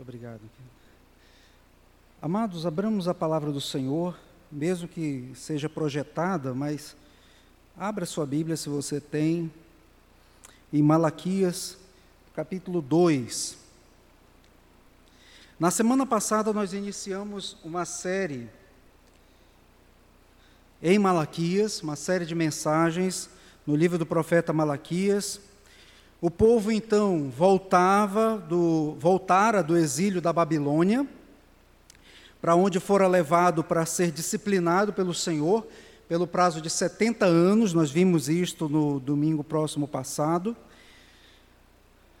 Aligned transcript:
Muito 0.00 0.08
obrigado. 0.08 0.40
Amados, 2.22 2.64
abramos 2.64 3.06
a 3.06 3.12
palavra 3.12 3.52
do 3.52 3.60
Senhor, 3.60 4.18
mesmo 4.50 4.88
que 4.88 5.30
seja 5.34 5.68
projetada, 5.68 6.54
mas 6.54 6.96
abra 7.76 8.06
sua 8.06 8.24
Bíblia 8.24 8.56
se 8.56 8.70
você 8.70 8.98
tem, 8.98 9.52
em 10.72 10.82
Malaquias, 10.82 11.76
capítulo 12.34 12.80
2. 12.80 13.58
Na 15.58 15.70
semana 15.70 16.06
passada 16.06 16.50
nós 16.50 16.72
iniciamos 16.72 17.58
uma 17.62 17.84
série 17.84 18.48
em 20.82 20.98
Malaquias, 20.98 21.82
uma 21.82 21.94
série 21.94 22.24
de 22.24 22.34
mensagens 22.34 23.28
no 23.66 23.76
livro 23.76 23.98
do 23.98 24.06
profeta 24.06 24.50
Malaquias. 24.50 25.49
O 26.20 26.30
povo 26.30 26.70
então 26.70 27.30
voltava 27.30 28.36
do 28.36 28.94
voltara 28.98 29.62
do 29.62 29.76
exílio 29.76 30.20
da 30.20 30.32
Babilônia, 30.32 31.06
para 32.42 32.54
onde 32.54 32.78
fora 32.78 33.08
levado 33.08 33.64
para 33.64 33.86
ser 33.86 34.10
disciplinado 34.10 34.92
pelo 34.92 35.14
Senhor 35.14 35.66
pelo 36.10 36.26
prazo 36.26 36.60
de 36.60 36.68
70 36.68 37.24
anos, 37.24 37.72
nós 37.72 37.88
vimos 37.88 38.28
isto 38.28 38.68
no 38.68 38.98
domingo 38.98 39.44
próximo 39.44 39.86
passado. 39.86 40.56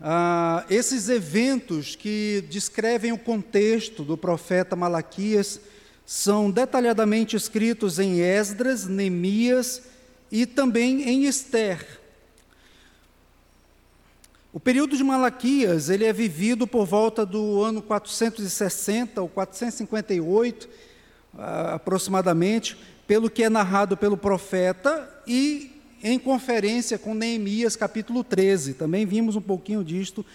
Ah, 0.00 0.64
esses 0.70 1.08
eventos 1.08 1.96
que 1.96 2.44
descrevem 2.48 3.10
o 3.10 3.18
contexto 3.18 4.04
do 4.04 4.16
profeta 4.16 4.76
Malaquias 4.76 5.60
são 6.06 6.52
detalhadamente 6.52 7.34
escritos 7.34 7.98
em 7.98 8.20
Esdras, 8.20 8.86
Neemias 8.86 9.82
e 10.30 10.46
também 10.46 11.02
em 11.02 11.24
Esther. 11.24 11.99
O 14.52 14.58
período 14.58 14.96
de 14.96 15.04
Malaquias, 15.04 15.88
ele 15.88 16.04
é 16.04 16.12
vivido 16.12 16.66
por 16.66 16.84
volta 16.84 17.24
do 17.24 17.62
ano 17.62 17.80
460 17.80 19.22
ou 19.22 19.28
458, 19.28 20.68
ah, 21.38 21.74
aproximadamente, 21.74 22.76
pelo 23.06 23.30
que 23.30 23.44
é 23.44 23.48
narrado 23.48 23.96
pelo 23.96 24.16
profeta 24.16 25.08
e 25.24 25.70
em 26.02 26.18
conferência 26.18 26.98
com 26.98 27.14
Neemias, 27.14 27.76
capítulo 27.76 28.24
13. 28.24 28.74
Também 28.74 29.06
vimos 29.06 29.36
um 29.36 29.40
pouquinho 29.40 29.84
disto 29.84 30.26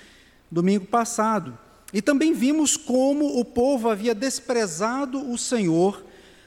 domingo 0.49 0.85
passado. 0.85 1.57
E 1.91 2.01
também 2.01 2.33
vimos 2.33 2.77
como 2.77 3.37
o 3.37 3.43
povo 3.43 3.89
havia 3.89 4.15
desprezado 4.15 5.29
o 5.29 5.37
Senhor 5.37 6.01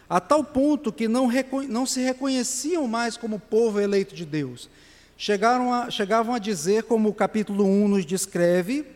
a 0.09 0.19
tal 0.21 0.43
ponto 0.43 0.91
que 0.91 1.07
não, 1.07 1.29
não 1.69 1.85
se 1.85 2.01
reconheciam 2.01 2.89
mais 2.89 3.19
como 3.19 3.39
povo 3.39 3.79
eleito 3.79 4.15
de 4.15 4.25
Deus 4.25 4.71
chegaram 5.19 5.75
a, 5.75 5.91
chegavam 5.91 6.33
a 6.33 6.39
dizer, 6.39 6.85
como 6.85 7.09
o 7.09 7.15
capítulo 7.15 7.65
1 7.65 7.89
nos 7.89 8.07
descreve, 8.07 8.87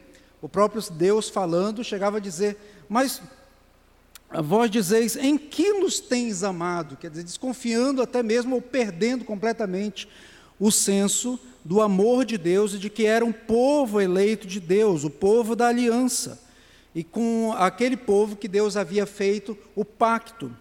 o 0.40 0.48
próprio 0.48 0.80
Deus 0.92 1.28
falando, 1.28 1.82
chegava 1.82 2.18
a 2.18 2.20
dizer, 2.20 2.56
mas 2.88 3.20
vós 4.44 4.70
dizeis, 4.70 5.16
em 5.16 5.36
que 5.36 5.72
nos 5.72 5.98
tens 5.98 6.44
amado? 6.44 6.96
Quer 6.96 7.10
dizer, 7.10 7.24
desconfiando 7.24 8.00
até 8.00 8.22
mesmo 8.22 8.54
ou 8.54 8.62
perdendo 8.62 9.24
completamente 9.24 10.08
o 10.60 10.70
senso 10.70 11.38
do 11.64 11.82
amor 11.82 12.24
de 12.24 12.38
Deus 12.38 12.74
e 12.74 12.78
de 12.78 12.88
que 12.88 13.04
era 13.04 13.24
um 13.24 13.32
povo 13.32 14.00
eleito 14.00 14.46
de 14.46 14.60
Deus, 14.60 15.02
o 15.02 15.10
povo 15.10 15.56
da 15.56 15.68
aliança, 15.68 16.40
e 16.94 17.02
com 17.02 17.52
aquele 17.56 17.96
povo 17.96 18.36
que 18.36 18.46
Deus 18.46 18.76
havia 18.76 19.06
feito 19.06 19.58
o 19.74 19.84
pacto. 19.84 20.54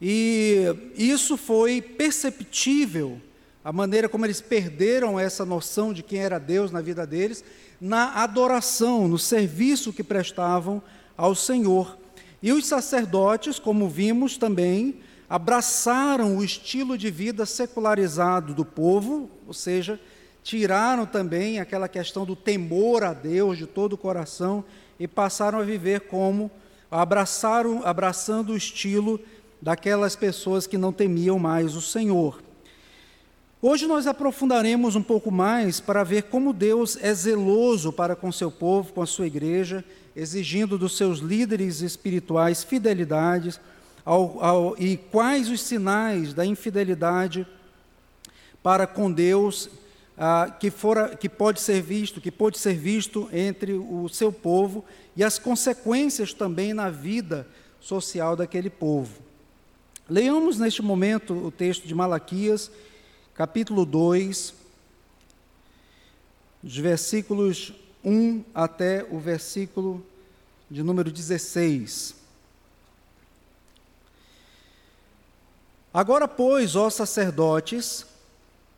E 0.00 0.64
isso 0.96 1.36
foi 1.36 1.80
perceptível 1.82 3.20
a 3.66 3.72
maneira 3.72 4.08
como 4.08 4.24
eles 4.24 4.40
perderam 4.40 5.18
essa 5.18 5.44
noção 5.44 5.92
de 5.92 6.00
quem 6.00 6.20
era 6.20 6.38
Deus 6.38 6.70
na 6.70 6.80
vida 6.80 7.04
deles, 7.04 7.42
na 7.80 8.22
adoração, 8.22 9.08
no 9.08 9.18
serviço 9.18 9.92
que 9.92 10.04
prestavam 10.04 10.80
ao 11.16 11.34
Senhor. 11.34 11.98
E 12.40 12.52
os 12.52 12.64
sacerdotes, 12.64 13.58
como 13.58 13.88
vimos 13.88 14.36
também, 14.36 15.00
abraçaram 15.28 16.36
o 16.36 16.44
estilo 16.44 16.96
de 16.96 17.10
vida 17.10 17.44
secularizado 17.44 18.54
do 18.54 18.64
povo, 18.64 19.28
ou 19.48 19.52
seja, 19.52 19.98
tiraram 20.44 21.04
também 21.04 21.58
aquela 21.58 21.88
questão 21.88 22.24
do 22.24 22.36
temor 22.36 23.02
a 23.02 23.12
Deus 23.12 23.58
de 23.58 23.66
todo 23.66 23.94
o 23.94 23.98
coração 23.98 24.64
e 24.96 25.08
passaram 25.08 25.58
a 25.58 25.64
viver 25.64 26.02
como 26.02 26.52
abraçaram, 26.88 27.82
abraçando 27.84 28.52
o 28.52 28.56
estilo 28.56 29.18
daquelas 29.60 30.14
pessoas 30.14 30.68
que 30.68 30.78
não 30.78 30.92
temiam 30.92 31.36
mais 31.36 31.74
o 31.74 31.82
Senhor. 31.82 32.45
Hoje 33.62 33.86
nós 33.86 34.06
aprofundaremos 34.06 34.96
um 34.96 35.02
pouco 35.02 35.30
mais 35.30 35.80
para 35.80 36.04
ver 36.04 36.24
como 36.24 36.52
Deus 36.52 36.98
é 37.00 37.12
zeloso 37.14 37.90
para 37.90 38.14
com 38.14 38.30
seu 38.30 38.50
povo, 38.50 38.92
com 38.92 39.00
a 39.00 39.06
sua 39.06 39.26
igreja, 39.26 39.82
exigindo 40.14 40.76
dos 40.76 40.94
seus 40.94 41.20
líderes 41.20 41.80
espirituais 41.80 42.62
fidelidades 42.62 43.58
ao, 44.04 44.44
ao, 44.44 44.76
e 44.78 44.98
quais 44.98 45.48
os 45.48 45.62
sinais 45.62 46.34
da 46.34 46.44
infidelidade 46.44 47.46
para 48.62 48.86
com 48.86 49.10
Deus 49.10 49.70
ah, 50.18 50.54
que, 50.60 50.70
fora, 50.70 51.16
que 51.16 51.28
pode 51.28 51.62
ser 51.62 51.80
visto, 51.80 52.20
que 52.20 52.30
pode 52.30 52.58
ser 52.58 52.74
visto 52.74 53.26
entre 53.32 53.72
o 53.72 54.06
seu 54.10 54.30
povo 54.30 54.84
e 55.16 55.24
as 55.24 55.38
consequências 55.38 56.34
também 56.34 56.74
na 56.74 56.90
vida 56.90 57.46
social 57.80 58.36
daquele 58.36 58.68
povo. 58.68 59.14
Leamos 60.10 60.58
neste 60.58 60.82
momento 60.82 61.32
o 61.32 61.50
texto 61.50 61.88
de 61.88 61.94
Malaquias 61.94 62.70
capítulo 63.36 63.84
2, 63.84 64.54
dos 66.62 66.76
versículos 66.78 67.70
1 68.02 68.42
até 68.54 69.06
o 69.10 69.18
versículo 69.18 70.02
de 70.70 70.82
número 70.82 71.12
16. 71.12 72.14
Agora, 75.92 76.26
pois, 76.26 76.74
ó 76.76 76.88
sacerdotes, 76.88 78.06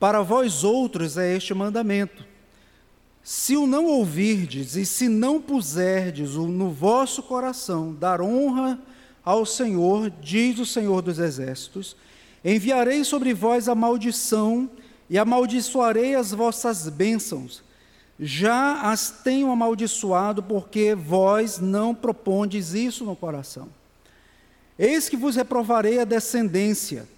para 0.00 0.22
vós 0.22 0.64
outros 0.64 1.16
é 1.16 1.36
este 1.36 1.54
mandamento: 1.54 2.24
se 3.22 3.56
o 3.56 3.64
não 3.64 3.86
ouvirdes 3.86 4.74
e 4.74 4.84
se 4.84 5.08
não 5.08 5.40
puserdes 5.40 6.34
no 6.34 6.72
vosso 6.72 7.22
coração 7.22 7.94
dar 7.94 8.20
honra 8.20 8.76
ao 9.24 9.46
Senhor, 9.46 10.10
diz 10.20 10.58
o 10.58 10.66
Senhor 10.66 11.00
dos 11.00 11.20
Exércitos, 11.20 11.96
Enviarei 12.44 13.02
sobre 13.04 13.34
vós 13.34 13.68
a 13.68 13.74
maldição 13.74 14.70
e 15.10 15.18
amaldiçoarei 15.18 16.14
as 16.14 16.32
vossas 16.32 16.88
bênçãos. 16.88 17.62
Já 18.20 18.80
as 18.82 19.10
tenho 19.10 19.50
amaldiçoado, 19.50 20.42
porque 20.42 20.94
vós 20.94 21.58
não 21.58 21.94
propondes 21.94 22.74
isso 22.74 23.04
no 23.04 23.16
coração. 23.16 23.68
Eis 24.78 25.08
que 25.08 25.16
vos 25.16 25.36
reprovarei 25.36 25.98
a 25.98 26.04
descendência, 26.04 27.08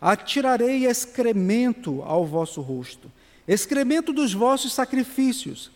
atirarei 0.00 0.86
excremento 0.86 2.02
ao 2.02 2.26
vosso 2.26 2.60
rosto, 2.60 3.10
excremento 3.46 4.12
dos 4.12 4.32
vossos 4.32 4.72
sacrifícios, 4.72 5.70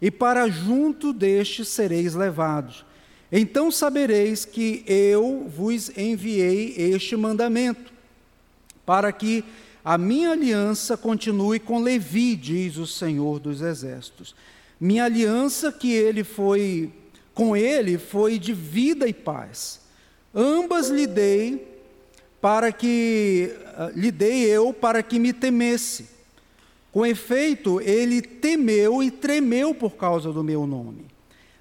e 0.00 0.10
para 0.10 0.48
junto 0.48 1.12
destes 1.12 1.68
sereis 1.68 2.14
levados. 2.14 2.84
Então 3.32 3.70
sabereis 3.70 4.44
que 4.44 4.84
eu 4.86 5.48
vos 5.48 5.96
enviei 5.96 6.74
este 6.76 7.16
mandamento 7.16 7.93
para 8.84 9.12
que 9.12 9.44
a 9.84 9.98
minha 9.98 10.30
aliança 10.30 10.96
continue 10.96 11.60
com 11.60 11.82
Levi, 11.82 12.36
diz 12.36 12.76
o 12.76 12.86
Senhor 12.86 13.38
dos 13.38 13.60
Exércitos. 13.60 14.34
Minha 14.80 15.04
aliança 15.04 15.70
que 15.70 15.92
ele 15.92 16.24
foi 16.24 16.92
com 17.34 17.56
ele 17.56 17.98
foi 17.98 18.38
de 18.38 18.52
vida 18.52 19.06
e 19.06 19.12
paz. 19.12 19.80
Ambas 20.34 20.88
lhe 20.88 21.06
dei 21.06 21.66
para 22.40 22.72
que 22.72 23.50
uh, 23.76 23.98
lhe 23.98 24.10
dei 24.10 24.44
eu 24.44 24.72
para 24.72 25.02
que 25.02 25.18
me 25.18 25.32
temesse. 25.32 26.08
Com 26.92 27.04
efeito, 27.04 27.80
ele 27.80 28.22
temeu 28.22 29.02
e 29.02 29.10
tremeu 29.10 29.74
por 29.74 29.96
causa 29.96 30.32
do 30.32 30.44
meu 30.44 30.66
nome. 30.66 31.06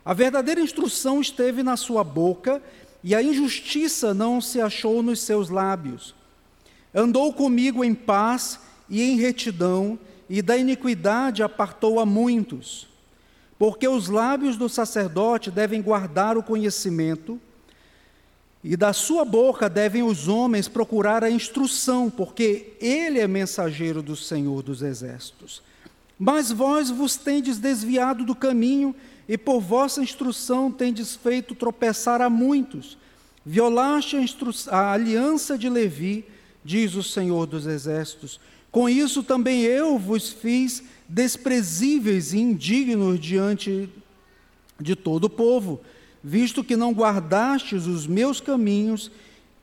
A 0.06 0.14
verdadeira 0.14 0.62
instrução 0.62 1.22
esteve 1.22 1.64
na 1.64 1.76
sua 1.76 2.04
boca 2.04 2.62
e 3.04 3.16
a 3.16 3.24
injustiça 3.24 4.14
não 4.14 4.40
se 4.40 4.62
achou 4.62 5.02
nos 5.02 5.22
seus 5.22 5.50
lábios. 5.50 6.14
Andou 6.94 7.34
comigo 7.34 7.84
em 7.84 7.96
paz 7.96 8.60
e 8.90 9.02
em 9.02 9.18
retidão, 9.18 9.98
e 10.30 10.42
da 10.42 10.56
iniquidade 10.56 11.42
apartou 11.42 12.00
a 12.00 12.06
muitos. 12.06 12.88
Porque 13.58 13.88
os 13.88 14.10
lábios 14.10 14.58
do 14.58 14.70
sacerdote 14.70 15.50
devem 15.50 15.82
guardar 15.82 16.38
o 16.38 16.44
conhecimento, 16.44 17.40
e 18.64 18.78
da 18.78 18.94
sua 18.94 19.26
boca 19.26 19.70
devem 19.70 20.04
os 20.04 20.28
homens 20.28 20.68
procurar 20.68 21.24
a 21.24 21.30
instrução, 21.30 22.10
porque 22.10 22.74
ele 22.80 23.20
é 23.20 23.28
mensageiro 23.28 24.02
do 24.02 24.16
Senhor 24.16 24.64
dos 24.64 24.82
exércitos. 24.82 25.62
Mas 26.18 26.52
vós 26.52 26.90
vos 26.90 27.18
tendes 27.18 27.58
desviado 27.58 28.24
do 28.24 28.34
caminho, 28.34 28.96
e 29.28 29.38
por 29.38 29.60
vossa 29.60 30.02
instrução 30.02 30.72
tendes 30.72 31.16
feito 31.16 31.56
tropeçar 31.56 32.22
a 32.22 32.30
muitos. 32.30 32.98
Violaste 33.46 34.16
a, 34.18 34.78
a 34.78 34.92
aliança 34.94 35.58
de 35.58 35.68
Levi, 35.68 36.26
diz 36.64 36.96
o 36.96 37.04
Senhor 37.04 37.46
dos 37.46 37.66
Exércitos. 37.66 38.40
Com 38.72 38.90
isso 38.90 39.24
também 39.24 39.62
eu 39.62 39.98
vos 39.98 40.32
fiz 40.32 40.84
desprezíveis 41.08 42.34
e 42.34 42.40
indignos 42.40 43.20
diante 43.20 43.90
de 44.80 44.96
todo 44.96 45.26
o 45.26 45.30
povo. 45.30 45.82
visto 46.24 46.64
que 46.64 46.78
não 46.78 46.94
guardastes 46.94 47.86
os 47.86 48.08
meus 48.08 48.40
caminhos 48.40 49.12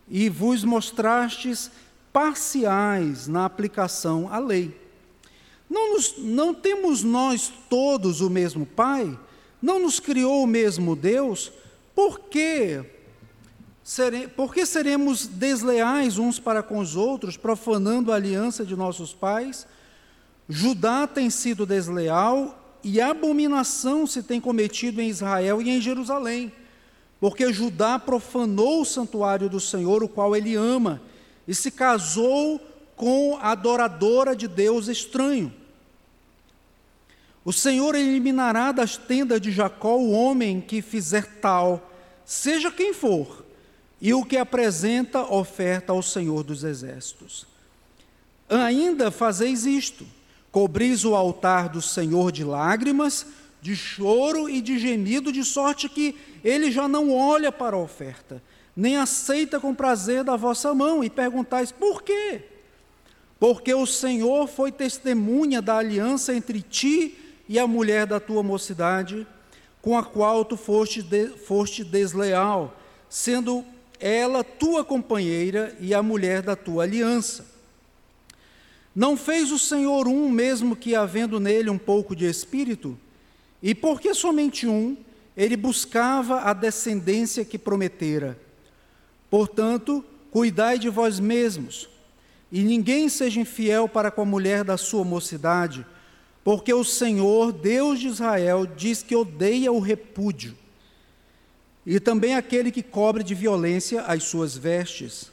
e 0.09 0.29
vos 0.29 0.63
mostrastes 0.63 1.71
parciais 2.13 3.27
na 3.27 3.47
aplicação 3.47 4.29
à 4.31 4.39
lei. 4.39 4.79
Não, 5.71 5.95
nos, 5.95 6.15
não 6.19 6.53
temos 6.53 7.03
nós 7.03 7.51
todos 7.71 8.21
o 8.21 8.29
mesmo 8.29 8.67
Pai? 8.67 9.19
Não 9.63 9.79
nos 9.79 10.01
criou 10.01 10.43
o 10.43 10.47
mesmo 10.47 10.97
Deus? 10.97 11.53
Por 11.95 12.19
que, 12.21 12.83
sere, 13.91 14.29
por 14.29 14.55
que 14.55 14.65
seremos 14.65 15.27
desleais 15.27 16.17
uns 16.17 16.39
para 16.39 16.63
com 16.63 16.79
os 16.79 16.95
outros, 16.95 17.37
profanando 17.37 18.13
a 18.13 18.15
aliança 18.15 18.65
de 18.65 18.77
nossos 18.77 19.13
pais? 19.13 19.67
Judá 20.49 21.09
tem 21.09 21.29
sido 21.29 21.67
desleal 21.67 22.79
e 22.85 23.01
abominação 23.01 24.07
se 24.07 24.23
tem 24.23 24.41
cometido 24.41 25.03
em 25.03 25.09
Israel 25.09 25.61
e 25.61 25.71
em 25.71 25.81
Jerusalém, 25.81 26.53
porque 27.19 27.53
Judá 27.53 27.99
profanou 27.99 28.83
o 28.83 28.85
santuário 28.85 29.49
do 29.49 29.59
Senhor, 29.59 30.05
o 30.05 30.09
qual 30.09 30.37
ele 30.37 30.55
ama, 30.55 31.03
e 31.49 31.53
se 31.53 31.73
casou 31.73 32.61
com 32.95 33.39
a 33.43 33.51
adoradora 33.51 34.37
de 34.37 34.47
Deus 34.47 34.87
estranho. 34.87 35.53
O 37.45 37.53
Senhor 37.53 37.97
eliminará 37.97 38.71
das 38.71 38.97
tendas 38.97 39.41
de 39.41 39.51
Jacó 39.51 39.97
o 39.97 40.13
homem 40.13 40.61
que 40.61 40.81
fizer 40.81 41.41
tal, 41.41 41.91
seja 42.25 42.71
quem 42.71 42.95
for, 42.95 43.50
e 44.01 44.15
o 44.15 44.25
que 44.25 44.37
apresenta 44.37 45.21
oferta 45.33 45.93
ao 45.93 46.03
Senhor 46.03 46.43
dos 46.43 46.65
exércitos. 46.65 47.47
Ainda 48.49 49.11
fazeis 49.11 49.67
isto: 49.67 50.07
cobris 50.51 51.05
o 51.05 51.15
altar 51.15 51.69
do 51.69 51.83
Senhor 51.83 52.33
de 52.33 52.43
lágrimas, 52.43 53.27
de 53.61 53.77
choro 53.77 54.49
e 54.49 54.61
de 54.61 54.79
gemido, 54.79 55.33
de 55.33 55.45
sorte 55.45 55.89
que 55.89 56.17
ele 56.43 56.71
já 56.71 56.89
não 56.89 57.15
olha 57.15 57.53
para 57.53 57.77
a 57.77 57.81
oferta, 57.81 58.43
nem 58.75 58.97
aceita 58.97 59.61
com 59.61 59.75
prazer 59.75 60.25
da 60.25 60.37
vossa 60.37 60.75
mão, 60.75 61.05
e 61.05 61.11
perguntais: 61.11 61.71
por 61.71 62.03
quê? 62.03 62.43
Porque 63.39 63.73
o 63.73 63.87
Senhor 63.87 64.49
foi 64.49 64.73
testemunha 64.73 65.63
da 65.63 65.77
aliança 65.77 66.35
entre 66.35 66.61
ti 66.61 67.17
e 67.49 67.59
a 67.59 67.67
mulher 67.67 68.07
da 68.07 68.21
tua 68.21 68.43
mocidade, 68.43 69.27
com 69.81 69.97
a 69.97 70.03
qual 70.03 70.45
tu 70.45 70.57
foste, 70.57 71.03
de, 71.03 71.29
foste 71.29 71.83
desleal, 71.83 72.77
sendo 73.09 73.65
ela 74.01 74.43
tua 74.43 74.85
companheira 74.85 75.77
e 75.79 75.95
a 75.95 76.03
mulher 76.03 76.43
da 76.43 76.57
tua 76.57 76.85
aliança. 76.85 77.47
Não 78.95 79.17
fez 79.17 79.53
o 79.53 79.59
Senhor 79.59 80.09
um, 80.09 80.29
mesmo 80.29 80.75
que 80.75 80.95
havendo 80.95 81.39
nele 81.39 81.71
um 81.71 81.79
pouco 81.79 82.17
de 82.17 82.25
espírito? 82.25 82.99
E 83.63 83.75
por 83.75 84.01
que 84.01 84.13
somente 84.15 84.67
um? 84.67 84.97
Ele 85.37 85.57
buscava 85.57 86.41
a 86.41 86.53
descendência 86.53 87.45
que 87.45 87.59
prometera. 87.59 88.39
Portanto, 89.31 90.05
cuidai 90.31 90.79
de 90.79 90.89
vós 90.89 91.21
mesmos, 91.21 91.89
e 92.51 92.63
ninguém 92.63 93.09
seja 93.09 93.41
infiel 93.41 93.89
para 93.89 94.11
com 94.11 94.23
a 94.23 94.27
mulher 94.27 94.65
da 94.65 94.77
sua 94.77 95.05
mocidade, 95.05 95.87
porque 96.43 96.73
o 96.73 96.83
Senhor, 96.83 97.53
Deus 97.53 98.01
de 98.01 98.09
Israel, 98.09 98.67
diz 98.67 99.03
que 99.03 99.15
odeia 99.15 99.71
o 99.71 99.79
repúdio, 99.79 100.57
e 101.85 101.99
também 101.99 102.35
aquele 102.35 102.71
que 102.71 102.83
cobre 102.83 103.25
de 103.25 103.35
violência 103.35 104.03
as 104.03 104.25
suas 104.25 104.57
vestes, 104.57 105.31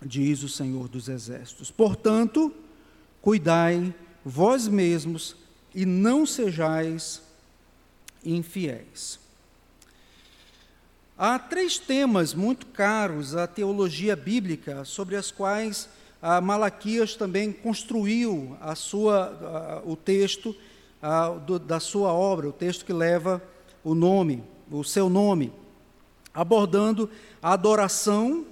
diz 0.00 0.42
o 0.42 0.48
Senhor 0.48 0.88
dos 0.88 1.08
Exércitos. 1.08 1.70
Portanto, 1.70 2.52
cuidai 3.20 3.94
vós 4.24 4.66
mesmos 4.68 5.36
e 5.74 5.84
não 5.84 6.24
sejais 6.24 7.22
infiéis. 8.24 9.18
Há 11.16 11.38
três 11.38 11.78
temas 11.78 12.34
muito 12.34 12.66
caros 12.66 13.36
à 13.36 13.46
teologia 13.46 14.16
bíblica, 14.16 14.84
sobre 14.84 15.14
as 15.14 15.30
quais 15.30 15.88
a 16.20 16.40
Malaquias 16.40 17.14
também 17.14 17.52
construiu 17.52 18.56
a 18.60 18.74
sua, 18.74 19.82
a, 19.84 19.88
o 19.88 19.94
texto 19.94 20.56
a, 21.00 21.28
do, 21.28 21.58
da 21.58 21.78
sua 21.78 22.12
obra, 22.12 22.48
o 22.48 22.52
texto 22.52 22.84
que 22.84 22.92
leva 22.92 23.42
o 23.84 23.94
nome, 23.94 24.42
o 24.70 24.82
seu 24.82 25.08
nome, 25.08 25.52
abordando 26.34 27.08
a 27.40 27.52
adoração, 27.52 28.44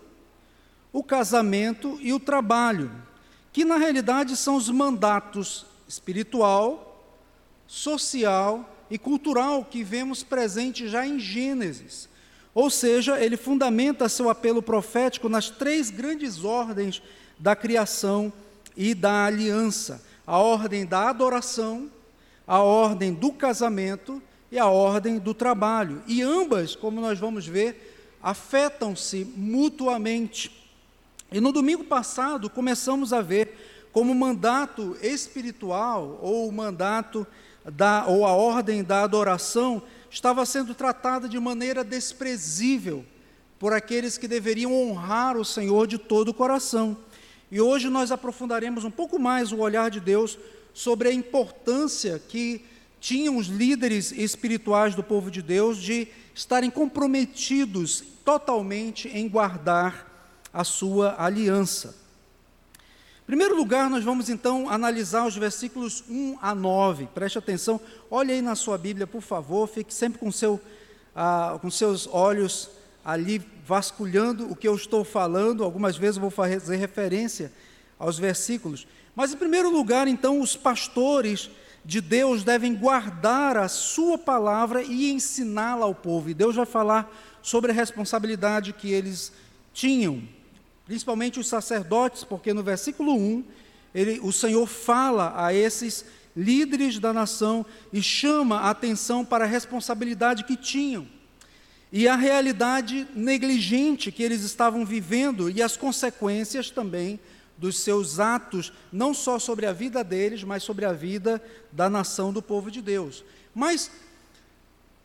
o 0.93 1.03
casamento 1.03 1.99
e 2.01 2.13
o 2.13 2.21
trabalho, 2.21 2.91
que 3.53 3.65
na 3.65 3.77
realidade 3.77 4.37
são 4.37 4.57
os 4.57 4.71
mandatos 4.71 5.67
espiritual, 5.89 7.05
social 7.67 8.69
e 8.91 8.97
cultural 8.97 9.65
que 9.65 9.83
vemos 9.83 10.23
presente 10.23 10.87
já 10.87 11.07
em 11.07 11.19
Gênesis. 11.19 12.09
Ou 12.55 12.71
seja, 12.71 13.19
ele 13.19 13.37
fundamenta 13.37 14.09
seu 14.09 14.29
apelo 14.29 14.63
profético 14.63 15.29
nas 15.29 15.51
três 15.51 15.91
grandes 15.91 16.45
ordens 16.45 17.03
da 17.39 17.57
criação 17.57 18.33
e 18.77 18.95
da 18.95 19.25
aliança, 19.25 20.03
a 20.27 20.39
ordem 20.39 20.87
da 20.87 21.09
adoração, 21.09 21.91
a 22.47 22.61
ordem 22.61 23.13
do 23.13 23.33
casamento 23.33 24.23
e 24.53 24.59
a 24.59 24.67
ordem 24.67 25.19
do 25.19 25.33
trabalho. 25.33 26.03
E 26.07 26.21
ambas, 26.21 26.77
como 26.77 27.01
nós 27.01 27.19
vamos 27.19 27.47
ver, 27.47 28.19
afetam-se 28.23 29.25
mutuamente. 29.35 30.53
E 31.33 31.41
no 31.41 31.53
domingo 31.53 31.85
passado 31.85 32.51
começamos 32.51 33.15
a 33.15 33.23
ver 33.23 33.89
como 33.91 34.13
o 34.13 34.15
mandato 34.15 34.95
espiritual 35.01 36.19
ou 36.21 36.47
o 36.47 36.53
mandato 36.53 37.27
da 37.65 38.05
ou 38.07 38.27
a 38.27 38.33
ordem 38.33 38.85
da 38.85 39.03
adoração 39.03 39.83
estava 40.11 40.45
sendo 40.45 40.75
tratada 40.75 41.27
de 41.27 41.41
maneira 41.41 41.83
desprezível 41.83 43.07
por 43.59 43.73
aqueles 43.73 44.19
que 44.19 44.29
deveriam 44.29 44.75
honrar 44.75 45.39
o 45.39 45.47
Senhor 45.47 45.87
de 45.87 45.97
todo 45.97 46.29
o 46.29 46.35
coração. 46.35 46.99
E 47.51 47.59
hoje 47.59 47.89
nós 47.89 48.13
aprofundaremos 48.13 48.85
um 48.85 48.91
pouco 48.91 49.19
mais 49.19 49.51
o 49.51 49.61
olhar 49.61 49.91
de 49.91 50.01
Deus 50.01 50.39
sobre 50.75 51.09
a 51.09 51.13
importância 51.13 52.19
que 52.19 52.63
tinham 53.03 53.37
os 53.37 53.49
líderes 53.49 54.13
espirituais 54.13 54.95
do 54.95 55.03
povo 55.03 55.29
de 55.29 55.43
Deus 55.43 55.77
de 55.77 56.07
estarem 56.33 56.71
comprometidos 56.71 58.01
totalmente 58.25 59.09
em 59.09 59.29
guardar 59.29 60.07
a 60.55 60.63
sua 60.63 61.17
aliança. 61.19 61.97
Em 63.25 63.27
primeiro 63.27 63.57
lugar, 63.57 63.91
nós 63.91 64.05
vamos 64.05 64.29
então 64.29 64.71
analisar 64.71 65.27
os 65.27 65.37
versículos 65.37 66.05
1 66.09 66.39
a 66.41 66.55
9. 66.55 67.09
Preste 67.13 67.39
atenção, 67.39 67.81
olhe 68.09 68.35
aí 68.35 68.41
na 68.41 68.55
sua 68.55 68.79
Bíblia, 68.79 69.05
por 69.05 69.21
favor, 69.21 69.67
fique 69.67 69.93
sempre 69.93 70.21
com, 70.21 70.31
seu, 70.31 70.61
ah, 71.13 71.59
com 71.61 71.69
seus 71.69 72.07
olhos 72.07 72.71
ali 73.05 73.43
vasculhando 73.67 74.49
o 74.49 74.55
que 74.55 74.69
eu 74.69 74.77
estou 74.77 75.03
falando, 75.03 75.65
algumas 75.65 75.97
vezes 75.97 76.19
eu 76.19 76.21
vou 76.21 76.31
fazer 76.31 76.77
referência 76.77 77.53
aos 77.99 78.17
versículos. 78.17 78.87
Mas, 79.17 79.33
em 79.33 79.37
primeiro 79.37 79.71
lugar, 79.71 80.07
então, 80.07 80.41
os 80.41 80.57
pastores 80.57 81.51
de 81.85 82.01
Deus 82.01 82.45
devem 82.45 82.75
guardar 82.75 83.57
a 83.57 83.69
sua 83.69 84.17
palavra 84.17 84.83
e 84.83 85.11
ensiná-la 85.11 85.85
ao 85.85 85.95
povo. 85.95 86.31
E 86.31 86.35
Deus 86.35 86.57
vai 86.57 86.67
falar 86.67 87.13
sobre 87.43 87.73
a 87.73 87.75
responsabilidade 87.75 88.73
que 88.73 88.91
eles 88.91 89.33
tinham, 89.73 90.23
principalmente 90.87 91.41
os 91.41 91.49
sacerdotes, 91.49 92.25
porque 92.25 92.53
no 92.53 92.63
versículo 92.63 93.15
1, 93.15 93.45
ele, 93.95 94.21
o 94.23 94.33
Senhor 94.33 94.67
fala 94.67 95.33
a 95.37 95.53
esses 95.53 96.05
líderes 96.37 96.99
da 96.99 97.13
nação 97.13 97.67
e 97.93 98.03
chama 98.03 98.61
a 98.61 98.71
atenção 98.71 99.25
para 99.25 99.45
a 99.45 99.49
responsabilidade 99.49 100.45
que 100.45 100.57
tinham 100.57 101.07
e 101.93 102.09
a 102.09 102.17
realidade 102.17 103.07
negligente 103.15 104.11
que 104.11 104.23
eles 104.23 104.43
estavam 104.43 104.85
vivendo 104.85 105.51
e 105.51 105.63
as 105.63 105.77
consequências 105.77 106.71
também 106.71 107.21
dos 107.63 107.79
seus 107.79 108.19
atos, 108.19 108.73
não 108.93 109.15
só 109.15 109.39
sobre 109.39 109.67
a 109.67 109.73
vida 109.73 110.03
deles, 110.03 110.43
mas 110.43 110.65
sobre 110.65 110.85
a 110.85 110.93
vida 110.93 111.41
da 111.71 111.89
nação 111.89 112.33
do 112.33 112.43
povo 112.43 112.73
de 112.73 112.83
Deus. 112.83 113.25
Mas, 113.55 113.89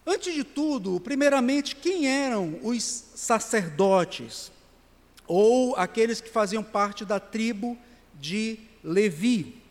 antes 0.04 0.34
de 0.34 0.44
tudo, 0.44 1.00
primeiramente, 1.00 1.76
quem 1.76 2.08
eram 2.08 2.60
os 2.64 2.82
sacerdotes? 3.14 4.52
Ou 5.28 5.76
aqueles 5.76 6.20
que 6.20 6.32
faziam 6.32 6.64
parte 6.64 7.06
da 7.06 7.20
tribo 7.20 7.78
de 8.20 8.58
Levi? 8.84 9.62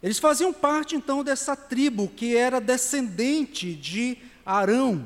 Eles 0.00 0.20
faziam 0.20 0.52
parte 0.52 0.94
então 0.94 1.24
dessa 1.24 1.56
tribo 1.56 2.06
que 2.06 2.36
era 2.36 2.60
descendente 2.60 3.74
de 3.74 4.16
Arão 4.46 5.04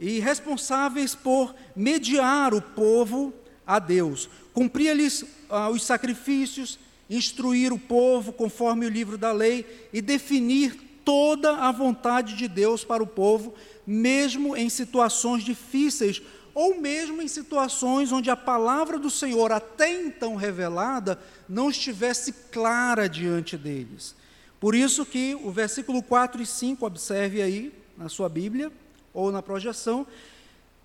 e 0.00 0.18
responsáveis 0.18 1.14
por 1.14 1.54
mediar 1.76 2.52
o 2.52 2.60
povo 2.60 3.32
a 3.64 3.78
Deus. 3.78 4.28
Cumpria-lhes 4.52 5.24
os 5.70 5.84
sacrifícios, 5.84 6.78
instruir 7.08 7.72
o 7.72 7.78
povo 7.78 8.32
conforme 8.32 8.86
o 8.86 8.90
livro 8.90 9.18
da 9.18 9.32
lei 9.32 9.88
e 9.92 10.00
definir 10.00 10.74
toda 11.04 11.56
a 11.56 11.72
vontade 11.72 12.34
de 12.34 12.48
Deus 12.48 12.84
para 12.84 13.02
o 13.02 13.06
povo, 13.06 13.54
mesmo 13.86 14.56
em 14.56 14.68
situações 14.68 15.42
difíceis 15.42 16.22
ou 16.54 16.80
mesmo 16.80 17.22
em 17.22 17.28
situações 17.28 18.12
onde 18.12 18.30
a 18.30 18.36
palavra 18.36 18.98
do 18.98 19.10
Senhor, 19.10 19.52
até 19.52 19.90
então 19.90 20.36
revelada, 20.36 21.18
não 21.48 21.70
estivesse 21.70 22.32
clara 22.50 23.08
diante 23.08 23.56
deles. 23.56 24.14
Por 24.60 24.74
isso 24.74 25.04
que 25.04 25.34
o 25.42 25.50
versículo 25.50 26.02
4 26.02 26.42
e 26.42 26.46
5, 26.46 26.86
observe 26.86 27.42
aí 27.42 27.72
na 27.96 28.08
sua 28.08 28.28
Bíblia, 28.28 28.70
ou 29.12 29.32
na 29.32 29.42
projeção, 29.42 30.06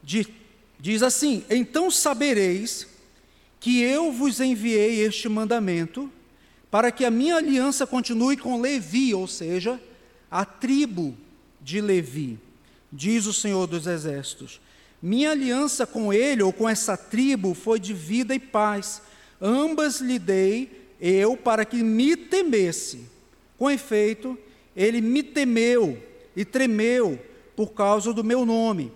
diz 0.02 1.04
assim: 1.04 1.46
Então 1.50 1.92
sabereis 1.92 2.88
que 3.60 3.82
eu 3.82 4.12
vos 4.12 4.40
enviei 4.40 5.02
este 5.02 5.28
mandamento, 5.28 6.12
para 6.70 6.92
que 6.92 7.06
a 7.06 7.12
minha 7.12 7.38
aliança 7.38 7.88
continue 7.88 8.38
com 8.38 8.62
Levi, 8.62 9.14
ou 9.14 9.28
seja, 9.28 9.80
a 10.30 10.44
tribo 10.46 11.16
de 11.62 11.82
Levi, 11.82 12.38
diz 12.92 13.26
o 13.26 13.34
Senhor 13.34 13.68
dos 13.68 13.88
Exércitos. 13.88 14.60
Minha 15.02 15.32
aliança 15.32 15.86
com 15.86 16.12
ele, 16.12 16.44
ou 16.44 16.52
com 16.52 16.68
essa 16.68 16.98
tribo, 16.98 17.54
foi 17.54 17.80
de 17.80 17.94
vida 17.94 18.34
e 18.34 18.40
paz. 18.40 19.02
Ambas 19.42 20.02
lhe 20.02 20.18
dei 20.18 20.72
eu 21.00 21.38
para 21.38 21.64
que 21.64 21.84
me 21.84 22.16
temesse. 22.16 23.06
Com 23.58 23.70
efeito, 23.70 24.38
ele 24.76 25.02
me 25.02 25.24
temeu 25.24 26.02
e 26.36 26.44
tremeu 26.44 27.20
por 27.56 27.74
causa 27.74 28.14
do 28.14 28.24
meu 28.24 28.46
nome. 28.46 28.92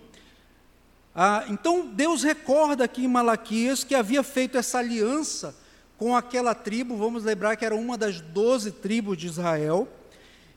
Ah, 1.14 1.46
então 1.50 1.88
Deus 1.88 2.24
recorda 2.24 2.86
aqui 2.86 3.04
em 3.04 3.08
Malaquias 3.08 3.84
que 3.84 3.94
havia 3.94 4.24
feito 4.24 4.58
essa 4.58 4.80
aliança 4.80 5.56
com 5.98 6.16
aquela 6.16 6.56
tribo, 6.56 6.96
vamos 6.96 7.24
lembrar 7.24 7.56
que 7.56 7.66
era 7.66 7.76
uma 7.76 7.98
das 7.98 8.22
doze 8.22 8.72
tribos 8.72 9.18
de 9.18 9.28
Israel, 9.28 9.88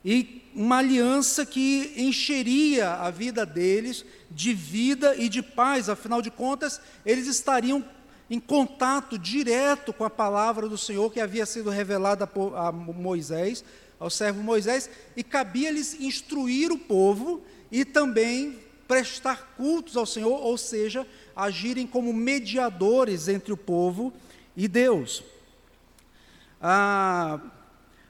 e 0.05 0.43
uma 0.55 0.79
aliança 0.79 1.45
que 1.45 1.93
encheria 1.97 2.93
a 2.93 3.11
vida 3.11 3.45
deles 3.45 4.05
de 4.31 4.55
vida 4.55 5.15
e 5.17 5.29
de 5.29 5.43
paz, 5.43 5.89
afinal 5.89 6.23
de 6.23 6.31
contas, 6.31 6.81
eles 7.05 7.27
estariam 7.27 7.85
em 8.31 8.41
contato 8.41 9.19
direto 9.19 9.93
com 9.93 10.05
a 10.05 10.11
palavra 10.11 10.69
do 10.69 10.79
Senhor 10.79 11.13
que 11.13 11.21
havia 11.21 11.45
sido 11.45 11.69
revelada 11.69 12.29
a 12.57 12.73
Moisés, 12.73 13.65
ao 13.99 14.09
servo 14.09 14.43
Moisés, 14.43 14.89
e 15.17 15.23
cabia-lhes 15.23 16.01
instruir 16.01 16.73
o 16.73 16.79
povo 16.79 17.43
e 17.71 17.85
também 17.85 18.64
prestar 18.87 19.55
cultos 19.57 19.97
ao 19.97 20.07
Senhor, 20.07 20.41
ou 20.41 20.57
seja, 20.57 21.07
agirem 21.35 21.87
como 21.87 22.13
mediadores 22.13 23.29
entre 23.29 23.53
o 23.53 23.57
povo 23.57 24.13
e 24.57 24.69
Deus. 24.69 25.23
Ah, 26.61 27.41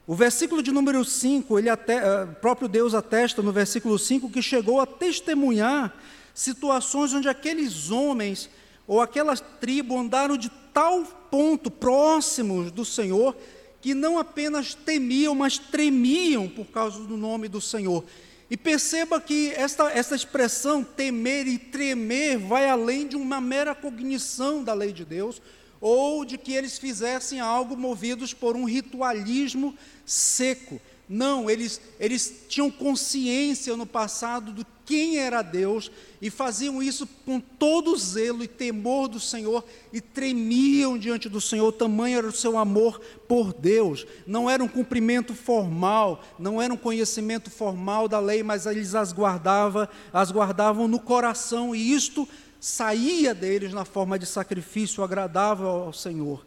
o 0.07 0.15
versículo 0.15 0.63
de 0.63 0.71
número 0.71 1.05
5, 1.05 1.59
ele 1.59 1.71
até, 1.71 1.99
ah, 1.99 2.27
próprio 2.41 2.69
Deus 2.69 2.95
atesta 2.95 3.43
no 3.43 3.53
versículo 3.53 3.99
5 3.99 4.31
que 4.31 4.43
chegou 4.43 4.81
a 4.81 4.87
testemunhar 4.87 5.95
situações 6.35 7.15
onde 7.15 7.29
aqueles 7.29 7.91
homens 7.91 8.51
ou 8.87 9.01
aquela 9.01 9.37
tribo 9.37 9.99
andaram 9.99 10.37
de 10.37 10.51
tal 10.73 11.05
ponto 11.31 11.71
próximos 11.71 12.71
do 12.71 12.85
Senhor 12.85 13.35
que 13.81 13.95
não 13.95 14.19
apenas 14.19 14.75
temiam, 14.75 15.35
mas 15.35 15.59
tremiam 15.59 16.49
por 16.49 16.67
causa 16.67 17.01
do 17.01 17.17
nome 17.17 17.49
do 17.49 17.61
Senhor. 17.61 18.03
E 18.51 18.57
perceba 18.57 19.21
que 19.21 19.51
esta, 19.53 19.91
esta 19.91 20.15
expressão 20.15 20.85
temer 20.85 21.47
e 21.47 21.59
tremer 21.59 22.39
vai 22.39 22.69
além 22.69 23.07
de 23.07 23.17
uma 23.17 23.41
mera 23.41 23.75
cognição 23.75 24.63
da 24.63 24.75
lei 24.75 24.93
de 24.93 25.05
Deus, 25.05 25.41
ou 25.81 26.25
de 26.25 26.39
que 26.39 26.53
eles 26.53 26.79
fizessem 26.79 27.41
algo 27.41 27.77
movidos 27.77 28.33
por 28.33 28.57
um 28.57 28.65
ritualismo 28.65 29.75
seco. 30.05 30.81
Não, 31.09 31.51
eles, 31.51 31.81
eles 32.01 32.45
tinham 32.49 32.71
consciência 32.71 33.77
no 33.77 33.87
passado 33.87 34.53
do 34.53 34.65
quem 34.85 35.19
era 35.19 35.43
Deus 35.43 35.91
e 36.21 36.31
faziam 36.31 36.83
isso 36.83 37.07
com 37.25 37.41
todo 37.41 37.97
zelo 37.97 38.45
e 38.45 38.49
temor 38.49 39.09
do 39.09 39.19
Senhor 39.19 39.65
e 39.93 40.01
tremiam 40.01 40.99
diante 40.99 41.29
do 41.29 41.41
Senhor, 41.41 41.73
tamanho 41.73 42.19
era 42.19 42.27
o 42.27 42.33
seu 42.33 42.59
amor 42.59 43.01
por 43.27 43.53
Deus. 43.53 44.07
Não 44.27 44.49
era 44.49 44.63
um 44.63 44.69
cumprimento 44.69 45.35
formal, 45.35 46.23
não 46.39 46.61
era 46.61 46.73
um 46.73 46.77
conhecimento 46.77 47.51
formal 47.51 48.09
da 48.09 48.21
lei, 48.21 48.43
mas 48.43 48.67
eles 48.67 48.95
as 48.95 49.13
guardavam, 49.13 49.89
as 50.13 50.31
guardavam 50.31 50.87
no 50.87 50.99
coração 50.99 51.75
e 51.75 51.93
isto 51.93 52.29
saía 52.61 53.35
deles 53.35 53.73
na 53.73 53.85
forma 53.85 54.19
de 54.19 54.27
sacrifício 54.27 55.03
agradável 55.05 55.67
ao 55.67 55.93
Senhor. 55.93 56.45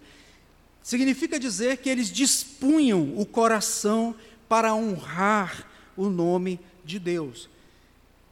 Significa 0.81 1.39
dizer 1.39 1.77
que 1.77 1.89
eles 1.89 2.11
dispunham 2.11 3.13
o 3.17 3.25
coração 3.25 4.15
para 4.47 4.73
honrar 4.73 5.67
o 5.95 6.09
nome 6.09 6.59
de 6.85 6.97
Deus. 6.97 7.49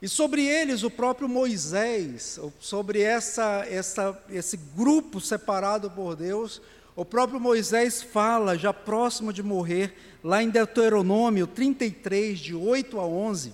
E 0.02 0.10
sobre 0.10 0.46
eles, 0.46 0.84
o 0.84 0.92
próprio 0.92 1.28
Moisés, 1.30 2.40
sobre 2.60 3.02
essa, 3.02 3.66
essa, 3.70 4.24
esse 4.30 4.58
grupo 4.76 5.22
separado 5.22 5.90
por 5.90 6.16
Deus, 6.16 6.62
o 6.96 7.06
próprio 7.06 7.40
Moisés 7.40 8.02
fala, 8.02 8.58
já 8.58 8.74
próximo 8.74 9.32
de 9.32 9.42
morrer, 9.42 9.94
lá 10.24 10.44
em 10.44 10.50
Deuteronômio 10.50 11.48
33, 11.48 12.40
de 12.40 12.56
8 12.56 13.00
a 13.00 13.06
11. 13.06 13.54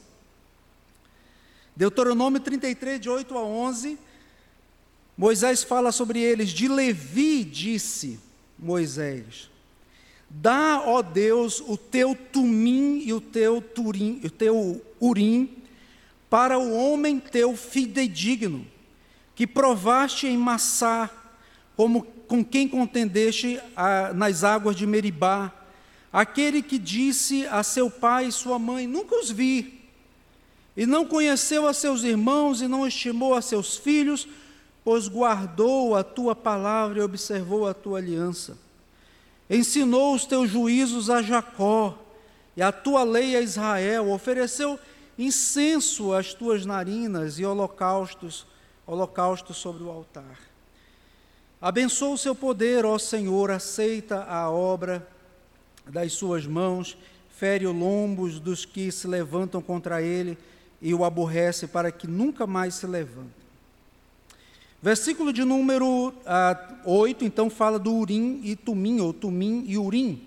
Deuteronômio 1.76 2.40
33, 2.40 3.00
de 3.00 3.10
8 3.10 3.38
a 3.38 3.44
11, 3.44 3.98
Moisés 5.18 5.64
fala 5.64 5.92
sobre 5.92 6.20
eles. 6.20 6.50
De 6.50 6.68
Levi 6.68 7.44
disse 7.44 8.20
Moisés: 8.58 9.50
Dá, 10.30 10.84
ó 10.86 11.02
Deus, 11.02 11.62
o 11.62 11.78
teu 11.78 12.16
tumim 12.16 13.02
e 13.06 13.14
o 13.14 13.22
teu 13.22 13.62
turim, 13.62 14.20
o 14.24 14.30
teu 14.30 14.82
urim 15.00 15.61
para 16.32 16.58
o 16.58 16.74
homem 16.74 17.20
teu 17.20 17.58
fidedigno, 17.58 18.66
que 19.36 19.46
provaste 19.46 20.28
em 20.28 20.38
Massá, 20.38 21.10
como 21.76 22.04
com 22.26 22.42
quem 22.42 22.70
contendeste 22.70 23.60
a, 23.76 24.14
nas 24.14 24.46
águas 24.46 24.78
de 24.78 24.88
Meribá, 24.88 25.52
aquele 26.12 26.62
que 26.62 26.78
disse 26.78 27.46
a 27.48 27.64
seu 27.64 27.92
pai 27.92 28.28
e 28.28 28.32
sua 28.32 28.58
mãe: 28.58 28.88
Nunca 28.88 29.14
os 29.14 29.30
vi, 29.30 29.82
e 30.78 30.86
não 30.86 31.06
conheceu 31.06 31.68
a 31.68 31.74
seus 31.74 32.02
irmãos, 32.02 32.62
e 32.62 32.68
não 32.68 32.88
estimou 32.88 33.36
a 33.36 33.42
seus 33.42 33.76
filhos, 33.76 34.26
pois 34.86 35.10
guardou 35.10 35.98
a 35.98 36.02
tua 36.02 36.34
palavra 36.34 37.00
e 37.00 37.04
observou 37.04 37.68
a 37.68 37.74
tua 37.74 37.98
aliança. 37.98 38.58
Ensinou 39.50 40.16
os 40.16 40.24
teus 40.24 40.50
juízos 40.50 41.10
a 41.10 41.22
Jacó 41.22 42.02
e 42.56 42.62
a 42.62 42.72
tua 42.72 43.04
lei 43.04 43.36
a 43.36 43.42
Israel, 43.42 44.10
ofereceu 44.10 44.80
incenso 45.22 46.13
às 46.13 46.34
tuas 46.34 46.66
narinas 46.66 47.38
e 47.38 47.46
holocaustos, 47.46 48.46
holocaustos 48.86 49.58
sobre 49.58 49.84
o 49.84 49.90
altar. 49.90 50.40
Abençoa 51.62 52.16
o 52.16 52.18
seu 52.18 52.34
poder, 52.34 52.86
ó 52.86 52.98
Senhor, 52.98 53.51
aceita 53.51 54.24
a 54.24 54.50
obra 54.50 55.08
das 55.86 56.13
suas 56.13 56.48
mãos, 56.48 56.98
fere 57.30 57.68
os 57.68 57.75
lombos 57.75 58.40
dos 58.40 58.66
que 58.66 58.92
se 58.92 59.08
levantam 59.08 59.62
contra 59.62 60.01
ele 60.01 60.38
e 60.82 60.94
o 60.94 61.06
aborrece 61.06 61.68
para 61.68 61.92
que 61.92 62.08
nunca 62.08 62.48
mais 62.48 62.75
se 62.75 62.88
levante. 62.88 63.42
Versículo 64.82 65.32
de 65.32 65.44
número 65.44 66.12
ah, 66.25 66.82
8, 66.84 67.24
então, 67.24 67.51
fala 67.51 67.78
do 67.78 67.94
Urim 67.94 68.42
e 68.44 68.56
Tumim, 68.56 69.00
ou 69.00 69.13
Tumim 69.13 69.63
e 69.68 69.78
Urim. 69.78 70.24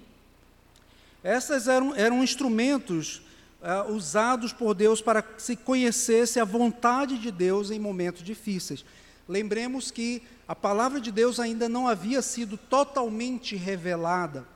Essas 1.24 1.66
eram, 1.66 1.96
eram 1.96 2.22
instrumentos 2.22 3.23
ah, 3.64 3.85
usados 3.88 4.52
por 4.52 4.75
Deus 4.75 5.00
para 5.00 5.23
que 5.23 5.42
se 5.42 5.56
conhecesse 5.56 6.38
a 6.38 6.44
vontade 6.44 7.18
de 7.18 7.30
Deus 7.30 7.71
em 7.71 7.78
momentos 7.78 8.23
difíceis. 8.23 8.85
Lembremos 9.26 9.90
que 9.90 10.23
a 10.47 10.54
palavra 10.54 11.00
de 11.00 11.11
Deus 11.11 11.40
ainda 11.40 11.66
não 11.66 11.88
havia 11.88 12.21
sido 12.21 12.59
totalmente 12.59 13.56
revelada. 13.56 14.47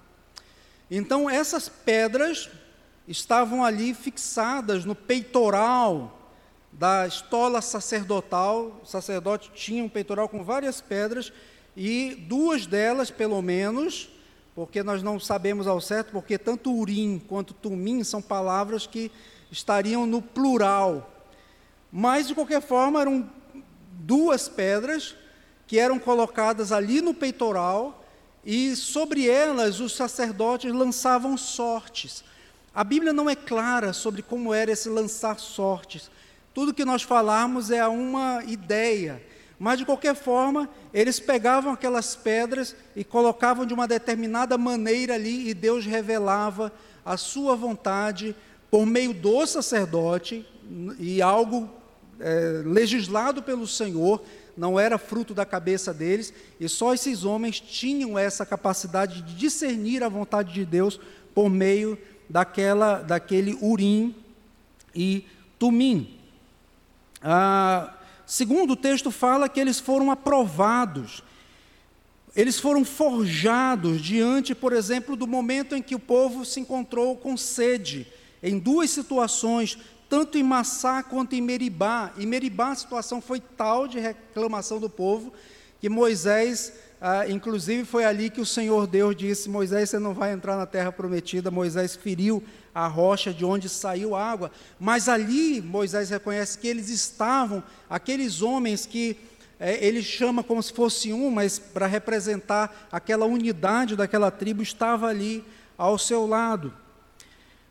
Então, 0.91 1.29
essas 1.29 1.69
pedras 1.69 2.51
estavam 3.07 3.65
ali 3.65 3.95
fixadas 3.95 4.85
no 4.85 4.95
peitoral 4.95 6.31
da 6.71 7.07
estola 7.07 7.63
sacerdotal. 7.63 8.81
O 8.83 8.87
sacerdote 8.87 9.51
tinha 9.55 9.83
um 9.83 9.89
peitoral 9.89 10.29
com 10.29 10.45
várias 10.45 10.83
pedras 10.83 11.33
e 11.75 12.15
duas 12.29 12.67
delas, 12.67 13.11
pelo 13.11 13.41
menos, 13.41 14.11
porque 14.59 14.83
nós 14.83 15.05
não 15.05 15.21
sabemos 15.21 15.69
ao 15.69 15.81
certo, 15.81 16.11
porque 16.11 16.37
tanto 16.37 16.75
urim 16.75 17.23
quanto 17.29 17.55
tumim 17.55 18.03
são 18.03 18.21
palavras 18.21 18.89
que 18.89 19.09
estariam 19.53 20.05
no 20.05 20.21
plural. 20.21 21.09
Mas, 21.93 22.27
de 22.27 22.35
qualquer 22.35 22.61
forma, 22.61 23.01
eram 23.01 23.31
duas 24.01 24.49
pedras 24.49 25.15
que 25.65 25.79
eram 25.79 25.97
colocadas 25.97 26.73
ali 26.73 27.01
no 27.01 27.15
peitoral 27.15 28.05
e 28.45 28.75
sobre 28.75 29.29
elas 29.29 29.79
os 29.79 29.95
sacerdotes 29.95 30.73
lançavam 30.73 31.37
sortes. 31.37 32.25
A 32.75 32.83
Bíblia 32.83 33.13
não 33.13 33.31
é 33.31 33.37
clara 33.37 33.93
sobre 33.93 34.23
como 34.23 34.53
era 34.53 34.73
esse 34.73 34.89
lançar 34.89 35.39
sortes, 35.39 36.11
tudo 36.53 36.75
que 36.75 36.85
nós 36.85 37.03
falarmos 37.05 37.71
é 37.71 37.87
uma 37.87 38.43
ideia. 38.45 39.23
Mas, 39.59 39.79
de 39.79 39.85
qualquer 39.85 40.15
forma, 40.15 40.69
eles 40.95 41.19
pegavam 41.19 41.73
aquelas 41.73 42.15
pedras 42.15 42.77
e 42.95 43.03
colocavam 43.03 43.67
de 43.67 43.75
uma 43.75 43.89
determinada 43.89 44.57
maneira 44.57 45.15
ali, 45.15 45.49
e 45.49 45.55
Deus 45.55 45.85
revelava 45.85 46.73
a 47.05 47.17
sua 47.17 47.57
vontade 47.57 48.37
por 48.71 48.87
meio 48.87 49.13
do 49.13 49.47
sacerdote, 49.47 50.47
e 50.99 51.21
algo 51.21 51.69
é, 52.21 52.63
legislado 52.65 53.43
pelo 53.43 53.67
Senhor, 53.67 54.23
não 54.57 54.79
era 54.79 54.99
fruto 54.99 55.35
da 55.35 55.47
cabeça 55.47 55.95
deles, 55.95 56.33
e 56.61 56.69
só 56.69 56.95
esses 56.95 57.25
homens 57.25 57.61
tinham 57.61 58.19
essa 58.19 58.45
capacidade 58.45 59.23
de 59.23 59.35
discernir 59.35 60.03
a 60.03 60.09
vontade 60.09 60.53
de 60.53 60.65
Deus 60.65 61.01
por 61.35 61.49
meio 61.49 61.99
daquela, 62.29 63.01
daquele 63.01 63.57
urim 63.61 64.15
e 64.95 65.25
tumim. 65.59 66.19
Ah, 67.23 67.95
segundo 68.29 68.75
o 68.75 68.77
texto 68.77 69.11
fala 69.11 69.49
que 69.49 69.59
eles 69.59 69.81
foram 69.81 70.11
aprovados, 70.11 71.25
eles 72.37 72.61
foram 72.61 72.85
forjados 72.85 74.01
diante, 74.01 74.55
por 74.55 74.73
exemplo, 74.73 75.17
do 75.17 75.27
momento 75.27 75.75
em 75.75 75.83
que 75.83 75.95
o 75.95 75.99
povo 75.99 76.45
se 76.45 76.61
encontrou 76.61 77.17
com 77.17 77.37
sede, 77.37 78.07
em 78.43 78.59
duas 78.59 78.91
situações, 78.91 79.79
tanto 80.09 80.39
em 80.39 80.43
Massá 80.43 81.03
quanto 81.03 81.35
em 81.35 81.41
Meribá. 81.41 82.13
Em 82.17 82.27
Meribá 82.27 82.71
a 82.71 82.77
situação 82.77 83.21
foi 83.21 83.41
tal 83.41 83.89
de 83.89 83.99
reclamação 83.99 84.79
do 84.79 84.89
povo 84.89 85.33
que 85.81 85.89
Moisés, 85.89 86.73
ah, 87.01 87.29
inclusive 87.29 87.85
foi 87.85 88.05
ali 88.05 88.29
que 88.29 88.41
o 88.41 88.47
Senhor 88.47 88.87
Deus 88.87 89.15
disse: 89.15 89.49
Moisés, 89.49 89.91
você 89.91 89.99
não 89.99 90.13
vai 90.13 90.33
entrar 90.33 90.57
na 90.57 90.67
terra 90.67 90.91
prometida. 90.91 91.51
Moisés 91.51 91.95
feriu 91.95 92.43
a 92.75 92.87
rocha 92.89 93.33
de 93.33 93.45
onde 93.45 93.69
saiu 93.69 94.17
água. 94.17 94.51
Mas 94.81 95.09
ali 95.09 95.61
Moisés 95.61 96.11
reconhece 96.11 96.59
que 96.59 96.67
eles 96.67 96.89
estavam, 96.89 97.63
aqueles 97.89 98.43
homens 98.43 98.85
que 98.85 99.17
é, 99.61 99.85
ele 99.85 100.03
chama 100.03 100.43
como 100.43 100.63
se 100.63 100.73
fosse 100.73 101.13
um, 101.13 101.31
mas 101.31 101.59
para 101.59 101.87
representar 101.87 102.89
aquela 102.91 103.27
unidade 103.27 103.97
daquela 103.97 104.31
tribo, 104.31 104.63
estava 104.63 105.07
ali 105.07 105.45
ao 105.77 105.99
seu 105.99 106.27
lado. 106.27 106.73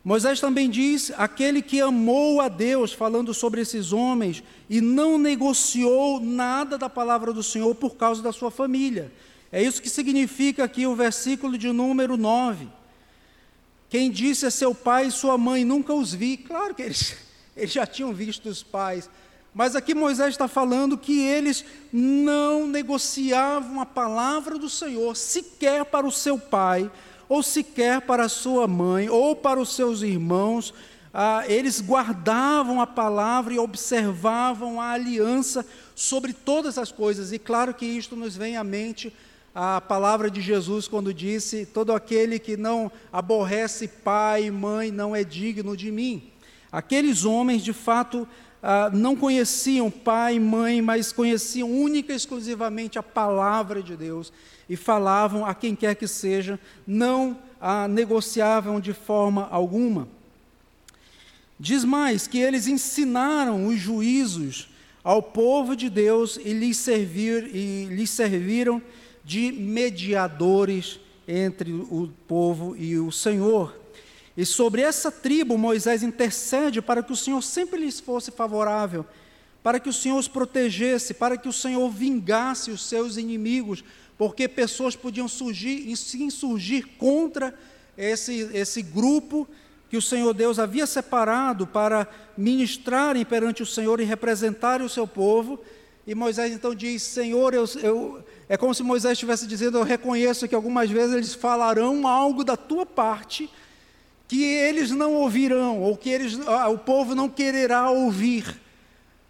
Moisés 0.08 0.40
também 0.40 0.70
diz: 0.70 1.12
aquele 1.18 1.62
que 1.62 1.82
amou 1.82 2.40
a 2.40 2.48
Deus, 2.48 2.94
falando 2.94 3.34
sobre 3.34 3.60
esses 3.60 3.92
homens, 3.92 4.42
e 4.70 4.80
não 4.80 5.18
negociou 5.18 6.22
nada 6.22 6.78
da 6.78 6.90
palavra 6.90 7.34
do 7.34 7.44
Senhor 7.44 7.76
por 7.76 7.98
causa 7.98 8.24
da 8.24 8.32
sua 8.32 8.50
família. 8.50 9.12
É 9.52 9.62
isso 9.62 9.82
que 9.82 9.90
significa 9.90 10.64
aqui 10.64 10.88
o 10.88 10.96
versículo 10.96 11.58
de 11.58 11.74
número 11.74 12.16
9. 12.16 12.70
Quem 13.90 14.10
disse 14.10 14.46
a 14.46 14.50
seu 14.50 14.74
pai 14.74 15.08
e 15.08 15.12
sua 15.12 15.38
mãe, 15.38 15.66
nunca 15.66 15.94
os 15.94 16.14
vi. 16.14 16.38
Claro 16.38 16.74
que 16.74 16.84
eles, 16.84 17.14
eles 17.54 17.74
já 17.74 17.86
tinham 17.86 18.14
visto 18.14 18.48
os 18.48 18.64
pais, 18.64 19.10
mas 19.54 19.76
aqui 19.76 19.94
Moisés 19.94 20.30
está 20.30 20.48
falando 20.48 20.98
que 20.98 21.20
eles 21.20 21.66
não 21.92 22.66
negociavam 22.66 23.82
a 23.82 23.86
palavra 23.86 24.58
do 24.58 24.70
Senhor 24.70 25.18
sequer 25.18 25.84
para 25.84 26.08
o 26.08 26.12
seu 26.14 26.40
pai, 26.40 26.90
ou 27.30 27.44
sequer 27.44 28.02
para 28.02 28.30
sua 28.30 28.68
mãe, 28.68 29.10
ou 29.10 29.36
para 29.36 29.60
os 29.60 29.76
seus 29.76 30.02
irmãos. 30.02 30.74
Ah, 31.14 31.44
eles 31.48 31.82
guardavam 31.82 32.80
a 32.80 32.88
palavra 32.88 33.54
e 33.54 33.60
observavam 33.60 34.80
a 34.80 34.92
aliança 34.92 35.66
sobre 35.96 36.32
todas 36.32 36.78
as 36.78 36.92
coisas. 36.92 37.32
E 37.32 37.40
claro 37.40 37.74
que 37.74 37.86
isto 37.86 38.16
nos 38.16 38.36
vem 38.36 38.56
à 38.56 38.64
mente 38.64 39.12
a 39.54 39.82
palavra 39.82 40.30
de 40.30 40.42
Jesus 40.42 40.88
quando 40.88 41.14
disse: 41.14 41.66
Todo 41.66 41.92
aquele 41.92 42.38
que 42.38 42.56
não 42.56 42.92
aborrece 43.12 43.88
pai 43.88 44.46
e 44.46 44.52
mãe 44.52 44.92
não 44.92 45.16
é 45.16 45.24
digno 45.24 45.76
de 45.76 45.92
mim. 45.92 46.32
Aqueles 46.72 47.26
homens, 47.26 47.64
de 47.64 47.74
fato, 47.74 48.28
ah, 48.62 48.90
não 48.94 49.16
conheciam 49.16 49.90
pai 49.90 50.36
e 50.36 50.40
mãe, 50.40 50.82
mas 50.82 51.12
conheciam 51.12 51.72
única 51.72 52.14
e 52.14 52.16
exclusivamente 52.16 53.00
a 53.00 53.04
palavra 53.04 53.82
de 53.82 53.96
Deus 53.96 54.32
e 54.70 54.76
falavam 54.76 55.46
a 55.46 55.54
quem 55.54 55.76
quer 55.76 55.96
que 55.96 56.08
seja, 56.08 56.60
não 56.86 57.38
a 57.60 57.88
negociavam 57.88 58.80
de 58.80 58.94
forma 58.94 59.48
alguma. 59.50 60.08
Diz 61.60 61.84
mais 61.84 62.28
que 62.28 62.38
eles 62.38 62.68
ensinaram 62.68 63.68
os 63.68 63.80
juízos 63.80 64.70
ao 65.04 65.24
povo 65.24 65.76
de 65.76 65.90
Deus 65.90 66.38
e 66.44 66.54
lhes, 66.54 66.78
servir, 66.78 67.56
e 67.56 67.86
lhes 67.86 68.10
serviram 68.10 68.82
de 69.24 69.52
mediadores 69.52 71.00
entre 71.28 71.72
o 71.72 72.10
povo 72.28 72.76
e 72.78 72.98
o 72.98 73.12
Senhor. 73.12 73.76
E 74.36 74.46
sobre 74.46 74.82
essa 74.82 75.12
tribo, 75.12 75.58
Moisés 75.58 76.04
intercede 76.04 76.82
para 76.82 77.02
que 77.02 77.12
o 77.12 77.16
Senhor 77.16 77.42
sempre 77.42 77.80
lhes 77.80 78.00
fosse 78.00 78.30
favorável, 78.30 79.04
para 79.64 79.80
que 79.80 79.90
o 79.90 79.94
Senhor 79.94 80.18
os 80.18 80.28
protegesse, 80.28 81.16
para 81.16 81.36
que 81.36 81.50
o 81.50 81.54
Senhor 81.54 81.90
vingasse 81.90 82.70
os 82.70 82.86
seus 82.86 83.18
inimigos, 83.18 83.84
porque 84.18 84.48
pessoas 84.48 84.96
podiam 84.96 85.28
surgir 85.28 85.90
e 85.90 85.96
se 85.96 86.24
insurgir 86.24 86.88
contra 86.98 87.54
esse, 87.98 88.50
esse 88.54 88.82
grupo 88.82 89.48
que 89.90 89.98
o 89.98 90.02
Senhor 90.02 90.34
Deus 90.34 90.60
havia 90.60 90.86
separado 90.86 91.66
para 91.66 92.08
ministrarem 92.38 93.24
perante 93.24 93.64
o 93.64 93.66
Senhor 93.66 94.00
e 94.02 94.04
representarem 94.04 94.86
o 94.86 94.90
seu 94.90 95.08
povo. 95.08 95.60
E 96.06 96.16
Moisés 96.16 96.54
então 96.54 96.74
diz: 96.74 97.02
Senhor, 97.04 97.54
eu, 97.54 97.66
eu, 97.82 98.24
é 98.50 98.58
como 98.58 98.74
se 98.74 98.84
Moisés 98.84 99.14
estivesse 99.14 99.46
dizendo: 99.48 99.78
Eu 99.78 99.84
reconheço 99.84 100.48
que 100.48 100.56
algumas 100.56 100.90
vezes 100.90 101.16
eles 101.16 101.34
falarão 101.34 102.08
algo 102.08 102.44
da 102.44 102.58
tua 102.58 102.86
parte 102.86 103.50
que 104.28 104.44
eles 104.44 104.92
não 104.92 105.14
ouvirão, 105.14 105.82
ou 105.82 105.96
que 105.96 106.10
eles, 106.10 106.38
ah, 106.48 106.68
o 106.68 106.78
povo 106.78 107.16
não 107.16 107.30
quererá 107.30 107.90
ouvir. 107.90 108.60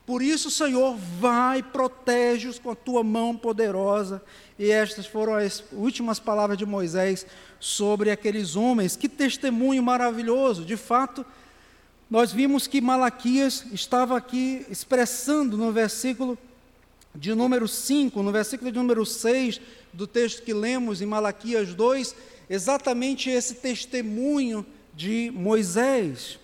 Por 0.07 0.21
isso, 0.21 0.49
Senhor, 0.49 0.95
vai, 1.19 1.61
protege-os 1.61 2.57
com 2.57 2.71
a 2.71 2.75
tua 2.75 3.03
mão 3.03 3.35
poderosa. 3.35 4.23
E 4.59 4.71
estas 4.71 5.05
foram 5.05 5.35
as 5.35 5.63
últimas 5.71 6.19
palavras 6.19 6.57
de 6.57 6.65
Moisés 6.65 7.25
sobre 7.59 8.09
aqueles 8.09 8.55
homens. 8.55 8.95
Que 8.95 9.07
testemunho 9.07 9.83
maravilhoso! 9.83 10.65
De 10.65 10.75
fato, 10.75 11.25
nós 12.09 12.31
vimos 12.31 12.65
que 12.65 12.81
Malaquias 12.81 13.65
estava 13.71 14.17
aqui 14.17 14.65
expressando 14.69 15.57
no 15.57 15.71
versículo 15.71 16.37
de 17.13 17.33
número 17.33 17.67
5, 17.67 18.21
no 18.23 18.31
versículo 18.31 18.71
de 18.71 18.77
número 18.77 19.05
6 19.05 19.59
do 19.91 20.07
texto 20.07 20.43
que 20.43 20.53
lemos 20.53 21.01
em 21.01 21.05
Malaquias 21.05 21.73
2, 21.73 22.15
exatamente 22.49 23.29
esse 23.29 23.55
testemunho 23.55 24.65
de 24.93 25.31
Moisés. 25.35 26.39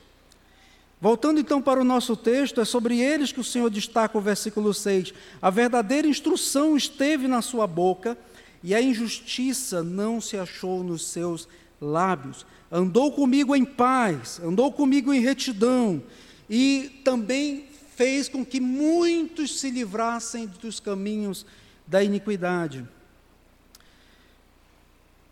Voltando 1.03 1.37
então 1.37 1.61
para 1.61 1.81
o 1.81 1.83
nosso 1.83 2.15
texto, 2.15 2.61
é 2.61 2.63
sobre 2.63 2.97
eles 2.97 3.33
que 3.33 3.41
o 3.41 3.43
Senhor 3.43 3.69
destaca 3.69 4.17
o 4.17 4.21
versículo 4.21 4.73
6. 4.73 5.13
A 5.41 5.49
verdadeira 5.49 6.07
instrução 6.07 6.77
esteve 6.77 7.27
na 7.27 7.41
sua 7.41 7.67
boca, 7.67 8.17
e 8.63 8.73
a 8.73 8.81
injustiça 8.81 9.83
não 9.83 10.21
se 10.21 10.37
achou 10.37 10.81
nos 10.81 11.05
seus 11.05 11.45
lábios. 11.81 12.45
Andou 12.71 13.11
comigo 13.11 13.53
em 13.53 13.65
paz, 13.65 14.39
andou 14.41 14.71
comigo 14.71 15.13
em 15.13 15.19
retidão, 15.19 16.01
e 16.49 17.01
também 17.03 17.65
fez 17.97 18.29
com 18.29 18.45
que 18.45 18.61
muitos 18.61 19.59
se 19.59 19.69
livrassem 19.71 20.49
dos 20.61 20.79
caminhos 20.79 21.45
da 21.85 22.01
iniquidade. 22.01 22.87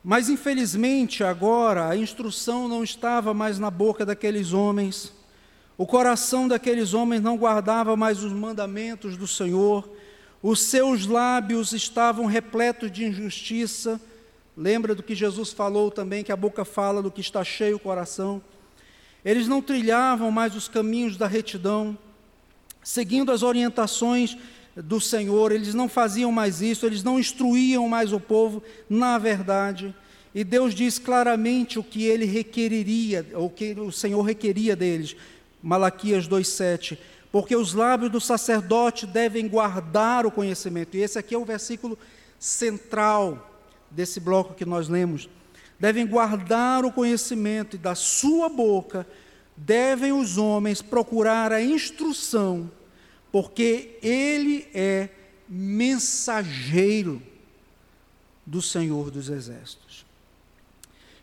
Mas 0.03 0.27
infelizmente 0.27 1.23
agora 1.23 1.87
a 1.87 1.95
instrução 1.95 2.67
não 2.67 2.83
estava 2.83 3.33
mais 3.33 3.57
na 3.57 3.71
boca 3.71 4.05
daqueles 4.05 4.51
homens. 4.51 5.20
O 5.81 5.87
coração 5.87 6.47
daqueles 6.47 6.93
homens 6.93 7.21
não 7.21 7.35
guardava 7.35 7.97
mais 7.97 8.23
os 8.23 8.31
mandamentos 8.31 9.17
do 9.17 9.25
Senhor. 9.25 9.89
Os 10.39 10.61
seus 10.61 11.07
lábios 11.07 11.73
estavam 11.73 12.27
repletos 12.27 12.91
de 12.91 13.03
injustiça. 13.03 13.99
Lembra 14.55 14.93
do 14.93 15.01
que 15.01 15.15
Jesus 15.15 15.51
falou 15.51 15.89
também, 15.89 16.23
que 16.23 16.31
a 16.31 16.35
boca 16.35 16.63
fala 16.63 17.01
do 17.01 17.09
que 17.09 17.19
está 17.19 17.43
cheio 17.43 17.77
o 17.77 17.79
coração. 17.79 18.43
Eles 19.25 19.47
não 19.47 19.59
trilhavam 19.59 20.29
mais 20.29 20.55
os 20.55 20.67
caminhos 20.67 21.17
da 21.17 21.25
retidão, 21.25 21.97
seguindo 22.83 23.31
as 23.31 23.41
orientações 23.41 24.37
do 24.75 25.01
Senhor, 25.01 25.51
eles 25.51 25.73
não 25.73 25.89
faziam 25.89 26.31
mais 26.31 26.61
isso, 26.61 26.85
eles 26.85 27.01
não 27.01 27.19
instruíam 27.19 27.89
mais 27.89 28.13
o 28.13 28.19
povo 28.19 28.61
na 28.87 29.17
verdade. 29.17 29.95
E 30.33 30.43
Deus 30.43 30.75
diz 30.75 30.99
claramente 30.99 31.79
o 31.79 31.83
que 31.83 32.03
ele 32.03 32.25
requeriria, 32.25 33.25
o 33.33 33.49
que 33.49 33.71
o 33.71 33.91
Senhor 33.91 34.21
requeria 34.21 34.75
deles. 34.75 35.15
Malaquias 35.61 36.27
2:7. 36.27 36.97
Porque 37.31 37.55
os 37.55 37.73
lábios 37.73 38.11
do 38.11 38.19
sacerdote 38.19 39.07
devem 39.07 39.47
guardar 39.47 40.25
o 40.25 40.31
conhecimento. 40.31 40.97
E 40.97 41.01
esse 41.01 41.17
aqui 41.17 41.33
é 41.33 41.37
o 41.37 41.45
versículo 41.45 41.97
central 42.37 43.49
desse 43.89 44.19
bloco 44.19 44.53
que 44.53 44.65
nós 44.65 44.89
lemos. 44.89 45.29
Devem 45.79 46.05
guardar 46.05 46.83
o 46.83 46.91
conhecimento 46.91 47.75
e 47.75 47.79
da 47.79 47.95
sua 47.95 48.49
boca 48.49 49.07
devem 49.55 50.11
os 50.11 50.37
homens 50.37 50.81
procurar 50.81 51.51
a 51.51 51.61
instrução 51.61 52.69
porque 53.31 53.97
ele 54.03 54.67
é 54.73 55.09
mensageiro 55.47 57.21
do 58.45 58.61
Senhor 58.61 59.09
dos 59.09 59.29
Exércitos. 59.29 60.05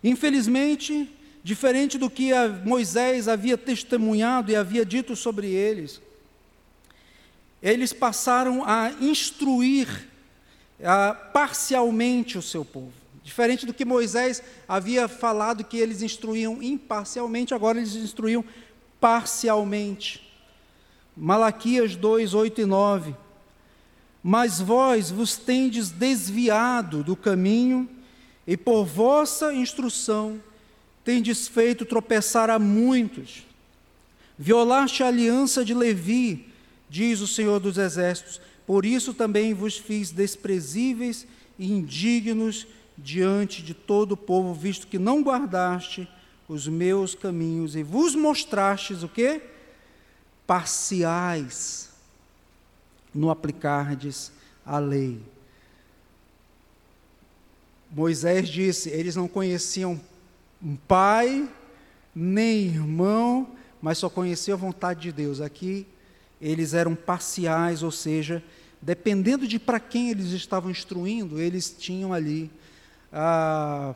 Infelizmente, 0.02 1.14
diferente 1.48 1.96
do 1.96 2.10
que 2.10 2.30
Moisés 2.62 3.26
havia 3.26 3.56
testemunhado 3.56 4.52
e 4.52 4.56
havia 4.56 4.84
dito 4.84 5.16
sobre 5.16 5.46
eles, 5.46 5.98
eles 7.62 7.90
passaram 7.90 8.62
a 8.66 8.92
instruir 9.00 10.10
a, 10.84 11.14
parcialmente 11.14 12.36
o 12.36 12.42
seu 12.42 12.66
povo. 12.66 12.92
Diferente 13.24 13.64
do 13.64 13.72
que 13.72 13.86
Moisés 13.86 14.42
havia 14.68 15.08
falado 15.08 15.64
que 15.64 15.78
eles 15.78 16.02
instruíam 16.02 16.62
imparcialmente, 16.62 17.54
agora 17.54 17.78
eles 17.78 17.94
instruíam 17.94 18.44
parcialmente. 19.00 20.30
Malaquias 21.16 21.96
2, 21.96 22.34
8 22.34 22.60
e 22.60 22.66
9. 22.66 23.16
Mas 24.22 24.60
vós 24.60 25.10
vos 25.10 25.38
tendes 25.38 25.88
desviado 25.88 27.02
do 27.02 27.16
caminho, 27.16 27.88
e 28.46 28.54
por 28.54 28.84
vossa 28.84 29.54
instrução 29.54 30.42
tendes 31.08 31.48
feito 31.48 31.86
tropeçar 31.86 32.50
a 32.50 32.58
muitos. 32.58 33.46
Violaste 34.38 35.02
a 35.02 35.06
aliança 35.06 35.64
de 35.64 35.72
Levi, 35.72 36.52
diz 36.86 37.22
o 37.22 37.26
Senhor 37.26 37.58
dos 37.60 37.78
Exércitos: 37.78 38.38
Por 38.66 38.84
isso 38.84 39.14
também 39.14 39.54
vos 39.54 39.78
fiz 39.78 40.10
desprezíveis 40.10 41.26
e 41.58 41.72
indignos 41.72 42.66
diante 42.98 43.62
de 43.62 43.72
todo 43.72 44.12
o 44.12 44.16
povo, 44.18 44.52
visto 44.52 44.86
que 44.86 44.98
não 44.98 45.22
guardaste 45.22 46.06
os 46.46 46.68
meus 46.68 47.14
caminhos 47.14 47.74
e 47.74 47.82
vos 47.82 48.14
mostrastes 48.14 49.02
o 49.02 49.08
que? 49.08 49.40
Parciais 50.46 51.88
no 53.14 53.30
aplicardes 53.30 54.30
a 54.62 54.78
lei. 54.78 55.18
Moisés 57.90 58.46
disse: 58.46 58.90
eles 58.90 59.16
não 59.16 59.26
conheciam 59.26 59.98
pai, 60.86 61.48
nem 62.14 62.66
irmão, 62.66 63.54
mas 63.80 63.98
só 63.98 64.08
conheciam 64.08 64.54
a 64.56 64.60
vontade 64.60 65.00
de 65.00 65.12
Deus. 65.12 65.40
Aqui 65.40 65.86
eles 66.40 66.74
eram 66.74 66.94
parciais, 66.94 67.82
ou 67.82 67.90
seja, 67.90 68.42
dependendo 68.80 69.46
de 69.46 69.58
para 69.58 69.80
quem 69.80 70.10
eles 70.10 70.32
estavam 70.32 70.70
instruindo, 70.70 71.40
eles 71.40 71.74
tinham 71.76 72.12
ali 72.12 72.50
ah, 73.12 73.94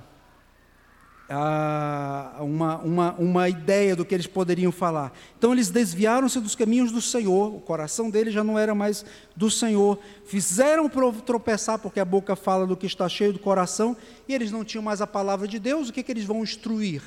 ah, 1.35 2.37
uma, 2.41 2.79
uma, 2.79 3.13
uma 3.15 3.49
ideia 3.49 3.97
do 3.97 4.05
que 4.05 4.15
eles 4.15 4.27
poderiam 4.27 4.71
falar. 4.71 5.13
Então 5.39 5.53
eles 5.53 5.71
desviaram-se 5.71 6.39
dos 6.41 6.55
caminhos 6.55 6.93
do 6.93 7.01
Senhor, 7.01 7.55
o 7.55 7.61
coração 7.61 8.11
deles 8.11 8.35
já 8.35 8.45
não 8.45 8.59
era 8.59 8.75
mais 8.75 9.05
do 9.35 9.51
Senhor, 9.51 9.99
fizeram 10.27 10.91
tropeçar, 11.25 11.79
porque 11.79 12.01
a 12.01 12.05
boca 12.05 12.37
fala 12.37 12.67
do 12.67 12.77
que 12.77 12.87
está 12.87 13.09
cheio 13.09 13.33
do 13.33 13.39
coração, 13.39 13.97
e 14.29 14.35
eles 14.35 14.51
não 14.51 14.65
tinham 14.65 14.83
mais 14.83 15.01
a 15.01 15.07
palavra 15.07 15.49
de 15.49 15.59
Deus, 15.59 15.89
o 15.89 15.93
que, 15.93 16.03
que 16.03 16.13
eles 16.13 16.25
vão 16.25 16.43
instruir? 16.43 17.03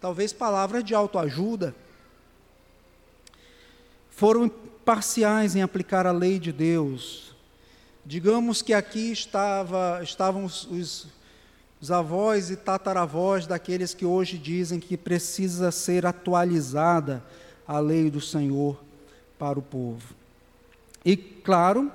Talvez 0.00 0.32
palavras 0.32 0.84
de 0.84 0.94
autoajuda. 0.94 1.74
Foram 4.10 4.48
parciais 4.84 5.56
em 5.56 5.62
aplicar 5.62 6.06
a 6.06 6.12
lei 6.12 6.38
de 6.38 6.52
Deus. 6.52 7.34
Digamos 8.06 8.60
que 8.60 8.74
aqui 8.74 9.10
estava, 9.10 10.00
estavam 10.02 10.44
os, 10.44 10.64
os, 10.66 11.06
os 11.84 11.90
avós 11.90 12.48
e 12.48 12.56
tataravós 12.56 13.46
daqueles 13.46 13.92
que 13.92 14.06
hoje 14.06 14.38
dizem 14.38 14.80
que 14.80 14.96
precisa 14.96 15.70
ser 15.70 16.06
atualizada 16.06 17.22
a 17.68 17.78
lei 17.78 18.10
do 18.10 18.22
Senhor 18.22 18.82
para 19.38 19.58
o 19.58 19.62
povo. 19.62 20.14
E, 21.04 21.14
claro, 21.14 21.92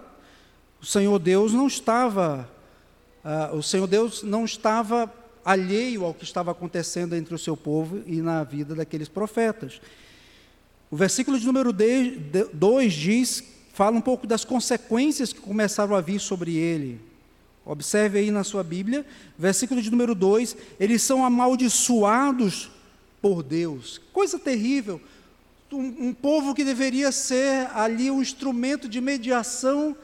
o 0.80 0.86
Senhor 0.86 1.18
Deus 1.18 1.54
não 1.54 1.66
estava, 1.66 2.48
uh, 3.26 3.56
o 3.56 3.64
Senhor 3.64 3.88
Deus 3.88 4.22
não 4.22 4.46
estava 4.46 5.12
alheio 5.44 6.06
ao 6.06 6.14
que 6.14 6.24
estava 6.24 6.52
acontecendo 6.52 7.16
entre 7.16 7.34
o 7.34 7.40
seu 7.40 7.58
povo 7.58 8.04
e 8.06 8.22
na 8.22 8.44
vida 8.44 8.76
daqueles 8.76 9.10
profetas. 9.10 9.82
O 10.92 10.96
versículo 10.96 11.40
de 11.40 11.48
número 11.48 11.74
2 11.74 12.94
diz, 12.94 13.44
fala 13.74 13.98
um 13.98 14.02
pouco 14.02 14.28
das 14.28 14.46
consequências 14.46 15.34
que 15.34 15.42
começaram 15.42 15.96
a 15.96 16.02
vir 16.02 16.20
sobre 16.20 16.56
ele. 16.56 17.09
Observe 17.70 18.18
aí 18.18 18.32
na 18.32 18.44
sua 18.44 18.64
Bíblia, 18.64 19.06
versículo 19.38 19.80
de 19.80 19.92
número 19.92 20.16
2: 20.16 20.58
eles 20.80 21.04
são 21.04 21.24
amaldiçoados 21.24 22.72
por 23.22 23.44
Deus. 23.44 24.02
Coisa 24.12 24.40
terrível. 24.40 25.00
Um, 25.72 26.08
um, 26.08 26.14
povo 26.16 26.56
que 26.56 26.64
deveria 26.64 27.12
ser 27.12 27.70
ali 27.76 28.10
um 28.10 28.24
instrumento 28.24 28.90
de 28.90 29.00
mediação 29.00 29.96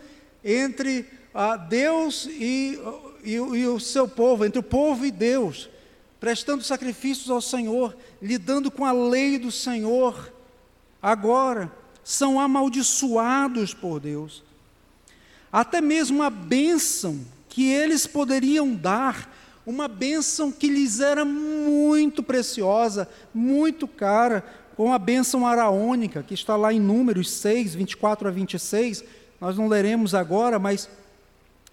entre 0.44 1.08
ah, 1.34 1.58
Deus 1.58 2.28
e, 2.28 2.80
e, 3.24 3.34
e 3.34 3.68
o 3.68 3.80
seu 3.80 4.08
povo, 4.08 4.46
entre 4.46 4.60
o 4.60 4.64
povo 4.64 5.04
e 5.04 5.10
Deus, 5.10 5.68
prestando 6.20 6.64
sacrifícios 6.64 7.32
ao 7.32 7.42
Senhor, 7.42 7.98
lidando 8.22 8.70
com 8.70 8.86
a 8.86 8.92
lei 8.92 9.40
do 9.40 9.52
Senhor 9.52 10.32
agora 11.02 11.72
são 12.04 12.40
amaldiçoados 12.40 13.74
por 13.74 14.00
Deus. 14.00 14.44
Até 15.52 15.82
mesmo 15.82 16.22
a 16.22 16.30
bênção 16.30 17.26
que 17.56 17.72
eles 17.72 18.06
poderiam 18.06 18.76
dar, 18.76 19.34
uma 19.66 19.88
bênção 19.88 20.52
que 20.52 20.68
lhes 20.68 21.00
era 21.00 21.24
muito 21.24 22.22
preciosa, 22.22 23.08
muito 23.34 23.88
cara, 23.88 24.44
com 24.76 24.92
a 24.92 25.00
bênção 25.00 25.48
araônica, 25.48 26.22
que 26.22 26.34
está 26.34 26.58
lá 26.58 26.74
em 26.74 26.82
Números 26.82 27.32
6, 27.32 27.74
24 27.76 28.28
a 28.28 28.32
26. 28.32 29.06
Nós 29.40 29.58
não 29.58 29.70
leremos 29.70 30.14
agora, 30.14 30.60
mas 30.60 30.90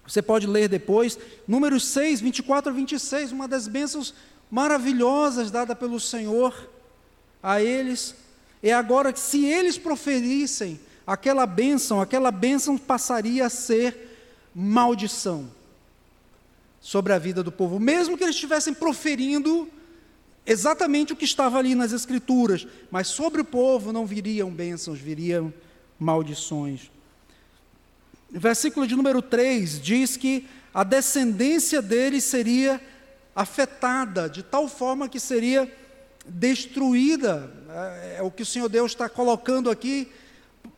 você 0.07 0.21
pode 0.21 0.47
ler 0.47 0.69
depois. 0.69 1.19
Números 1.45 1.85
6, 1.87 2.21
24 2.21 2.71
a 2.71 2.73
26, 2.73 3.33
uma 3.33 3.45
das 3.45 3.67
bênçãos 3.67 4.13
maravilhosas 4.49 5.51
dada 5.51 5.75
pelo 5.75 5.99
Senhor 5.99 6.69
a 7.43 7.61
eles 7.61 8.15
é 8.63 8.71
agora 8.71 9.11
que, 9.11 9.19
se 9.19 9.45
eles 9.45 9.77
proferissem 9.77 10.79
aquela 11.05 11.45
bênção, 11.45 11.99
aquela 11.99 12.31
bênção 12.31 12.77
passaria 12.77 13.47
a 13.47 13.49
ser 13.49 14.47
maldição 14.55 15.51
sobre 16.83 17.13
a 17.13 17.17
vida 17.17 17.41
do 17.41 17.49
povo, 17.49 17.79
mesmo 17.79 18.17
que 18.17 18.25
eles 18.25 18.35
estivessem 18.35 18.73
proferindo 18.73 19.69
exatamente 20.45 21.13
o 21.13 21.15
que 21.15 21.23
estava 21.23 21.57
ali 21.57 21.75
nas 21.75 21.93
Escrituras, 21.93 22.67
mas 22.91 23.07
sobre 23.07 23.39
o 23.39 23.45
povo 23.45 23.93
não 23.93 24.05
viriam 24.05 24.51
bênçãos, 24.51 24.99
viriam 24.99 25.53
maldições. 25.97 26.91
Versículo 28.29 28.85
de 28.85 28.97
número 28.97 29.21
3 29.21 29.81
diz 29.81 30.17
que 30.17 30.45
a 30.73 30.83
descendência 30.83 31.81
deles 31.81 32.25
seria 32.25 32.81
afetada, 33.33 34.27
de 34.27 34.43
tal 34.43 34.67
forma 34.67 35.07
que 35.07 35.21
seria 35.21 35.73
destruída. 36.25 37.49
É, 37.69 38.17
é 38.17 38.21
o 38.21 38.29
que 38.29 38.43
o 38.43 38.45
Senhor 38.45 38.67
Deus 38.67 38.91
está 38.91 39.07
colocando 39.07 39.69
aqui. 39.69 40.11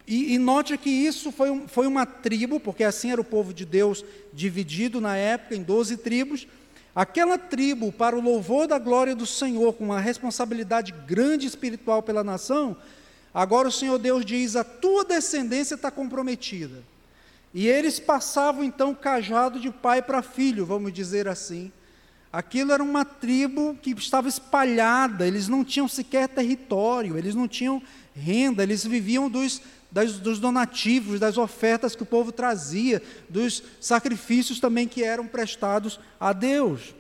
E, 0.08 0.36
e 0.36 0.38
note 0.38 0.78
que 0.78 0.90
isso 0.90 1.32
foi, 1.32 1.50
um, 1.50 1.68
foi 1.68 1.88
uma 1.88 2.06
tribo, 2.06 2.60
porque 2.60 2.84
assim 2.84 3.12
era 3.12 3.20
o 3.20 3.26
povo 3.26 3.54
de 3.54 3.66
Deus 3.66 4.06
dividido 4.32 5.02
na 5.02 5.16
época 5.16 5.56
em 5.56 5.64
doze 5.64 5.98
tribos. 5.98 6.48
Aquela 6.96 7.38
tribo, 7.38 7.92
para 7.92 8.16
o 8.16 8.22
louvor 8.22 8.68
da 8.68 8.80
glória 8.80 9.16
do 9.16 9.26
Senhor, 9.26 9.74
com 9.74 9.86
uma 9.86 10.00
responsabilidade 10.00 10.94
grande 11.06 11.46
espiritual 11.48 12.02
pela 12.02 12.24
nação, 12.24 12.78
agora 13.34 13.68
o 13.68 13.72
Senhor 13.72 13.98
Deus 13.98 14.24
diz: 14.26 14.56
a 14.56 14.64
tua 14.64 15.04
descendência 15.04 15.76
está 15.76 15.90
comprometida. 15.90 16.84
E 17.54 17.68
eles 17.68 18.00
passavam 18.00 18.64
então 18.64 18.94
cajado 18.94 19.60
de 19.60 19.72
pai 19.72 20.02
para 20.02 20.22
filho, 20.22 20.66
vamos 20.66 20.94
dizer 20.94 21.28
assim. 21.28 21.72
Aquilo 22.32 22.74
era 22.74 22.84
uma 22.84 23.06
tribo 23.06 23.78
que 23.82 23.92
estava 23.92 24.28
espalhada, 24.28 25.26
eles 25.26 25.48
não 25.48 25.64
tinham 25.64 25.88
sequer 25.88 26.28
território, 26.28 27.18
eles 27.18 27.34
não 27.34 27.48
tinham 27.48 27.82
renda, 28.14 28.62
eles 28.62 28.86
viviam 28.86 29.30
dos, 29.30 29.62
das, 29.96 30.20
dos 30.20 30.40
donativos, 30.40 31.22
das 31.22 31.38
ofertas 31.38 31.96
que 31.96 32.04
o 32.04 32.06
povo 32.06 32.30
trazia, 32.30 33.02
dos 33.30 33.64
sacrifícios 33.80 34.60
também 34.60 34.90
que 34.90 35.02
eram 35.02 35.26
prestados 35.26 35.98
a 36.20 36.34
Deus. 36.34 36.94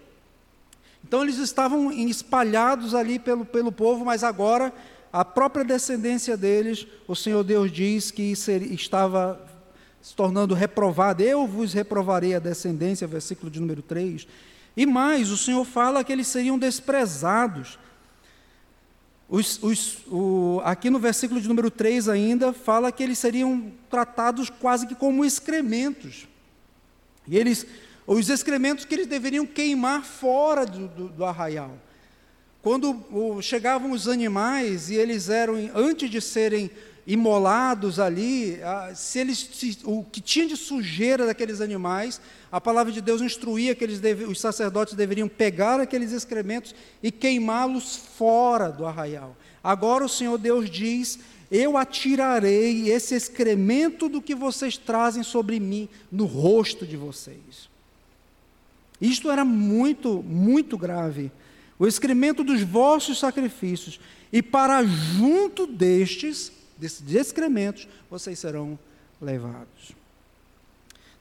Então 1.03 1.21
eles 1.21 1.37
estavam 1.37 1.91
espalhados 1.91 2.95
ali 2.95 3.19
pelo, 3.19 3.43
pelo 3.43 3.69
povo, 3.69 4.05
mas 4.05 4.23
agora 4.23 4.73
a 5.11 5.25
própria 5.25 5.65
descendência 5.65 6.37
deles, 6.37 6.87
o 7.05 7.17
Senhor 7.17 7.43
Deus 7.43 7.69
diz 7.69 8.11
que 8.11 8.33
seria, 8.33 8.73
estava 8.73 9.45
se 10.01 10.15
tornando 10.15 10.53
reprovada. 10.53 11.21
Eu 11.21 11.45
vos 11.45 11.73
reprovarei 11.73 12.33
a 12.33 12.39
descendência, 12.39 13.05
versículo 13.05 13.51
de 13.51 13.59
número 13.59 13.81
3. 13.81 14.25
E 14.77 14.85
mais, 14.85 15.31
o 15.31 15.37
Senhor 15.37 15.65
fala 15.65 16.01
que 16.01 16.13
eles 16.13 16.27
seriam 16.27 16.57
desprezados. 16.57 17.77
Os, 19.27 19.61
os, 19.63 19.97
o, 20.07 20.61
aqui 20.63 20.89
no 20.89 20.99
versículo 20.99 21.41
de 21.41 21.47
número 21.47 21.71
3 21.71 22.07
ainda, 22.09 22.53
fala 22.53 22.91
que 22.91 23.01
eles 23.01 23.17
seriam 23.17 23.71
tratados 23.89 24.49
quase 24.49 24.85
que 24.85 24.93
como 24.93 25.25
excrementos. 25.25 26.27
E 27.27 27.37
eles, 27.37 27.65
os 28.05 28.29
excrementos 28.29 28.85
que 28.85 28.93
eles 28.93 29.07
deveriam 29.07 29.45
queimar 29.45 30.03
fora 30.03 30.65
do, 30.65 30.87
do, 30.87 31.09
do 31.09 31.25
arraial. 31.25 31.71
Quando 32.61 32.91
o, 33.11 33.41
chegavam 33.41 33.91
os 33.91 34.07
animais 34.07 34.89
e 34.89 34.95
eles 34.95 35.29
eram, 35.29 35.55
antes 35.73 36.09
de 36.09 36.21
serem 36.21 36.69
imolados 37.07 37.99
ali, 37.99 38.57
se 38.95 39.19
eles, 39.19 39.37
se, 39.53 39.77
o 39.83 40.03
que 40.03 40.19
tinha 40.19 40.47
de 40.47 40.57
sujeira 40.57 41.25
daqueles 41.25 41.61
animais, 41.61 42.19
a 42.51 42.59
palavra 42.59 42.91
de 42.91 42.99
Deus 42.99 43.21
instruía 43.21 43.75
que 43.75 43.83
eles 43.83 43.99
deve, 43.99 44.25
os 44.25 44.39
sacerdotes 44.39 44.95
deveriam 44.95 45.27
pegar 45.27 45.79
aqueles 45.79 46.11
excrementos 46.11 46.73
e 47.03 47.11
queimá-los 47.11 47.95
fora 48.17 48.71
do 48.71 48.85
arraial. 48.85 49.35
Agora 49.63 50.05
o 50.05 50.09
Senhor 50.09 50.37
Deus 50.37 50.69
diz: 50.69 51.19
Eu 51.51 51.77
atirarei 51.77 52.89
esse 52.89 53.13
excremento 53.13 54.09
do 54.09 54.21
que 54.21 54.33
vocês 54.33 54.77
trazem 54.77 55.21
sobre 55.21 55.59
mim 55.59 55.87
no 56.11 56.25
rosto 56.25 56.85
de 56.85 56.97
vocês. 56.97 57.69
Isto 58.99 59.29
era 59.29 59.45
muito, 59.45 60.23
muito 60.23 60.77
grave. 60.77 61.31
O 61.77 61.85
excremento 61.85 62.43
dos 62.43 62.61
vossos 62.61 63.19
sacrifícios, 63.19 63.99
e 64.31 64.41
para 64.41 64.83
junto 64.83 65.67
destes 65.67 66.51
desses 66.77 67.13
excrementos, 67.13 67.87
vocês 68.09 68.39
serão 68.39 68.77
levados. 69.21 69.95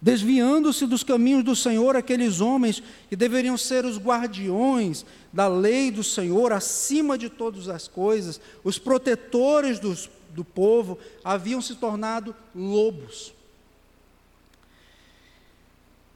Desviando-se 0.01 0.87
dos 0.87 1.03
caminhos 1.03 1.43
do 1.43 1.57
Senhor, 1.57 1.97
aqueles 1.97 2.41
homens 2.41 2.83
que 3.09 3.17
deveriam 3.17 3.57
ser 3.57 3.87
os 3.87 3.97
guardiões 3.97 5.07
da 5.33 5.49
lei 5.49 5.91
do 5.91 6.05
Senhor, 6.05 6.53
acima 6.53 7.17
de 7.17 7.31
todas 7.31 7.69
as 7.69 7.89
coisas, 7.89 8.39
os 8.63 8.79
protetores 8.79 9.79
dos, 9.79 10.11
do 10.35 10.45
povo 10.45 10.99
haviam 11.25 11.63
se 11.63 11.75
tornado 11.77 12.37
lobos. 12.55 13.33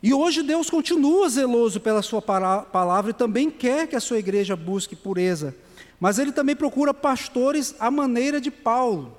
E 0.02 0.12
hoje 0.12 0.42
Deus 0.42 0.68
continua 0.68 1.28
zeloso 1.28 1.80
pela 1.80 2.02
sua 2.02 2.20
palavra 2.20 3.10
e 3.10 3.14
também 3.14 3.50
quer 3.50 3.88
que 3.88 3.96
a 3.96 4.00
sua 4.00 4.18
igreja 4.18 4.54
busque 4.54 4.94
pureza. 4.94 5.56
Mas 5.98 6.18
ele 6.18 6.30
também 6.30 6.54
procura 6.54 6.92
pastores 6.92 7.74
à 7.80 7.90
maneira 7.90 8.40
de 8.40 8.50
Paulo. 8.50 9.16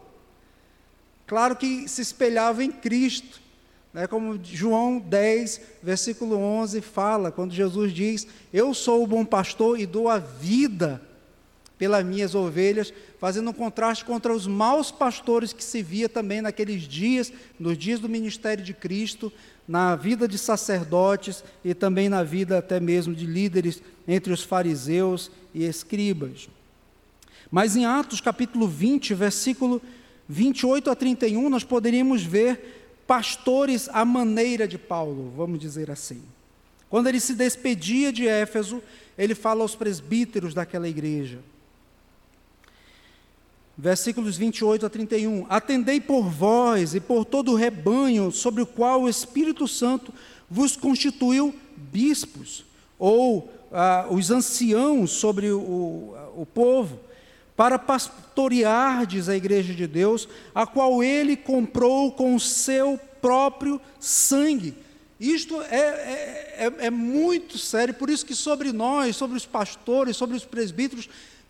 Claro 1.30 1.56
que 1.56 1.88
se 1.88 2.02
espelhava 2.02 2.64
em 2.64 2.72
Cristo. 2.72 3.40
Né, 3.94 4.08
como 4.08 4.40
João 4.44 4.98
10, 4.98 5.62
versículo 5.84 6.36
11 6.36 6.82
fala, 6.82 7.32
quando 7.32 7.54
Jesus 7.54 7.94
diz: 7.94 8.26
Eu 8.52 8.74
sou 8.74 9.04
o 9.04 9.08
bom 9.08 9.24
pastor 9.24 9.80
e 9.80 9.86
dou 9.86 10.10
a 10.10 10.18
vida 10.18 11.00
pelas 11.78 12.04
minhas 12.04 12.34
ovelhas, 12.34 12.92
fazendo 13.20 13.52
um 13.52 13.54
contraste 13.54 14.04
contra 14.04 14.34
os 14.34 14.48
maus 14.48 14.90
pastores 14.90 15.54
que 15.54 15.64
se 15.64 15.84
via 15.84 16.10
também 16.10 16.42
naqueles 16.42 16.82
dias, 16.82 17.32
nos 17.60 17.78
dias 17.78 18.00
do 18.00 18.10
ministério 18.10 18.64
de 18.64 18.74
Cristo, 18.74 19.32
na 19.68 19.96
vida 19.96 20.28
de 20.28 20.38
sacerdotes 20.40 21.44
e 21.64 21.76
também 21.76 22.10
na 22.10 22.24
vida 22.24 22.58
até 22.58 22.80
mesmo 22.80 23.14
de 23.14 23.28
líderes 23.28 23.84
entre 24.08 24.34
os 24.34 24.42
fariseus 24.42 25.30
e 25.54 25.64
escribas. 25.64 26.50
Mas 27.52 27.76
em 27.76 27.86
Atos 27.86 28.20
capítulo 28.20 28.68
20, 28.68 29.14
versículo 29.14 29.80
28 30.30 30.90
a 30.90 30.96
31, 30.96 31.50
nós 31.50 31.66
poderíamos 31.66 32.24
ver 32.24 33.02
pastores 33.06 33.90
à 33.92 34.06
maneira 34.06 34.68
de 34.68 34.78
Paulo, 34.78 35.34
vamos 35.36 35.60
dizer 35.60 35.92
assim. 35.92 36.22
Quando 36.90 37.08
ele 37.08 37.20
se 37.20 37.34
despedia 37.34 38.14
de 38.14 38.28
Éfeso, 38.28 38.82
ele 39.18 39.36
fala 39.36 39.64
aos 39.64 39.76
presbíteros 39.76 40.54
daquela 40.54 40.88
igreja 40.88 41.40
versículos 43.80 44.36
28 44.36 44.86
a 44.86 44.90
31. 44.90 45.46
Atendei 45.50 46.02
por 46.02 46.24
vós 46.24 46.94
e 46.94 47.00
por 47.00 47.24
todo 47.24 47.54
o 47.54 47.56
rebanho 47.56 48.30
sobre 48.30 48.62
o 48.62 48.68
qual 48.68 49.04
o 49.04 49.10
Espírito 49.10 49.68
Santo 49.70 50.14
vos 50.50 50.76
constituiu 50.76 51.56
bispos, 51.78 52.66
ou 52.98 53.50
ah, 53.72 54.08
os 54.10 54.32
anciãos 54.32 55.12
sobre 55.12 55.50
o, 55.50 56.14
o 56.36 56.46
povo, 56.46 57.00
para 57.60 57.78
pastoreardes 57.78 59.28
a 59.28 59.36
igreja 59.36 59.74
de 59.74 59.86
Deus, 59.86 60.30
a 60.56 60.66
qual 60.66 61.04
ele 61.04 61.36
comprou 61.36 62.10
com 62.10 62.34
o 62.34 62.40
seu 62.40 62.98
próprio 63.22 63.82
sangue. 64.00 64.74
Isto 65.20 65.62
é, 65.64 65.76
é, 65.78 66.56
é, 66.58 66.86
é 66.86 66.90
muito 66.90 67.58
sério, 67.58 67.94
por 67.94 68.10
isso 68.10 68.26
que 68.26 68.34
sobre 68.34 68.72
nós, 68.72 69.18
sobre 69.18 69.36
os 69.36 69.46
pastores, 69.46 70.16
sobre 70.16 70.38
os 70.38 70.46
presbíteros, 70.46 71.10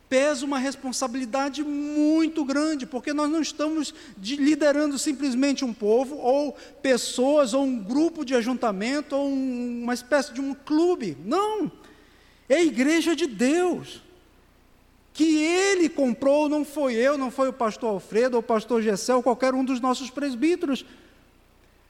pesa 0.09 0.43
uma 0.47 0.57
responsabilidade 0.57 1.63
muito 1.63 2.43
grande, 2.43 2.87
porque 2.87 3.13
nós 3.13 3.29
não 3.29 3.43
estamos 3.43 3.93
de, 4.17 4.35
liderando 4.35 4.97
simplesmente 4.97 5.63
um 5.63 5.75
povo, 5.75 6.15
ou 6.15 6.57
pessoas, 6.81 7.53
ou 7.53 7.63
um 7.63 7.77
grupo 7.77 8.25
de 8.25 8.33
ajuntamento, 8.33 9.15
ou 9.15 9.29
um, 9.29 9.83
uma 9.83 9.93
espécie 9.93 10.33
de 10.33 10.41
um 10.41 10.55
clube. 10.55 11.15
Não! 11.23 11.71
É 12.49 12.55
a 12.55 12.63
igreja 12.63 13.15
de 13.15 13.27
Deus. 13.27 14.08
Que 15.13 15.43
ele 15.43 15.89
comprou, 15.89 16.47
não 16.47 16.63
foi 16.63 16.95
eu, 16.95 17.17
não 17.17 17.31
foi 17.31 17.49
o 17.49 17.53
pastor 17.53 17.89
Alfredo, 17.89 18.37
ou 18.37 18.39
o 18.41 18.43
pastor 18.43 18.81
Gessel, 18.81 19.23
qualquer 19.23 19.53
um 19.53 19.65
dos 19.65 19.79
nossos 19.79 20.09
presbíteros. 20.09 20.85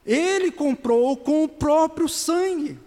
Ele 0.06 0.52
comprou 0.52 1.16
com 1.18 1.44
o 1.44 1.48
próprio 1.48 2.08
sangue. 2.08 2.78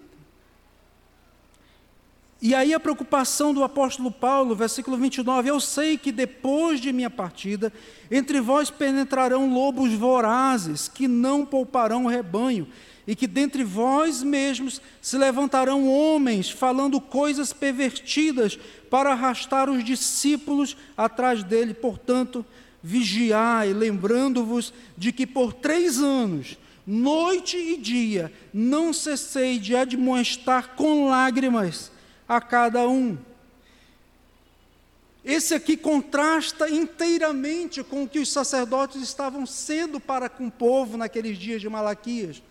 E 2.45 2.57
aí 2.57 2.75
a 2.75 2.81
preocupação 2.81 3.55
do 3.55 3.63
apóstolo 3.63 4.11
Paulo, 4.11 4.57
versículo 4.57 4.97
29, 4.97 5.49
eu 5.49 5.61
sei 5.61 5.97
que 5.97 6.11
depois 6.11 6.81
de 6.81 6.93
minha 6.93 7.09
partida, 7.09 7.73
entre 8.11 8.41
vós 8.41 8.69
penetrarão 8.69 9.55
lobos 9.55 9.93
vorazes, 9.93 10.89
que 10.89 11.07
não 11.07 11.47
pouparão 11.47 12.07
o 12.07 12.09
rebanho, 12.09 12.67
e 13.07 13.17
que 13.17 13.27
dentre 13.27 13.65
vós 13.65 14.23
mesmos 14.23 14.81
se 15.01 15.19
levantarão 15.19 15.89
homens 15.89 16.51
falando 16.51 17.01
coisas 17.01 17.53
pervertidas 17.53 18.59
para 18.89 19.13
arrastar 19.13 19.69
os 19.69 19.85
discípulos 19.85 20.77
atrás 20.97 21.43
dele. 21.43 21.75
Portanto, 21.75 22.47
vigiai, 22.83 23.73
lembrando-vos 23.73 24.73
de 24.97 25.13
que 25.13 25.27
por 25.27 25.53
três 25.53 25.99
anos, 25.99 26.57
noite 26.87 27.57
e 27.57 27.77
dia, 27.77 28.33
não 28.53 28.93
cessei 28.93 29.59
de 29.59 29.75
admoestar 29.75 30.75
com 30.77 31.09
lágrimas 31.09 31.91
a 32.29 32.41
cada 32.41 32.89
um. 32.89 33.19
Esse 35.25 35.55
aqui 35.55 35.77
contrasta 35.77 36.69
inteiramente 36.69 37.83
com 37.85 38.03
o 38.03 38.09
que 38.09 38.19
os 38.19 38.31
sacerdotes 38.33 39.01
estavam 39.01 39.47
sendo 39.47 40.01
para 40.01 40.29
com 40.29 40.49
o 40.49 40.51
povo 40.51 40.97
naqueles 40.97 41.39
dias 41.39 41.61
de 41.61 41.69
Malaquias. 41.69 42.43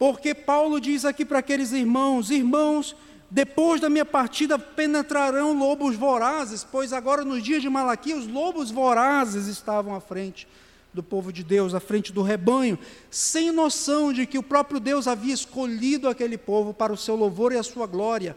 Porque 0.00 0.34
Paulo 0.34 0.80
diz 0.80 1.04
aqui 1.04 1.26
para 1.26 1.40
aqueles 1.40 1.72
irmãos: 1.72 2.30
Irmãos, 2.30 2.96
depois 3.30 3.82
da 3.82 3.90
minha 3.90 4.06
partida 4.06 4.58
penetrarão 4.58 5.52
lobos 5.52 5.94
vorazes, 5.94 6.64
pois 6.64 6.94
agora 6.94 7.22
nos 7.22 7.42
dias 7.42 7.60
de 7.60 7.68
Malaquias 7.68 8.20
os 8.20 8.26
lobos 8.26 8.70
vorazes 8.70 9.46
estavam 9.46 9.94
à 9.94 10.00
frente 10.00 10.48
do 10.90 11.02
povo 11.02 11.30
de 11.30 11.44
Deus, 11.44 11.74
à 11.74 11.80
frente 11.80 12.14
do 12.14 12.22
rebanho, 12.22 12.78
sem 13.10 13.52
noção 13.52 14.10
de 14.10 14.24
que 14.24 14.38
o 14.38 14.42
próprio 14.42 14.80
Deus 14.80 15.06
havia 15.06 15.34
escolhido 15.34 16.08
aquele 16.08 16.38
povo 16.38 16.72
para 16.72 16.94
o 16.94 16.96
seu 16.96 17.14
louvor 17.14 17.52
e 17.52 17.58
a 17.58 17.62
sua 17.62 17.86
glória, 17.86 18.34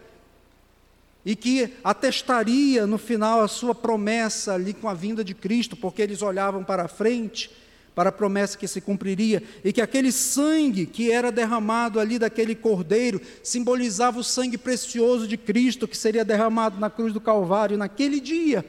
e 1.25 1.33
que 1.33 1.75
atestaria 1.81 2.85
no 2.85 2.97
final 2.97 3.39
a 3.39 3.47
sua 3.47 3.73
promessa 3.73 4.53
ali 4.53 4.73
com 4.73 4.89
a 4.89 4.93
vinda 4.93 5.23
de 5.23 5.33
Cristo, 5.33 5.77
porque 5.77 6.01
eles 6.01 6.21
olhavam 6.21 6.61
para 6.61 6.83
a 6.83 6.89
frente, 6.89 7.49
para 7.95 8.09
a 8.09 8.11
promessa 8.11 8.57
que 8.57 8.67
se 8.67 8.81
cumpriria, 8.81 9.43
e 9.63 9.71
que 9.71 9.81
aquele 9.81 10.11
sangue 10.11 10.85
que 10.85 11.11
era 11.11 11.31
derramado 11.31 11.99
ali 11.99 12.17
daquele 12.17 12.55
cordeiro 12.55 13.21
simbolizava 13.43 14.19
o 14.19 14.23
sangue 14.23 14.57
precioso 14.57 15.27
de 15.27 15.37
Cristo 15.37 15.87
que 15.87 15.97
seria 15.97 16.25
derramado 16.25 16.79
na 16.79 16.89
cruz 16.89 17.13
do 17.13 17.21
Calvário 17.21 17.77
naquele 17.77 18.19
dia. 18.19 18.65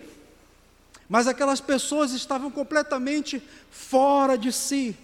Mas 1.08 1.26
aquelas 1.26 1.60
pessoas 1.60 2.12
estavam 2.12 2.50
completamente 2.50 3.42
fora 3.70 4.36
de 4.36 4.52
si. 4.52 4.96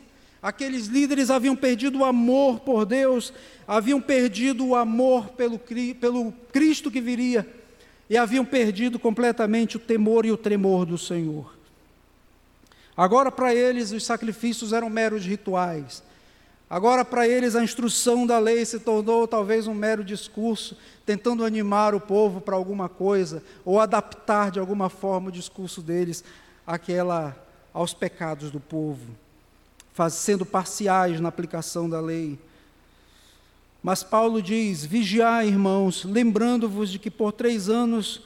Aqueles 0.43 0.87
líderes 0.87 1.31
haviam 1.31 1.55
perdido 1.55 1.99
o 1.99 2.05
amor 2.05 2.61
por 2.61 2.87
Deus, 2.87 3.33
haviam 3.69 4.01
perdido 4.01 4.67
o 4.67 4.75
amor 4.75 5.29
pelo, 5.31 5.59
pelo 5.59 6.33
Cristo 6.51 6.91
que 6.91 7.01
viria, 7.01 7.47
e 8.09 8.17
haviam 8.17 8.45
perdido 8.45 8.99
completamente 8.99 9.77
o 9.77 9.81
temor 9.81 10.25
e 10.25 10.33
o 10.33 10.37
tremor 10.37 10.87
do 10.87 10.97
Senhor. 10.97 11.60
Agora, 13.01 13.33
para 13.33 13.55
eles, 13.55 13.93
os 13.93 14.05
sacrifícios 14.05 14.75
eram 14.75 14.91
meros 14.91 15.25
rituais. 15.25 16.03
Agora, 16.69 17.03
para 17.03 17.27
eles, 17.27 17.57
a 17.57 17.65
instrução 17.65 18.27
da 18.27 18.39
lei 18.39 18.63
se 18.67 18.79
tornou 18.79 19.27
talvez 19.27 19.67
um 19.67 19.73
mero 19.73 20.05
discurso, 20.05 20.77
tentando 21.07 21.43
animar 21.43 21.95
o 21.95 22.01
povo 22.01 22.43
para 22.43 22.57
alguma 22.57 22.91
coisa, 22.91 23.43
ou 23.65 23.81
adaptar 23.81 24.51
de 24.51 24.61
alguma 24.61 24.91
forma 24.91 25.31
o 25.31 25.33
discurso 25.33 25.81
deles 25.81 26.23
àquela, 26.67 27.35
aos 27.73 27.95
pecados 27.95 28.51
do 28.51 28.61
povo, 28.61 29.17
faz, 29.95 30.13
sendo 30.13 30.45
parciais 30.45 31.21
na 31.21 31.31
aplicação 31.31 31.89
da 31.89 32.03
lei. 32.03 32.39
Mas 33.83 34.03
Paulo 34.03 34.43
diz: 34.43 34.85
vigiai, 34.85 35.49
irmãos, 35.49 36.05
lembrando-vos 36.05 36.91
de 36.91 36.99
que 36.99 37.11
por 37.11 37.33
três 37.33 37.67
anos 37.67 38.21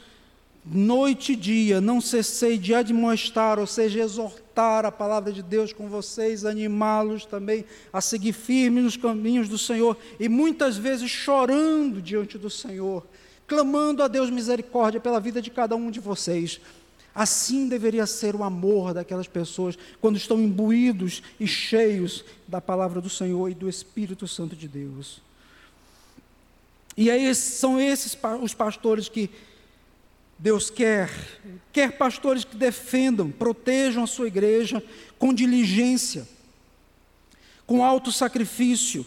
noite 0.64 1.32
e 1.32 1.36
dia, 1.36 1.80
não 1.80 2.00
cessei 2.00 2.56
de 2.56 2.74
admoestar, 2.74 3.58
ou 3.58 3.66
seja, 3.66 4.00
exortar 4.00 4.86
a 4.86 4.92
palavra 4.92 5.32
de 5.32 5.42
Deus 5.42 5.72
com 5.72 5.88
vocês, 5.88 6.44
animá-los 6.44 7.26
também 7.26 7.64
a 7.92 8.00
seguir 8.00 8.32
firmes 8.32 8.84
nos 8.84 8.96
caminhos 8.96 9.48
do 9.48 9.58
Senhor, 9.58 9.96
e 10.18 10.28
muitas 10.28 10.76
vezes 10.76 11.10
chorando 11.10 12.00
diante 12.00 12.38
do 12.38 12.48
Senhor, 12.48 13.04
clamando 13.46 14.02
a 14.02 14.08
Deus 14.08 14.30
misericórdia 14.30 15.00
pela 15.00 15.20
vida 15.20 15.42
de 15.42 15.50
cada 15.50 15.76
um 15.76 15.90
de 15.90 16.00
vocês. 16.00 16.60
Assim 17.14 17.68
deveria 17.68 18.06
ser 18.06 18.34
o 18.34 18.42
amor 18.42 18.92
daquelas 18.92 19.28
pessoas 19.28 19.78
quando 20.00 20.16
estão 20.16 20.40
imbuídos 20.40 21.22
e 21.38 21.46
cheios 21.46 22.24
da 22.48 22.60
palavra 22.60 23.00
do 23.00 23.08
Senhor 23.08 23.48
e 23.50 23.54
do 23.54 23.68
Espírito 23.68 24.26
Santo 24.26 24.56
de 24.56 24.66
Deus. 24.66 25.22
E 26.96 27.10
aí 27.10 27.32
são 27.34 27.80
esses 27.80 28.16
os 28.40 28.54
pastores 28.54 29.08
que 29.08 29.30
Deus 30.38 30.68
quer, 30.70 31.10
quer 31.72 31.96
pastores 31.96 32.44
que 32.44 32.56
defendam, 32.56 33.30
protejam 33.30 34.04
a 34.04 34.06
sua 34.06 34.26
igreja 34.26 34.82
com 35.18 35.32
diligência, 35.32 36.26
com 37.66 37.84
alto 37.84 38.12
sacrifício, 38.12 39.06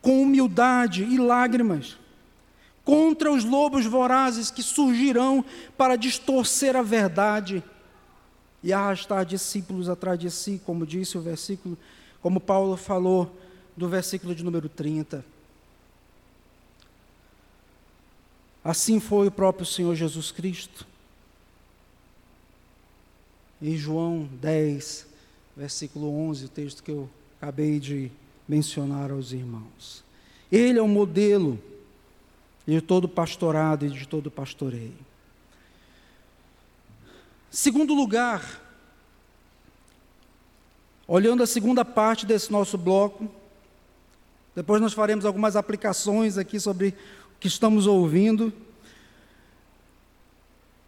com 0.00 0.22
humildade 0.22 1.02
e 1.02 1.18
lágrimas, 1.18 1.96
contra 2.84 3.32
os 3.32 3.44
lobos 3.44 3.86
vorazes 3.86 4.50
que 4.50 4.62
surgirão 4.62 5.44
para 5.76 5.96
distorcer 5.96 6.76
a 6.76 6.82
verdade 6.82 7.64
e 8.62 8.72
arrastar 8.72 9.24
discípulos 9.24 9.88
atrás 9.88 10.18
de 10.18 10.30
si, 10.30 10.60
como 10.64 10.86
disse 10.86 11.16
o 11.16 11.22
versículo, 11.22 11.76
como 12.20 12.40
Paulo 12.40 12.76
falou 12.76 13.34
do 13.76 13.88
versículo 13.88 14.34
de 14.34 14.44
número 14.44 14.68
30. 14.68 15.24
Assim 18.64 18.98
foi 18.98 19.26
o 19.26 19.30
próprio 19.30 19.66
Senhor 19.66 19.94
Jesus 19.94 20.32
Cristo. 20.32 20.86
em 23.62 23.76
João 23.76 24.28
10, 24.42 25.06
versículo 25.56 26.10
11, 26.28 26.46
o 26.46 26.48
texto 26.48 26.82
que 26.82 26.90
eu 26.90 27.08
acabei 27.40 27.78
de 27.78 28.10
mencionar 28.48 29.10
aos 29.10 29.32
irmãos. 29.32 30.04
Ele 30.52 30.78
é 30.78 30.82
o 30.82 30.88
modelo 30.88 31.58
de 32.66 32.80
todo 32.80 33.08
pastorado 33.08 33.86
e 33.86 33.90
de 33.90 34.06
todo 34.06 34.30
pastoreio. 34.30 34.96
Segundo 37.50 37.94
lugar, 37.94 38.60
olhando 41.06 41.42
a 41.42 41.46
segunda 41.46 41.84
parte 41.84 42.26
desse 42.26 42.50
nosso 42.50 42.76
bloco, 42.76 43.30
depois 44.54 44.80
nós 44.80 44.92
faremos 44.92 45.24
algumas 45.24 45.56
aplicações 45.56 46.36
aqui 46.36 46.60
sobre 46.60 46.94
que 47.44 47.48
estamos 47.48 47.86
ouvindo. 47.86 48.50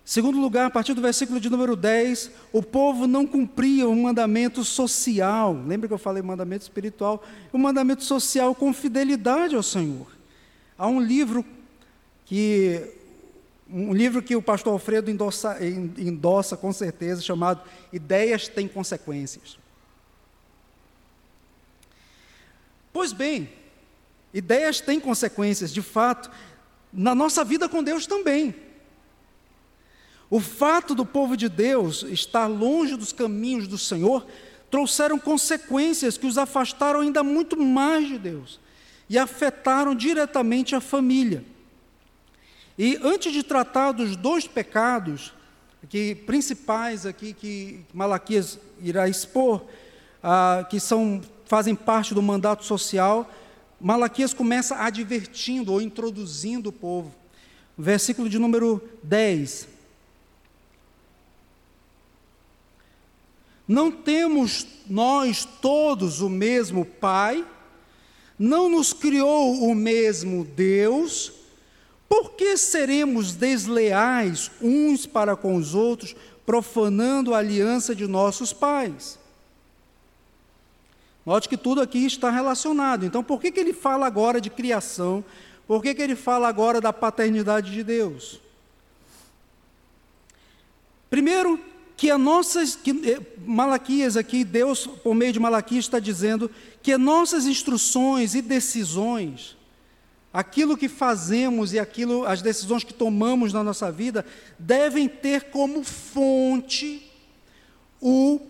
Segundo 0.07 0.41
lugar, 0.41 0.65
a 0.65 0.71
partir 0.71 0.95
do 0.95 1.03
versículo 1.03 1.39
de 1.39 1.51
número 1.51 1.77
10, 1.77 2.31
o 2.51 2.63
povo 2.63 3.07
não 3.07 3.27
cumpria 3.27 3.87
o 3.87 3.95
mandamento 3.95 4.65
social. 4.65 5.53
Lembra 5.53 5.87
que 5.87 5.93
eu 5.93 5.99
falei 5.99 6.23
mandamento 6.23 6.63
espiritual? 6.63 7.23
O 7.53 7.59
mandamento 7.59 8.03
social 8.03 8.55
com 8.55 8.73
fidelidade 8.73 9.55
ao 9.55 9.63
Senhor. 9.63 10.07
Há 10.79 10.87
um 10.87 10.99
livro 10.99 11.45
que 12.25 12.91
um 13.69 13.93
livro 13.93 14.23
que 14.23 14.35
o 14.35 14.41
pastor 14.41 14.73
Alfredo 14.73 15.11
endossa, 15.11 15.59
endossa 15.63 16.57
com 16.57 16.73
certeza, 16.73 17.21
chamado 17.21 17.61
Ideias 17.93 18.49
têm 18.49 18.67
consequências. 18.67 19.59
Pois 22.95 23.13
bem, 23.13 23.47
ideias 24.37 24.81
têm 24.81 25.01
consequências, 25.01 25.73
de 25.73 25.81
fato, 25.81 26.31
na 26.93 27.15
nossa 27.15 27.43
vida 27.43 27.69
com 27.69 27.83
Deus 27.83 28.07
também. 28.07 28.55
O 30.29 30.41
fato 30.41 30.95
do 30.95 31.07
povo 31.07 31.37
de 31.37 31.49
Deus 31.49 32.03
estar 32.03 32.47
longe 32.47 32.97
dos 32.97 33.13
caminhos 33.13 33.67
do 33.67 33.79
Senhor 33.79 34.27
trouxeram 34.71 35.19
consequências 35.19 36.19
que 36.19 36.27
os 36.27 36.37
afastaram 36.37 37.01
ainda 37.01 37.23
muito 37.23 37.57
mais 37.57 38.07
de 38.09 38.19
Deus 38.19 38.61
e 39.09 39.17
afetaram 39.17 39.95
diretamente 39.95 40.75
a 40.75 40.81
família. 40.81 41.43
E 42.77 42.99
antes 43.03 43.33
de 43.33 43.43
tratar 43.43 43.93
dos 43.93 44.17
dois 44.17 44.47
pecados 44.47 45.33
que 45.89 46.15
principais 46.15 47.07
aqui 47.07 47.33
que 47.33 47.81
Malaquias 47.95 48.59
irá 48.83 49.09
expor, 49.09 49.65
ah, 50.23 50.67
que 50.69 50.79
são 50.79 51.23
fazem 51.47 51.75
parte 51.75 52.13
do 52.13 52.21
mandato 52.21 52.65
social, 52.65 53.31
Malaquias 53.81 54.33
começa 54.33 54.77
advertindo 54.77 55.73
ou 55.73 55.81
introduzindo 55.81 56.71
o 56.71 56.73
povo. 56.73 57.15
Versículo 57.77 58.29
de 58.29 58.39
número 58.39 58.83
10. 59.03 59.69
Não 63.69 63.91
temos 63.91 64.67
nós 64.89 65.45
todos 65.45 66.21
o 66.21 66.29
mesmo 66.29 66.85
Pai? 66.85 67.45
Não 68.39 68.69
nos 68.69 68.93
criou 68.93 69.63
o 69.63 69.75
mesmo 69.75 70.45
Deus? 70.45 71.33
Por 72.09 72.33
que 72.33 72.57
seremos 72.57 73.35
desleais 73.35 74.51
uns 74.61 75.07
para 75.07 75.37
com 75.37 75.57
os 75.57 75.75
outros, 75.75 76.15
profanando 76.45 77.35
a 77.35 77.39
aliança 77.39 77.95
de 77.95 78.07
nossos 78.07 78.53
pais? 78.53 79.19
Note 81.27 81.49
que 81.49 81.57
tudo 81.57 81.81
aqui 81.83 82.07
está 82.07 82.31
relacionado. 82.31 83.05
Então, 83.05 83.23
por 83.23 83.41
que, 83.41 83.51
que 83.51 83.59
ele 83.59 83.73
fala 83.73 84.07
agora 84.07 84.41
de 84.41 84.49
criação? 84.49 85.25
Por 85.67 85.83
que, 85.83 85.93
que 85.93 86.01
ele 86.01 86.15
fala 86.15 86.47
agora 86.47 86.81
da 86.81 86.93
paternidade 86.93 87.73
de 87.73 87.83
Deus? 87.83 88.41
Primeiro, 91.11 91.59
que 91.97 92.11
a 92.13 92.17
nossas, 92.17 92.77
que 92.77 92.91
eh, 92.91 93.21
Malaquias 93.45 94.17
aqui, 94.17 94.45
Deus, 94.45 94.87
por 94.87 95.15
meio 95.17 95.33
de 95.33 95.41
Malaquias, 95.41 95.87
está 95.87 95.99
dizendo 95.99 96.49
que 96.81 96.97
nossas 96.97 97.47
instruções 97.47 98.37
e 98.37 98.41
decisões, 98.41 99.57
aquilo 100.33 100.77
que 100.77 100.89
fazemos 100.89 101.73
e 101.73 101.79
aquilo, 101.81 102.25
as 102.25 102.41
decisões 102.41 102.85
que 102.85 102.95
tomamos 102.95 103.53
na 103.53 103.65
nossa 103.65 103.91
vida, 103.91 104.25
devem 104.57 105.09
ter 105.09 105.51
como 105.51 105.83
fonte 105.83 107.11
o 108.01 108.41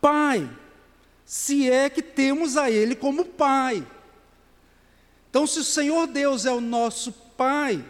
Pai, 0.00 0.48
se 1.26 1.68
é 1.68 1.90
que 1.90 2.00
temos 2.00 2.56
a 2.56 2.70
Ele 2.70 2.94
como 2.94 3.24
Pai. 3.24 3.86
Então, 5.28 5.46
se 5.46 5.58
o 5.58 5.64
Senhor 5.64 6.06
Deus 6.06 6.46
é 6.46 6.52
o 6.52 6.60
nosso 6.60 7.12
Pai, 7.36 7.84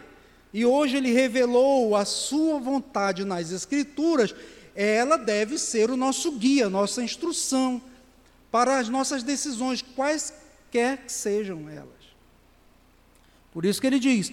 e 0.51 0.65
hoje 0.65 0.97
Ele 0.97 1.13
revelou 1.13 1.95
a 1.95 2.03
Sua 2.03 2.59
vontade 2.59 3.23
nas 3.23 3.51
Escrituras, 3.51 4.33
ela 4.75 5.17
deve 5.17 5.57
ser 5.57 5.89
o 5.89 5.95
nosso 5.95 6.31
guia, 6.33 6.69
nossa 6.69 7.01
instrução 7.03 7.81
para 8.51 8.79
as 8.79 8.89
nossas 8.89 9.23
decisões, 9.23 9.81
quaisquer 9.81 10.97
que 11.05 11.11
sejam 11.11 11.69
elas. 11.69 11.87
Por 13.51 13.65
isso 13.65 13.81
que 13.81 13.87
ele 13.87 13.99
diz: 13.99 14.31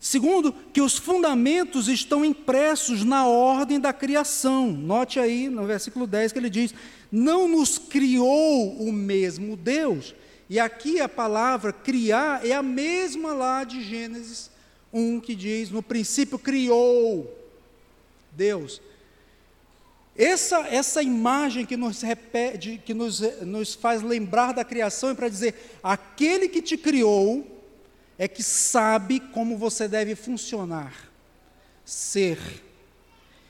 segundo, 0.00 0.52
que 0.72 0.80
os 0.80 0.96
fundamentos 0.96 1.86
estão 1.86 2.24
impressos 2.24 3.04
na 3.04 3.26
ordem 3.26 3.78
da 3.78 3.92
criação. 3.92 4.72
Note 4.72 5.20
aí 5.20 5.50
no 5.50 5.66
versículo 5.66 6.06
10 6.06 6.32
que 6.32 6.38
ele 6.38 6.48
diz: 6.48 6.74
Não 7.12 7.46
nos 7.46 7.78
criou 7.78 8.72
o 8.80 8.90
mesmo 8.90 9.56
Deus. 9.56 10.14
E 10.48 10.58
aqui 10.58 11.00
a 11.00 11.08
palavra 11.08 11.72
criar 11.72 12.44
é 12.44 12.52
a 12.52 12.62
mesma 12.62 13.32
lá 13.34 13.62
de 13.62 13.82
Gênesis 13.84 14.50
1 14.92 15.20
que 15.20 15.34
diz: 15.34 15.70
No 15.70 15.82
princípio 15.82 16.38
criou 16.38 17.38
Deus. 18.32 18.80
Essa, 20.16 20.66
essa 20.68 21.02
imagem 21.02 21.64
que 21.64 21.76
nos 21.76 22.02
repete, 22.02 22.80
que 22.84 22.92
nos, 22.92 23.20
nos 23.42 23.74
faz 23.74 24.02
lembrar 24.02 24.52
da 24.52 24.64
criação 24.64 25.10
é 25.10 25.14
para 25.14 25.28
dizer: 25.28 25.78
aquele 25.82 26.48
que 26.48 26.62
te 26.62 26.76
criou 26.76 27.59
é 28.20 28.28
que 28.28 28.42
sabe 28.42 29.18
como 29.18 29.56
você 29.56 29.88
deve 29.88 30.14
funcionar, 30.14 30.92
ser. 31.86 32.38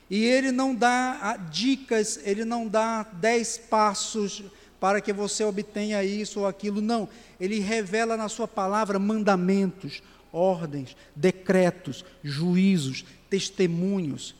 E 0.08 0.24
ele 0.24 0.52
não 0.52 0.72
dá 0.72 1.18
ah, 1.20 1.36
dicas, 1.36 2.20
ele 2.22 2.44
não 2.44 2.68
dá 2.68 3.02
dez 3.02 3.58
passos 3.58 4.44
para 4.78 5.00
que 5.00 5.12
você 5.12 5.42
obtenha 5.42 6.04
isso 6.04 6.38
ou 6.38 6.46
aquilo, 6.46 6.80
não. 6.80 7.08
Ele 7.40 7.58
revela 7.58 8.16
na 8.16 8.28
sua 8.28 8.46
palavra 8.46 8.96
mandamentos, 8.96 10.00
ordens, 10.32 10.96
decretos, 11.16 12.04
juízos, 12.22 13.04
testemunhos 13.28 14.36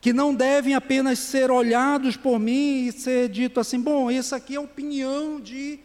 que 0.00 0.12
não 0.12 0.34
devem 0.34 0.74
apenas 0.74 1.18
ser 1.18 1.50
olhados 1.50 2.14
por 2.14 2.38
mim 2.38 2.88
e 2.88 2.92
ser 2.92 3.26
dito 3.28 3.58
assim, 3.58 3.80
bom, 3.80 4.10
essa 4.10 4.36
aqui 4.36 4.54
é 4.54 4.58
a 4.58 4.60
opinião 4.60 5.40
de, 5.40 5.80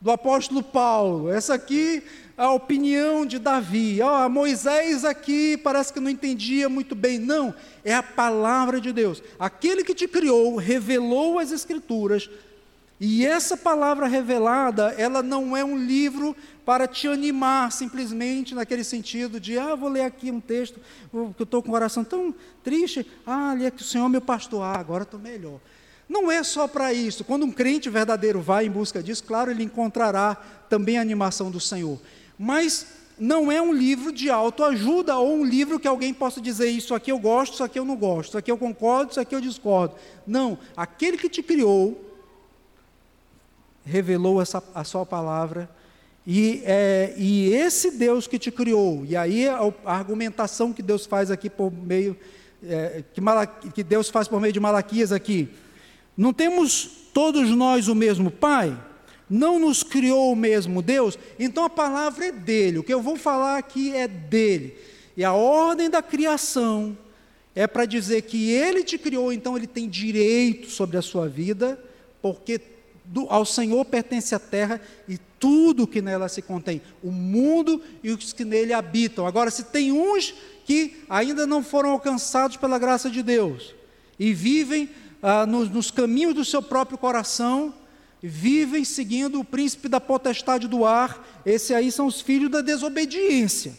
do 0.00 0.10
apóstolo 0.10 0.62
Paulo, 0.62 1.30
essa 1.30 1.54
aqui 1.54 2.02
a 2.36 2.50
opinião 2.52 3.26
de 3.26 3.38
Davi, 3.38 4.00
oh, 4.02 4.26
Moisés 4.30 5.04
aqui 5.04 5.58
parece 5.58 5.92
que 5.92 6.00
não 6.00 6.08
entendia 6.08 6.70
muito 6.70 6.94
bem. 6.94 7.18
Não, 7.18 7.54
é 7.84 7.92
a 7.92 8.02
palavra 8.02 8.80
de 8.80 8.94
Deus. 8.94 9.22
Aquele 9.38 9.84
que 9.84 9.94
te 9.94 10.08
criou 10.08 10.56
revelou 10.56 11.38
as 11.38 11.52
Escrituras, 11.52 12.30
e 12.98 13.26
essa 13.26 13.56
palavra 13.56 14.06
revelada, 14.06 14.94
ela 14.98 15.22
não 15.22 15.56
é 15.56 15.64
um 15.64 15.76
livro 15.76 16.36
para 16.66 16.86
te 16.86 17.08
animar 17.08 17.72
simplesmente 17.72 18.54
naquele 18.54 18.84
sentido 18.84 19.40
de, 19.40 19.58
ah, 19.58 19.74
vou 19.74 19.88
ler 19.88 20.02
aqui 20.02 20.30
um 20.30 20.40
texto, 20.40 20.78
que 21.10 21.42
eu 21.42 21.44
estou 21.44 21.62
com 21.62 21.68
o 21.68 21.72
coração 21.72 22.04
tão 22.04 22.34
triste, 22.62 23.06
ah, 23.26 23.52
ali 23.52 23.64
é 23.64 23.70
que 23.70 23.80
o 23.80 23.84
Senhor 23.84 24.04
é 24.04 24.08
meu 24.08 24.20
pastor, 24.20 24.62
ah, 24.62 24.78
agora 24.78 25.04
estou 25.04 25.18
melhor. 25.18 25.60
Não 26.10 26.28
é 26.28 26.42
só 26.42 26.66
para 26.66 26.92
isso. 26.92 27.22
Quando 27.22 27.46
um 27.46 27.52
crente 27.52 27.88
verdadeiro 27.88 28.40
vai 28.40 28.66
em 28.66 28.70
busca 28.70 29.00
disso, 29.00 29.22
claro, 29.22 29.48
ele 29.48 29.62
encontrará 29.62 30.36
também 30.68 30.98
a 30.98 31.00
animação 31.00 31.52
do 31.52 31.60
Senhor. 31.60 32.00
Mas 32.36 32.84
não 33.16 33.52
é 33.52 33.62
um 33.62 33.72
livro 33.72 34.10
de 34.10 34.28
autoajuda 34.28 35.16
ou 35.16 35.36
um 35.36 35.44
livro 35.44 35.78
que 35.78 35.86
alguém 35.86 36.12
possa 36.12 36.40
dizer 36.40 36.68
isso 36.68 36.96
aqui 36.96 37.12
eu 37.12 37.18
gosto, 37.20 37.52
isso 37.52 37.62
aqui 37.62 37.78
eu 37.78 37.84
não 37.84 37.94
gosto, 37.94 38.30
isso 38.30 38.38
aqui 38.38 38.50
eu 38.50 38.58
concordo, 38.58 39.12
isso 39.12 39.20
aqui 39.20 39.36
eu 39.36 39.40
discordo. 39.40 39.94
Não, 40.26 40.58
aquele 40.76 41.16
que 41.16 41.28
te 41.28 41.44
criou 41.44 42.04
revelou 43.84 44.42
essa, 44.42 44.60
a 44.74 44.82
sua 44.82 45.06
palavra 45.06 45.70
e, 46.26 46.60
é, 46.64 47.14
e 47.16 47.52
esse 47.54 47.92
Deus 47.92 48.26
que 48.26 48.38
te 48.38 48.50
criou, 48.50 49.04
e 49.06 49.16
aí 49.16 49.48
a, 49.48 49.60
a 49.84 49.94
argumentação 49.94 50.72
que 50.72 50.82
Deus 50.82 51.06
faz 51.06 51.30
aqui 51.30 51.48
por 51.48 51.72
meio, 51.72 52.16
é, 52.64 53.04
que, 53.14 53.20
que 53.70 53.84
Deus 53.84 54.08
faz 54.08 54.26
por 54.26 54.40
meio 54.40 54.52
de 54.52 54.58
Malaquias 54.58 55.12
aqui, 55.12 55.48
não 56.20 56.34
temos 56.34 56.90
todos 57.14 57.48
nós 57.48 57.88
o 57.88 57.94
mesmo 57.94 58.30
Pai? 58.30 58.78
Não 59.28 59.58
nos 59.58 59.82
criou 59.82 60.30
o 60.30 60.36
mesmo 60.36 60.82
Deus? 60.82 61.18
Então 61.38 61.64
a 61.64 61.70
palavra 61.70 62.26
é 62.26 62.30
dele, 62.30 62.76
o 62.76 62.82
que 62.82 62.92
eu 62.92 63.00
vou 63.00 63.16
falar 63.16 63.56
aqui 63.56 63.96
é 63.96 64.06
dele. 64.06 64.76
E 65.16 65.24
a 65.24 65.32
ordem 65.32 65.88
da 65.88 66.02
criação 66.02 66.94
é 67.54 67.66
para 67.66 67.86
dizer 67.86 68.20
que 68.22 68.50
ele 68.50 68.84
te 68.84 68.98
criou, 68.98 69.32
então 69.32 69.56
ele 69.56 69.66
tem 69.66 69.88
direito 69.88 70.68
sobre 70.68 70.98
a 70.98 71.02
sua 71.02 71.26
vida, 71.26 71.82
porque 72.20 72.60
do, 73.02 73.26
ao 73.30 73.46
Senhor 73.46 73.82
pertence 73.86 74.34
a 74.34 74.38
terra 74.38 74.78
e 75.08 75.16
tudo 75.38 75.86
que 75.86 76.02
nela 76.02 76.28
se 76.28 76.42
contém, 76.42 76.82
o 77.02 77.10
mundo 77.10 77.82
e 78.04 78.10
os 78.10 78.34
que 78.34 78.44
nele 78.44 78.74
habitam. 78.74 79.26
Agora, 79.26 79.50
se 79.50 79.64
tem 79.64 79.90
uns 79.90 80.34
que 80.66 81.02
ainda 81.08 81.46
não 81.46 81.64
foram 81.64 81.92
alcançados 81.92 82.58
pela 82.58 82.78
graça 82.78 83.08
de 83.08 83.22
Deus 83.22 83.74
e 84.18 84.34
vivem 84.34 84.90
ah, 85.22 85.46
nos, 85.46 85.68
nos 85.68 85.90
caminhos 85.90 86.34
do 86.34 86.44
seu 86.44 86.62
próprio 86.62 86.98
coração, 86.98 87.74
vivem 88.22 88.84
seguindo 88.84 89.40
o 89.40 89.44
príncipe 89.44 89.88
da 89.88 90.00
potestade 90.00 90.68
do 90.68 90.84
ar, 90.84 91.42
esse 91.44 91.74
aí 91.74 91.90
são 91.90 92.06
os 92.06 92.20
filhos 92.20 92.50
da 92.50 92.60
desobediência. 92.60 93.72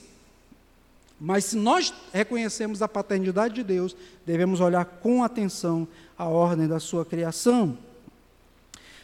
Mas 1.20 1.46
se 1.46 1.56
nós 1.56 1.94
reconhecemos 2.12 2.82
a 2.82 2.88
paternidade 2.88 3.56
de 3.56 3.64
Deus, 3.64 3.96
devemos 4.26 4.60
olhar 4.60 4.84
com 4.86 5.24
atenção 5.24 5.88
a 6.18 6.26
ordem 6.26 6.68
da 6.68 6.80
sua 6.80 7.06
criação. 7.06 7.78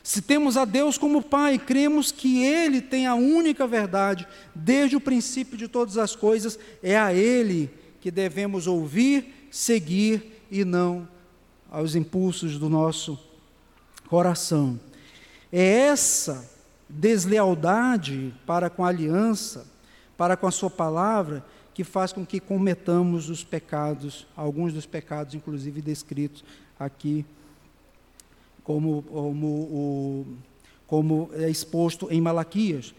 Se 0.01 0.21
temos 0.21 0.57
a 0.57 0.65
Deus 0.65 0.97
como 0.97 1.21
Pai, 1.21 1.59
cremos 1.59 2.11
que 2.11 2.43
Ele 2.43 2.81
tem 2.81 3.05
a 3.05 3.13
única 3.13 3.67
verdade, 3.67 4.27
desde 4.55 4.95
o 4.95 5.01
princípio 5.01 5.57
de 5.57 5.67
todas 5.67 5.97
as 5.97 6.15
coisas, 6.15 6.57
é 6.81 6.97
a 6.97 7.13
Ele 7.13 7.69
que 8.01 8.09
devemos 8.09 8.65
ouvir, 8.65 9.47
seguir 9.51 10.41
e 10.49 10.65
não 10.65 11.07
aos 11.71 11.95
impulsos 11.95 12.57
do 12.57 12.69
nosso 12.69 13.19
coração. 14.07 14.79
É 15.51 15.63
essa 15.63 16.49
deslealdade 16.89 18.33
para 18.45 18.69
com 18.69 18.83
a 18.83 18.89
aliança, 18.89 19.65
para 20.15 20.37
com 20.37 20.47
a 20.47 20.51
Sua 20.51 20.69
palavra, 20.69 21.43
que 21.73 21.83
faz 21.83 22.11
com 22.11 22.25
que 22.25 22.39
cometamos 22.39 23.29
os 23.29 23.43
pecados, 23.43 24.25
alguns 24.35 24.73
dos 24.73 24.85
pecados, 24.85 25.35
inclusive 25.35 25.81
descritos 25.81 26.43
aqui, 26.79 27.25
como, 28.63 29.03
como, 29.03 30.25
como 30.87 31.29
é 31.33 31.49
exposto 31.49 32.07
em 32.11 32.19
Malaquias. 32.19 32.93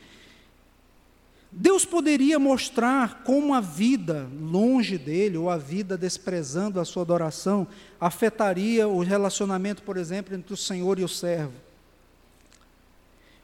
Deus 1.60 1.84
poderia 1.84 2.38
mostrar 2.38 3.22
como 3.24 3.52
a 3.52 3.60
vida 3.60 4.28
longe 4.40 4.96
dele, 4.96 5.36
ou 5.36 5.50
a 5.50 5.56
vida 5.56 5.98
desprezando 5.98 6.78
a 6.78 6.84
sua 6.84 7.02
adoração, 7.02 7.66
afetaria 8.00 8.86
o 8.86 9.00
relacionamento, 9.00 9.82
por 9.82 9.96
exemplo, 9.96 10.34
entre 10.34 10.54
o 10.54 10.56
Senhor 10.56 10.98
e 10.98 11.04
o 11.04 11.08
servo. 11.08 11.54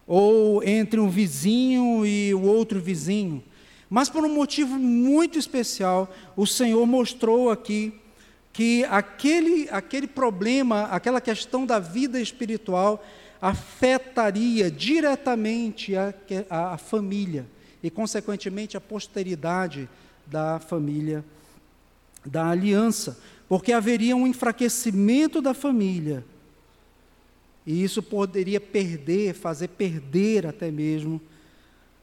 Ou 0.07 0.63
entre 0.63 1.01
um 1.01 1.09
vizinho 1.09 2.07
e 2.07 2.33
o 2.35 2.43
outro 2.43 2.81
vizinho 2.81 3.43
mas 3.95 4.09
por 4.09 4.25
um 4.25 4.29
motivo 4.29 4.77
muito 4.77 5.39
especial, 5.39 6.13
o 6.37 6.47
Senhor 6.49 6.85
mostrou 6.85 7.49
aqui 7.49 7.95
que 8.53 8.85
aquele, 8.87 9.69
aquele 9.71 10.09
problema, 10.09 10.87
aquela 10.87 11.21
questão 11.21 11.65
da 11.65 11.79
vida 11.79 12.21
espiritual, 12.21 13.05
afetaria 13.41 14.69
diretamente 14.69 15.95
a, 15.95 16.15
a, 16.51 16.75
a 16.75 16.77
família 16.77 17.47
e, 17.85 17.91
consequentemente, 17.91 18.79
a 18.79 18.81
posteridade 18.81 19.87
da 20.27 20.59
família 20.59 21.23
da 22.25 22.49
aliança, 22.49 23.21
porque 23.47 23.75
haveria 23.75 24.17
um 24.17 24.27
enfraquecimento 24.27 25.43
da 25.43 25.53
família. 25.53 26.25
E 27.67 27.85
isso 27.85 28.03
poderia 28.03 28.59
perder, 28.59 29.35
fazer 29.35 29.69
perder 29.69 30.47
até 30.47 30.71
mesmo 30.71 31.21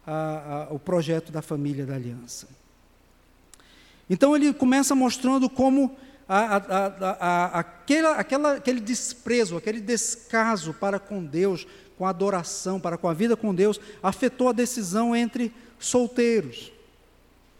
a, 0.05 0.67
a, 0.69 0.73
o 0.73 0.77
projeto 0.77 1.31
da 1.31 1.41
família 1.41 1.83
da 1.83 1.95
aliança. 1.95 2.47
Então 4.07 4.35
ele 4.35 4.53
começa 4.53 4.93
mostrando 4.93 5.49
como 5.49 5.97
a, 6.29 7.57
aquela, 7.59 8.17
aquela, 8.17 8.53
aquele 8.53 8.79
desprezo, 8.79 9.57
aquele 9.57 9.81
descaso 9.81 10.75
para 10.75 10.99
com 10.99 11.25
Deus, 11.25 11.65
com 11.97 12.05
a 12.05 12.11
adoração, 12.11 12.79
para 12.79 12.99
com 12.99 13.09
a 13.09 13.13
vida 13.13 13.35
com 13.35 13.55
Deus, 13.55 13.79
afetou 14.03 14.49
a 14.49 14.53
decisão 14.53 15.15
entre 15.15 15.51
solteiros. 15.81 16.71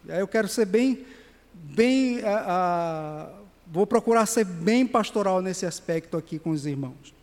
Eu 0.08 0.26
quero 0.26 0.48
ser 0.48 0.66
bem, 0.66 1.04
bem, 1.52 2.20
vou 3.66 3.86
procurar 3.86 4.26
ser 4.26 4.44
bem 4.44 4.86
pastoral 4.86 5.42
nesse 5.42 5.66
aspecto 5.66 6.16
aqui 6.16 6.38
com 6.38 6.50
os 6.50 6.64
irmãos. 6.66 7.14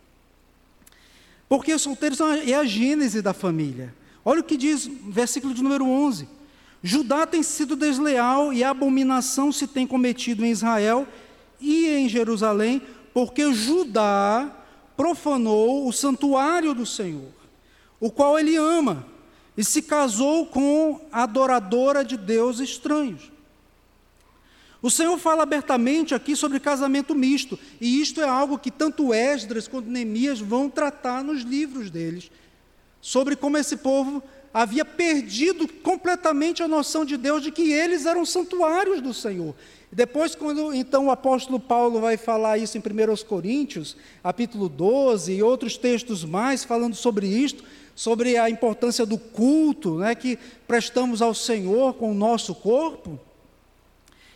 Porque 1.48 1.74
os 1.74 1.82
solteiros 1.82 2.20
é 2.20 2.54
a 2.54 2.64
gênese 2.64 3.22
da 3.22 3.34
família. 3.34 3.94
Olha 4.24 4.42
o 4.42 4.44
que 4.44 4.56
diz, 4.56 4.86
versículo 5.08 5.54
de 5.54 5.64
número 5.64 5.86
11: 5.86 6.28
Judá 6.84 7.26
tem 7.26 7.42
sido 7.42 7.76
desleal 7.76 8.54
e 8.54 8.64
abominação 8.64 9.52
se 9.52 9.68
tem 9.68 9.88
cometido 9.88 10.46
em 10.46 10.52
Israel 10.52 11.08
e 11.60 11.88
em 11.88 12.08
Jerusalém, 12.08 12.82
porque 13.14 13.52
Judá 13.52 14.50
profanou 14.96 15.88
o 15.88 15.92
santuário 15.92 16.74
do 16.74 16.86
Senhor, 16.86 17.32
o 18.00 18.12
qual 18.12 18.38
ele 18.38 18.56
ama, 18.56 19.06
e 19.60 19.64
se 19.66 19.82
casou 19.82 20.46
com 20.46 21.02
a 21.12 21.24
adoradora 21.24 22.02
de 22.02 22.16
deuses 22.16 22.70
estranhos. 22.70 23.30
O 24.82 24.90
Senhor 24.90 25.18
fala 25.18 25.44
abertamente 25.44 26.16
aqui 26.16 26.34
sobre 26.34 26.62
casamento 26.62 27.14
misto, 27.14 27.60
e 27.82 28.00
isto 28.00 28.22
é 28.22 28.24
algo 28.24 28.58
que 28.58 28.72
tanto 28.72 29.14
Esdras 29.14 29.68
quanto 29.68 29.90
Neemias 29.90 30.40
vão 30.40 30.70
tratar 30.70 31.26
nos 31.26 31.42
livros 31.42 31.90
deles 31.90 32.32
sobre 33.02 33.36
como 33.36 33.58
esse 33.58 33.76
povo 33.76 34.24
havia 34.54 34.86
perdido 34.86 35.68
completamente 35.68 36.64
a 36.64 36.68
noção 36.68 37.04
de 37.04 37.18
Deus, 37.18 37.44
de 37.44 37.52
que 37.52 37.74
eles 37.74 38.06
eram 38.06 38.26
santuários 38.26 39.02
do 39.02 39.14
Senhor. 39.14 39.54
Depois, 39.92 40.36
quando 40.36 40.74
então 40.74 41.08
o 41.08 41.12
apóstolo 41.12 41.60
Paulo 41.60 42.00
vai 42.00 42.16
falar 42.16 42.58
isso 42.58 42.78
em 42.78 42.82
1 42.82 43.26
Coríntios, 43.28 43.98
capítulo 44.24 44.70
12, 44.70 45.34
e 45.34 45.44
outros 45.44 45.76
textos 45.78 46.24
mais 46.24 46.64
falando 46.64 46.96
sobre 46.96 47.28
isto, 47.28 47.62
sobre 48.00 48.38
a 48.38 48.50
importância 48.50 49.06
do 49.06 49.18
culto 49.18 49.98
né, 49.98 50.16
que 50.16 50.40
prestamos 50.66 51.22
ao 51.22 51.34
Senhor 51.34 51.96
com 51.96 52.12
o 52.12 52.14
nosso 52.14 52.56
corpo, 52.56 53.20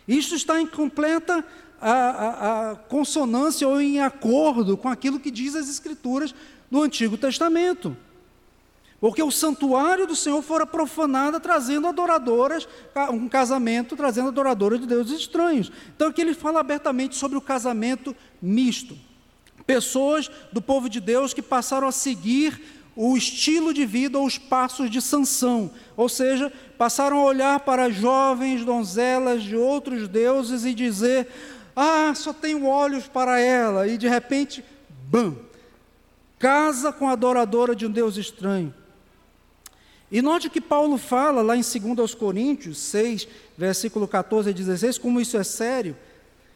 isto 0.06 0.34
está 0.34 0.60
em 0.60 0.66
completa 0.66 1.42
a, 1.80 1.90
a, 1.90 2.70
a 2.72 2.76
consonância 2.76 3.66
ou 3.66 3.80
em 3.80 4.00
acordo 4.00 4.76
com 4.76 4.86
aquilo 4.86 5.18
que 5.18 5.30
diz 5.30 5.56
as 5.56 5.70
Escrituras 5.70 6.34
do 6.70 6.82
Antigo 6.82 7.16
Testamento. 7.16 7.96
Porque 9.00 9.22
o 9.22 9.30
santuário 9.30 10.06
do 10.06 10.14
Senhor 10.14 10.42
fora 10.42 10.66
profanado 10.66 11.40
trazendo 11.40 11.86
adoradoras, 11.86 12.68
um 13.10 13.30
casamento 13.30 13.96
trazendo 13.96 14.28
adoradoras 14.28 14.78
de 14.78 14.86
deuses 14.86 15.20
estranhos. 15.20 15.72
Então 15.96 16.08
aqui 16.08 16.20
ele 16.20 16.34
fala 16.34 16.60
abertamente 16.60 17.16
sobre 17.16 17.38
o 17.38 17.40
casamento 17.40 18.14
misto. 18.42 18.94
Pessoas 19.66 20.30
do 20.52 20.60
povo 20.60 20.90
de 20.90 21.00
Deus 21.00 21.32
que 21.32 21.40
passaram 21.40 21.88
a 21.88 21.92
seguir 21.92 22.83
o 22.96 23.16
estilo 23.16 23.74
de 23.74 23.84
vida 23.84 24.18
ou 24.18 24.26
os 24.26 24.38
passos 24.38 24.90
de 24.90 25.00
Sansão, 25.00 25.70
ou 25.96 26.08
seja, 26.08 26.52
passaram 26.78 27.18
a 27.18 27.24
olhar 27.24 27.60
para 27.60 27.90
jovens 27.90 28.64
donzelas 28.64 29.42
de 29.42 29.56
outros 29.56 30.06
deuses 30.08 30.64
e 30.64 30.74
dizer: 30.74 31.28
"Ah, 31.74 32.12
só 32.14 32.32
tenho 32.32 32.66
olhos 32.66 33.08
para 33.08 33.40
ela", 33.40 33.88
e 33.88 33.98
de 33.98 34.08
repente, 34.08 34.64
bam, 35.10 35.36
casa 36.38 36.92
com 36.92 37.08
a 37.08 37.12
adoradora 37.12 37.74
de 37.74 37.86
um 37.86 37.90
deus 37.90 38.16
estranho. 38.16 38.72
E 40.12 40.22
note 40.22 40.48
que 40.48 40.60
Paulo 40.60 40.96
fala 40.96 41.42
lá 41.42 41.56
em 41.56 41.62
2 41.62 42.14
Coríntios 42.14 42.78
6, 42.78 43.26
versículo 43.58 44.06
14 44.06 44.50
a 44.50 44.52
16, 44.52 44.98
como 44.98 45.20
isso 45.20 45.36
é 45.36 45.42
sério. 45.42 45.96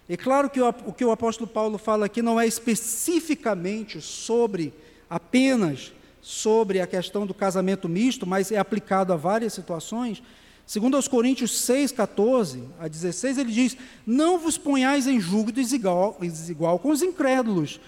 E 0.09 0.16
claro 0.16 0.49
que 0.49 0.61
o 0.61 0.93
que 0.93 1.05
o 1.05 1.11
apóstolo 1.11 1.49
Paulo 1.49 1.76
fala 1.76 2.07
aqui 2.07 2.22
não 2.22 2.41
é 2.41 2.47
especificamente 2.47 4.01
sobre, 4.01 4.72
apenas 5.11 5.93
sobre 6.29 6.79
a 6.79 6.87
questão 6.87 7.26
do 7.26 7.33
casamento 7.33 7.89
misto, 7.89 8.26
mas 8.26 8.53
é 8.53 8.59
aplicado 8.59 9.14
a 9.14 9.16
várias 9.16 9.55
situações. 9.55 10.22
Segundo 10.66 10.95
aos 10.95 11.09
Coríntios 11.09 11.59
6, 11.61 11.93
14 11.93 12.64
a 12.79 12.87
16, 12.87 13.39
ele 13.39 13.51
diz: 13.51 13.74
Não 14.07 14.39
vos 14.39 14.59
ponhais 14.59 15.07
em 15.07 15.18
julgo 15.18 15.51
desigual, 15.51 16.18
desigual 16.20 16.79
com 16.79 16.91
os 16.91 17.01
incrédulos, 17.01 17.81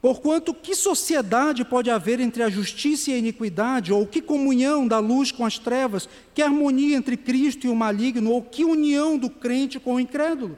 Porquanto, 0.00 0.54
que 0.54 0.74
sociedade 0.74 1.62
pode 1.62 1.90
haver 1.90 2.20
entre 2.20 2.42
a 2.42 2.48
justiça 2.48 3.10
e 3.10 3.14
a 3.14 3.18
iniquidade, 3.18 3.92
ou 3.92 4.06
que 4.06 4.22
comunhão 4.22 4.88
da 4.88 4.98
luz 4.98 5.30
com 5.30 5.44
as 5.44 5.58
trevas, 5.58 6.08
que 6.34 6.40
harmonia 6.40 6.96
entre 6.96 7.18
Cristo 7.18 7.66
e 7.66 7.68
o 7.68 7.76
maligno, 7.76 8.30
ou 8.30 8.40
que 8.40 8.64
união 8.64 9.18
do 9.18 9.28
crente 9.28 9.78
com 9.78 9.96
o 9.96 10.00
incrédulo? 10.00 10.56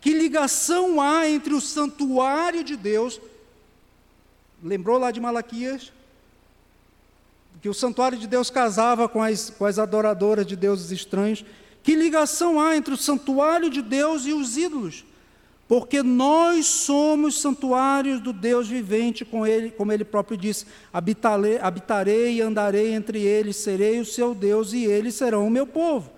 Que 0.00 0.14
ligação 0.14 1.00
há 1.00 1.28
entre 1.28 1.54
o 1.54 1.60
santuário 1.60 2.62
de 2.62 2.76
Deus? 2.76 3.20
Lembrou 4.62 4.96
lá 4.96 5.10
de 5.10 5.20
Malaquias? 5.20 5.92
Que 7.64 7.68
o 7.70 7.72
santuário 7.72 8.18
de 8.18 8.26
Deus 8.26 8.50
casava 8.50 9.08
com 9.08 9.22
as, 9.22 9.48
com 9.48 9.64
as 9.64 9.78
adoradoras 9.78 10.46
de 10.46 10.54
deuses 10.54 10.90
estranhos. 10.90 11.42
Que 11.82 11.96
ligação 11.96 12.60
há 12.60 12.76
entre 12.76 12.92
o 12.92 12.96
santuário 12.98 13.70
de 13.70 13.80
Deus 13.80 14.26
e 14.26 14.34
os 14.34 14.58
ídolos? 14.58 15.02
Porque 15.66 16.02
nós 16.02 16.66
somos 16.66 17.40
santuários 17.40 18.20
do 18.20 18.34
Deus 18.34 18.68
vivente, 18.68 19.24
com 19.24 19.46
ele, 19.46 19.70
como 19.70 19.90
ele 19.90 20.04
próprio 20.04 20.36
disse: 20.36 20.66
habitarei, 20.92 21.56
habitarei 21.56 22.34
e 22.34 22.42
andarei 22.42 22.92
entre 22.92 23.22
eles, 23.22 23.56
serei 23.56 23.98
o 23.98 24.04
seu 24.04 24.34
Deus 24.34 24.74
e 24.74 24.84
eles 24.84 25.14
serão 25.14 25.46
o 25.46 25.50
meu 25.50 25.66
povo. 25.66 26.12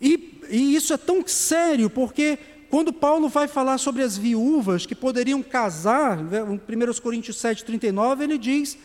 E, 0.00 0.42
e 0.48 0.76
isso 0.76 0.92
é 0.92 0.96
tão 0.96 1.26
sério, 1.26 1.90
porque 1.90 2.38
quando 2.70 2.92
Paulo 2.92 3.28
vai 3.28 3.48
falar 3.48 3.78
sobre 3.78 4.04
as 4.04 4.16
viúvas 4.16 4.86
que 4.86 4.94
poderiam 4.94 5.42
casar, 5.42 6.20
em 6.20 6.54
1 6.54 7.00
Coríntios 7.02 7.36
7, 7.38 7.64
39, 7.64 8.22
ele 8.22 8.38
diz, 8.38 8.78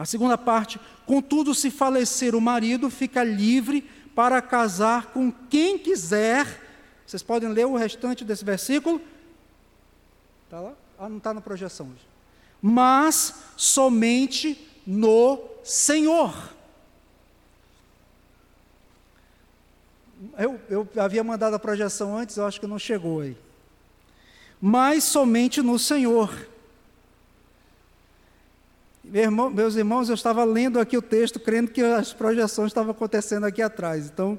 a 0.00 0.04
segunda 0.04 0.36
parte: 0.36 0.80
contudo, 1.06 1.54
se 1.54 1.70
falecer 1.70 2.34
o 2.34 2.40
marido, 2.40 2.90
fica 2.90 3.22
livre 3.22 3.82
para 4.14 4.42
casar 4.42 5.06
com 5.06 5.32
quem 5.48 5.78
quiser 5.78 6.68
vocês 7.10 7.24
podem 7.24 7.48
ler 7.48 7.66
o 7.66 7.74
restante 7.74 8.24
desse 8.24 8.44
versículo? 8.44 9.00
Está 10.44 10.60
lá? 10.60 10.74
Ah, 10.96 11.08
não 11.08 11.16
está 11.16 11.34
na 11.34 11.40
projeção 11.40 11.86
hoje. 11.86 12.06
Mas 12.62 13.34
somente 13.56 14.64
no 14.86 15.42
Senhor. 15.64 16.32
Eu, 20.38 20.60
eu 20.68 20.88
havia 20.96 21.24
mandado 21.24 21.54
a 21.54 21.58
projeção 21.58 22.16
antes, 22.16 22.36
eu 22.36 22.46
acho 22.46 22.60
que 22.60 22.66
não 22.68 22.78
chegou 22.78 23.22
aí. 23.22 23.36
Mas 24.60 25.02
somente 25.02 25.60
no 25.60 25.80
Senhor. 25.80 26.48
Meus 29.52 29.74
irmãos, 29.74 30.08
eu 30.08 30.14
estava 30.14 30.44
lendo 30.44 30.78
aqui 30.78 30.96
o 30.96 31.02
texto, 31.02 31.40
crendo 31.40 31.72
que 31.72 31.82
as 31.82 32.12
projeções 32.12 32.68
estavam 32.68 32.92
acontecendo 32.92 33.44
aqui 33.44 33.60
atrás, 33.60 34.06
então 34.06 34.38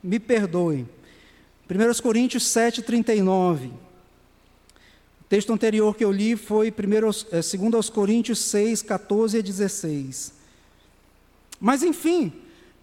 me 0.00 0.20
perdoem. 0.20 0.88
1 1.68 2.00
Coríntios 2.00 2.46
7, 2.46 2.82
39. 2.82 3.66
O 3.66 3.72
texto 5.28 5.52
anterior 5.52 5.96
que 5.96 6.04
eu 6.04 6.12
li 6.12 6.36
foi 6.36 6.70
2 6.70 7.26
é, 7.32 7.76
aos 7.76 7.90
Coríntios 7.90 8.38
6, 8.38 8.82
14 8.82 9.38
e 9.38 9.42
16. 9.42 10.34
Mas, 11.60 11.82
enfim, 11.82 12.32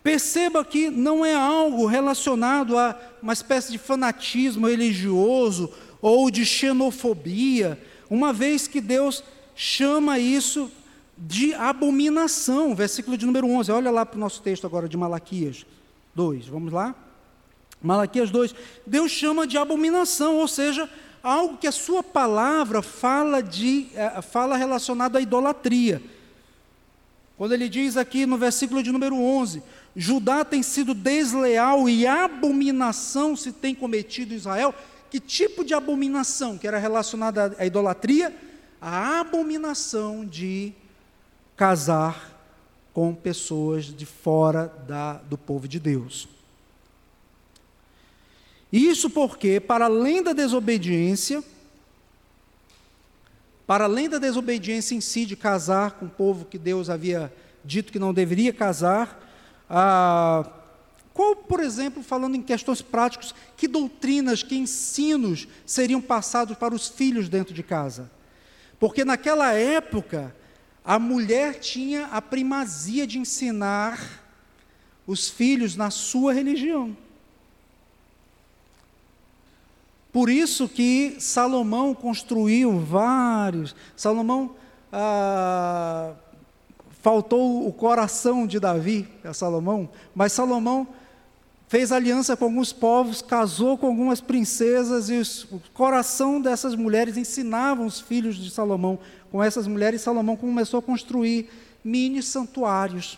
perceba 0.04 0.66
que 0.66 0.90
não 0.90 1.26
é 1.26 1.36
algo 1.36 1.86
relacionado 1.86 2.78
a 2.78 3.00
uma 3.22 3.32
espécie 3.32 3.72
de 3.72 3.78
fanatismo 3.78 4.68
religioso 4.68 5.72
ou 6.02 6.30
de 6.30 6.46
xenofobia, 6.46 7.82
uma 8.10 8.34
vez 8.34 8.68
que 8.68 8.82
Deus 8.82 9.24
chama 9.56 10.20
isso 10.20 10.70
de 11.20 11.54
abominação. 11.54 12.74
Versículo 12.74 13.18
de 13.18 13.26
número 13.26 13.48
11. 13.48 13.72
Olha 13.72 13.92
lá 13.92 14.06
para 14.06 14.18
o 14.18 14.20
nosso 14.20 14.42
texto 14.42 14.66
agora 14.66 14.88
de 14.88 14.98
Malaquias 14.98 15.66
2. 16.16 16.48
Vamos 16.48 16.74
lá? 16.74 16.96
Malaquias 17.82 18.30
2, 18.30 18.54
Deus 18.86 19.12
chama 19.12 19.48
de 19.48 19.58
abominação, 19.58 20.36
ou 20.38 20.48
seja, 20.48 20.90
algo 21.24 21.58
que 21.58 21.68
a 21.68 21.72
sua 21.72 22.04
palavra 22.04 22.82
fala 22.82 23.42
de 23.42 23.88
é, 23.96 24.22
fala 24.22 24.58
relacionado 24.58 25.16
à 25.16 25.22
idolatria. 25.22 26.02
Quando 27.38 27.54
ele 27.54 27.70
diz 27.70 27.96
aqui 27.96 28.26
no 28.26 28.38
versículo 28.38 28.84
de 28.84 28.92
número 28.92 29.16
11, 29.16 29.64
Judá 29.96 30.44
tem 30.44 30.62
sido 30.62 30.94
desleal 30.94 31.88
e 31.88 32.06
abominação 32.06 33.36
se 33.36 33.54
tem 33.54 33.74
cometido 33.74 34.34
Israel. 34.34 34.76
Que 35.10 35.20
tipo 35.20 35.64
de 35.64 35.74
abominação 35.74 36.58
que 36.58 36.68
era 36.68 36.78
relacionada 36.78 37.56
à 37.58 37.66
idolatria? 37.66 38.36
A 38.82 39.22
abominação 39.22 40.26
de 40.26 40.74
casar 41.60 42.40
com 42.94 43.14
pessoas 43.14 43.88
de 43.94 44.06
fora 44.06 44.74
da, 44.88 45.16
do 45.16 45.38
povo 45.38 45.68
de 45.68 45.78
Deus. 45.78 46.26
Isso 48.72 49.10
porque, 49.10 49.60
para 49.60 49.84
além 49.84 50.24
da 50.24 50.32
desobediência, 50.32 51.44
para 53.68 53.84
além 53.84 54.08
da 54.08 54.18
desobediência 54.18 54.96
em 54.96 55.02
si 55.02 55.26
de 55.26 55.36
casar 55.36 55.92
com 55.92 56.06
o 56.06 56.10
povo 56.10 56.46
que 56.46 56.58
Deus 56.58 56.90
havia 56.90 57.30
dito 57.66 57.92
que 57.92 58.00
não 58.00 58.14
deveria 58.14 58.54
casar, 58.54 59.22
ah, 59.70 60.50
qual, 61.14 61.36
por 61.36 61.60
exemplo, 61.60 62.02
falando 62.02 62.36
em 62.36 62.42
questões 62.42 62.82
práticas, 62.82 63.36
que 63.58 63.68
doutrinas, 63.68 64.44
que 64.44 64.56
ensinos 64.56 65.46
seriam 65.66 66.02
passados 66.02 66.58
para 66.58 66.74
os 66.74 66.88
filhos 66.88 67.28
dentro 67.28 67.54
de 67.54 67.64
casa? 67.64 68.10
Porque 68.80 69.04
naquela 69.04 69.52
época, 69.52 70.34
a 70.84 70.98
mulher 70.98 71.60
tinha 71.60 72.06
a 72.08 72.22
primazia 72.22 73.06
de 73.06 73.20
ensinar 73.20 74.24
os 75.06 75.30
filhos 75.30 75.76
na 75.76 75.90
sua 75.90 76.34
religião. 76.34 76.96
Por 80.12 80.30
isso 80.30 80.68
que 80.68 81.16
Salomão 81.20 81.94
construiu 81.94 82.80
vários. 82.80 83.76
Salomão 83.96 84.56
ah, 84.92 86.14
faltou 87.02 87.68
o 87.68 87.72
coração 87.72 88.48
de 88.48 88.60
Davi 88.60 89.08
a 89.24 89.34
Salomão, 89.34 89.90
mas 90.16 90.34
Salomão 90.34 90.88
fez 91.68 91.92
aliança 91.92 92.36
com 92.36 92.46
alguns 92.46 92.74
povos, 92.74 93.22
casou 93.22 93.78
com 93.78 93.86
algumas 93.86 94.20
princesas 94.20 95.10
e 95.12 95.18
os, 95.18 95.44
o 95.46 95.62
coração 95.74 96.42
dessas 96.42 96.74
mulheres 96.74 97.16
ensinavam 97.16 97.86
os 97.86 98.00
filhos 98.00 98.36
de 98.36 98.50
Salomão 98.50 98.98
com 99.32 99.44
essas 99.44 99.68
mulheres. 99.68 100.02
Salomão 100.02 100.36
começou 100.36 100.80
a 100.80 100.84
construir 100.84 101.50
mini 101.84 102.22
santuários 102.22 103.18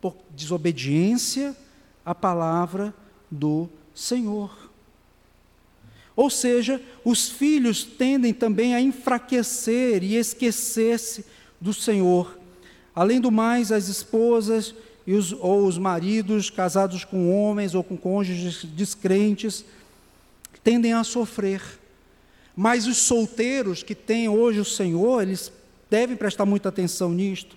por 0.00 0.16
desobediência 0.30 1.56
à 2.04 2.14
palavra 2.14 2.94
do 3.30 3.68
Senhor. 3.94 4.70
Ou 6.16 6.30
seja, 6.30 6.80
os 7.04 7.28
filhos 7.28 7.82
tendem 7.82 8.32
também 8.32 8.74
a 8.74 8.80
enfraquecer 8.80 10.04
e 10.04 10.16
esquecer-se 10.16 11.24
do 11.60 11.72
Senhor. 11.72 12.38
Além 12.94 13.20
do 13.20 13.32
mais, 13.32 13.72
as 13.72 13.88
esposas 13.88 14.74
os, 15.06 15.32
ou 15.32 15.66
os 15.66 15.76
maridos 15.76 16.48
casados 16.48 17.04
com 17.04 17.30
homens 17.34 17.74
ou 17.74 17.82
com 17.84 17.96
cônjuges 17.96 18.64
descrentes 18.64 19.64
tendem 20.62 20.92
a 20.92 21.04
sofrer. 21.04 21.62
Mas 22.56 22.86
os 22.86 22.98
solteiros 22.98 23.82
que 23.82 23.94
têm 23.94 24.28
hoje 24.28 24.60
o 24.60 24.64
Senhor, 24.64 25.22
eles 25.22 25.52
devem 25.90 26.16
prestar 26.16 26.46
muita 26.46 26.68
atenção 26.68 27.10
nisto. 27.10 27.56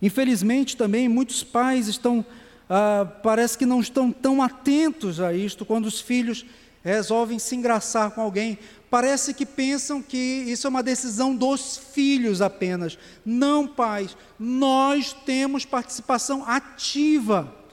Infelizmente, 0.00 0.76
também 0.76 1.08
muitos 1.08 1.42
pais 1.42 1.88
estão, 1.88 2.24
ah, 2.68 3.06
parece 3.22 3.56
que 3.56 3.64
não 3.64 3.80
estão 3.80 4.12
tão 4.12 4.42
atentos 4.42 5.20
a 5.20 5.32
isto 5.32 5.64
quando 5.64 5.86
os 5.86 6.00
filhos 6.00 6.44
resolvem 6.84 7.38
se 7.38 7.56
engraçar 7.56 8.10
com 8.10 8.20
alguém, 8.20 8.58
parece 8.90 9.32
que 9.32 9.46
pensam 9.46 10.02
que 10.02 10.16
isso 10.16 10.66
é 10.66 10.70
uma 10.70 10.82
decisão 10.82 11.34
dos 11.34 11.78
filhos 11.78 12.42
apenas. 12.42 12.98
Não, 13.24 13.66
pais, 13.66 14.14
nós 14.38 15.14
temos 15.24 15.64
participação 15.64 16.44
ativa. 16.46 17.63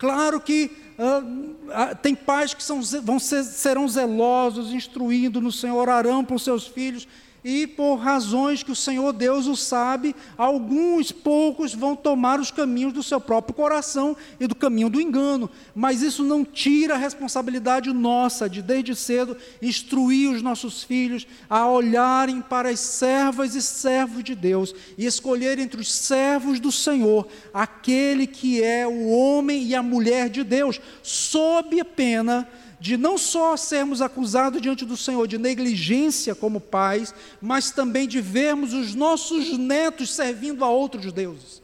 Claro 0.00 0.40
que 0.40 0.70
uh, 0.98 1.94
tem 2.00 2.14
pais 2.14 2.54
que 2.54 2.62
são, 2.62 2.80
vão 3.02 3.18
ser, 3.18 3.44
serão 3.44 3.86
zelosos, 3.86 4.72
instruindo 4.72 5.42
no 5.42 5.52
Senhor, 5.52 5.76
orarão 5.76 6.24
por 6.24 6.40
seus 6.40 6.66
filhos, 6.66 7.06
e 7.44 7.66
por 7.66 7.96
razões 7.96 8.62
que 8.62 8.72
o 8.72 8.76
Senhor 8.76 9.12
Deus 9.12 9.46
o 9.46 9.56
sabe, 9.56 10.14
alguns 10.36 11.10
poucos 11.10 11.74
vão 11.74 11.96
tomar 11.96 12.38
os 12.38 12.50
caminhos 12.50 12.92
do 12.92 13.02
seu 13.02 13.20
próprio 13.20 13.54
coração 13.54 14.16
e 14.38 14.46
do 14.46 14.54
caminho 14.54 14.90
do 14.90 15.00
engano, 15.00 15.48
mas 15.74 16.02
isso 16.02 16.22
não 16.22 16.44
tira 16.44 16.94
a 16.94 16.98
responsabilidade 16.98 17.92
nossa 17.92 18.48
de 18.48 18.60
desde 18.60 18.94
cedo 18.94 19.36
instruir 19.62 20.30
os 20.30 20.42
nossos 20.42 20.82
filhos 20.82 21.26
a 21.48 21.66
olharem 21.66 22.40
para 22.40 22.68
as 22.68 22.80
servas 22.80 23.54
e 23.54 23.62
servos 23.62 24.22
de 24.22 24.34
Deus 24.34 24.74
e 24.98 25.06
escolher 25.06 25.58
entre 25.58 25.80
os 25.80 25.90
servos 25.90 26.60
do 26.60 26.70
Senhor 26.70 27.26
aquele 27.52 28.26
que 28.26 28.62
é 28.62 28.86
o 28.86 29.08
homem 29.08 29.64
e 29.64 29.74
a 29.74 29.82
mulher 29.82 30.28
de 30.28 30.44
Deus, 30.44 30.80
sob 31.02 31.80
a 31.80 31.84
pena 31.84 32.48
de 32.80 32.96
não 32.96 33.18
só 33.18 33.58
sermos 33.58 34.00
acusados 34.00 34.60
diante 34.60 34.86
do 34.86 34.96
Senhor 34.96 35.28
de 35.28 35.36
negligência 35.36 36.34
como 36.34 36.58
pais, 36.58 37.14
mas 37.40 37.70
também 37.70 38.08
de 38.08 38.22
vermos 38.22 38.72
os 38.72 38.94
nossos 38.94 39.58
netos 39.58 40.14
servindo 40.14 40.64
a 40.64 40.70
outros 40.70 41.12
deuses. 41.12 41.62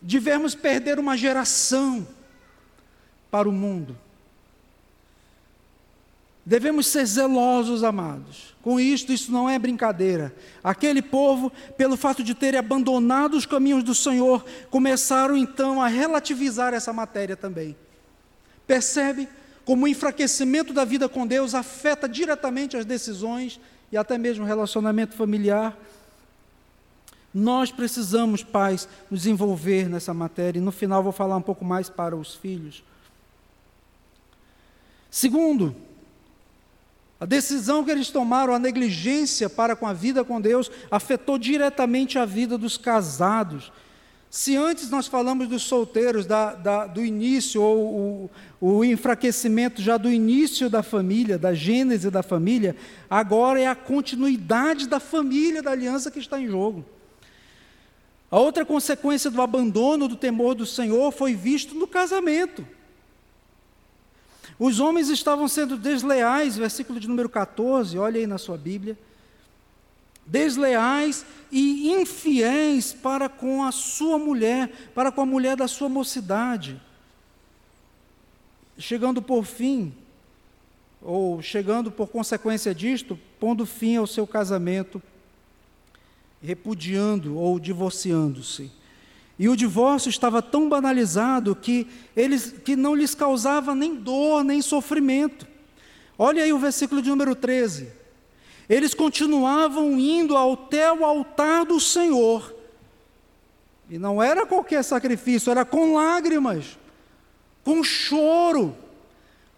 De 0.00 0.20
vermos 0.20 0.54
perder 0.54 1.00
uma 1.00 1.16
geração 1.16 2.06
para 3.28 3.48
o 3.48 3.52
mundo. 3.52 3.98
Devemos 6.50 6.88
ser 6.88 7.06
zelosos, 7.06 7.84
amados. 7.84 8.56
Com 8.60 8.80
isto, 8.80 9.12
isso 9.12 9.30
não 9.30 9.48
é 9.48 9.56
brincadeira. 9.56 10.34
Aquele 10.64 11.00
povo, 11.00 11.52
pelo 11.76 11.96
fato 11.96 12.24
de 12.24 12.34
terem 12.34 12.58
abandonado 12.58 13.36
os 13.36 13.46
caminhos 13.46 13.84
do 13.84 13.94
Senhor, 13.94 14.44
começaram 14.68 15.36
então 15.36 15.80
a 15.80 15.86
relativizar 15.86 16.74
essa 16.74 16.92
matéria 16.92 17.36
também. 17.36 17.76
Percebe 18.66 19.28
como 19.64 19.84
o 19.84 19.88
enfraquecimento 19.88 20.72
da 20.72 20.84
vida 20.84 21.08
com 21.08 21.24
Deus 21.24 21.54
afeta 21.54 22.08
diretamente 22.08 22.76
as 22.76 22.84
decisões 22.84 23.60
e 23.92 23.96
até 23.96 24.18
mesmo 24.18 24.44
o 24.44 24.48
relacionamento 24.48 25.14
familiar. 25.14 25.78
Nós 27.32 27.70
precisamos, 27.70 28.42
pais, 28.42 28.88
nos 29.08 29.24
envolver 29.24 29.88
nessa 29.88 30.12
matéria, 30.12 30.58
e 30.58 30.62
no 30.62 30.72
final 30.72 31.00
vou 31.00 31.12
falar 31.12 31.36
um 31.36 31.42
pouco 31.42 31.64
mais 31.64 31.88
para 31.88 32.16
os 32.16 32.34
filhos. 32.34 32.82
Segundo, 35.08 35.76
a 37.20 37.26
decisão 37.26 37.84
que 37.84 37.90
eles 37.90 38.08
tomaram, 38.08 38.54
a 38.54 38.58
negligência 38.58 39.50
para 39.50 39.76
com 39.76 39.86
a 39.86 39.92
vida 39.92 40.24
com 40.24 40.40
Deus, 40.40 40.70
afetou 40.90 41.36
diretamente 41.36 42.18
a 42.18 42.24
vida 42.24 42.56
dos 42.56 42.78
casados. 42.78 43.70
Se 44.30 44.56
antes 44.56 44.88
nós 44.88 45.06
falamos 45.06 45.46
dos 45.46 45.64
solteiros, 45.64 46.24
da, 46.24 46.54
da, 46.54 46.86
do 46.86 47.04
início, 47.04 47.60
ou 47.60 48.30
o, 48.58 48.78
o 48.78 48.84
enfraquecimento 48.84 49.82
já 49.82 49.98
do 49.98 50.10
início 50.10 50.70
da 50.70 50.82
família, 50.82 51.36
da 51.36 51.52
gênese 51.52 52.10
da 52.10 52.22
família, 52.22 52.74
agora 53.10 53.60
é 53.60 53.66
a 53.66 53.74
continuidade 53.74 54.88
da 54.88 54.98
família, 54.98 55.62
da 55.62 55.72
aliança 55.72 56.10
que 56.10 56.20
está 56.20 56.40
em 56.40 56.46
jogo. 56.48 56.86
A 58.30 58.38
outra 58.38 58.64
consequência 58.64 59.30
do 59.30 59.42
abandono 59.42 60.08
do 60.08 60.16
temor 60.16 60.54
do 60.54 60.64
Senhor 60.64 61.12
foi 61.12 61.34
visto 61.34 61.74
no 61.74 61.86
casamento. 61.86 62.64
Os 64.60 64.78
homens 64.78 65.08
estavam 65.08 65.48
sendo 65.48 65.74
desleais, 65.74 66.54
versículo 66.54 67.00
de 67.00 67.08
número 67.08 67.30
14, 67.30 67.96
olha 67.96 68.20
aí 68.20 68.26
na 68.26 68.36
sua 68.36 68.58
Bíblia. 68.58 68.96
Desleais 70.26 71.24
e 71.50 71.90
infiéis 71.90 72.92
para 72.92 73.26
com 73.26 73.64
a 73.64 73.72
sua 73.72 74.18
mulher, 74.18 74.90
para 74.94 75.10
com 75.10 75.22
a 75.22 75.26
mulher 75.26 75.56
da 75.56 75.66
sua 75.66 75.88
mocidade. 75.88 76.78
Chegando 78.76 79.22
por 79.22 79.46
fim, 79.46 79.94
ou 81.00 81.40
chegando 81.40 81.90
por 81.90 82.08
consequência 82.08 82.74
disto, 82.74 83.18
pondo 83.40 83.64
fim 83.64 83.96
ao 83.96 84.06
seu 84.06 84.26
casamento, 84.26 85.02
repudiando 86.42 87.38
ou 87.38 87.58
divorciando-se. 87.58 88.70
E 89.40 89.48
o 89.48 89.56
divórcio 89.56 90.10
estava 90.10 90.42
tão 90.42 90.68
banalizado 90.68 91.56
que, 91.56 91.86
eles, 92.14 92.52
que 92.62 92.76
não 92.76 92.94
lhes 92.94 93.14
causava 93.14 93.74
nem 93.74 93.94
dor, 93.94 94.44
nem 94.44 94.60
sofrimento. 94.60 95.46
Olha 96.18 96.44
aí 96.44 96.52
o 96.52 96.58
versículo 96.58 97.00
de 97.00 97.08
número 97.08 97.34
13. 97.34 97.88
Eles 98.68 98.92
continuavam 98.92 99.98
indo 99.98 100.36
até 100.36 100.92
o 100.92 101.06
altar 101.06 101.64
do 101.64 101.80
Senhor. 101.80 102.54
E 103.88 103.98
não 103.98 104.22
era 104.22 104.44
qualquer 104.44 104.84
sacrifício, 104.84 105.50
era 105.50 105.64
com 105.64 105.94
lágrimas, 105.94 106.78
com 107.64 107.82
choro, 107.82 108.76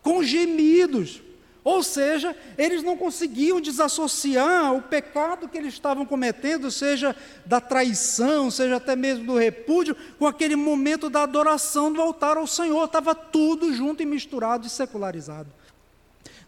com 0.00 0.22
gemidos. 0.22 1.20
Ou 1.64 1.82
seja, 1.82 2.36
eles 2.58 2.82
não 2.82 2.96
conseguiam 2.96 3.60
desassociar 3.60 4.74
o 4.74 4.82
pecado 4.82 5.48
que 5.48 5.56
eles 5.56 5.74
estavam 5.74 6.04
cometendo, 6.04 6.70
seja 6.70 7.14
da 7.46 7.60
traição, 7.60 8.50
seja 8.50 8.76
até 8.76 8.96
mesmo 8.96 9.26
do 9.26 9.36
repúdio, 9.36 9.96
com 10.18 10.26
aquele 10.26 10.56
momento 10.56 11.08
da 11.08 11.22
adoração 11.22 11.92
do 11.92 12.00
altar 12.00 12.36
ao 12.36 12.48
Senhor. 12.48 12.84
Estava 12.84 13.14
tudo 13.14 13.72
junto 13.72 14.02
e 14.02 14.06
misturado 14.06 14.66
e 14.66 14.70
secularizado. 14.70 15.48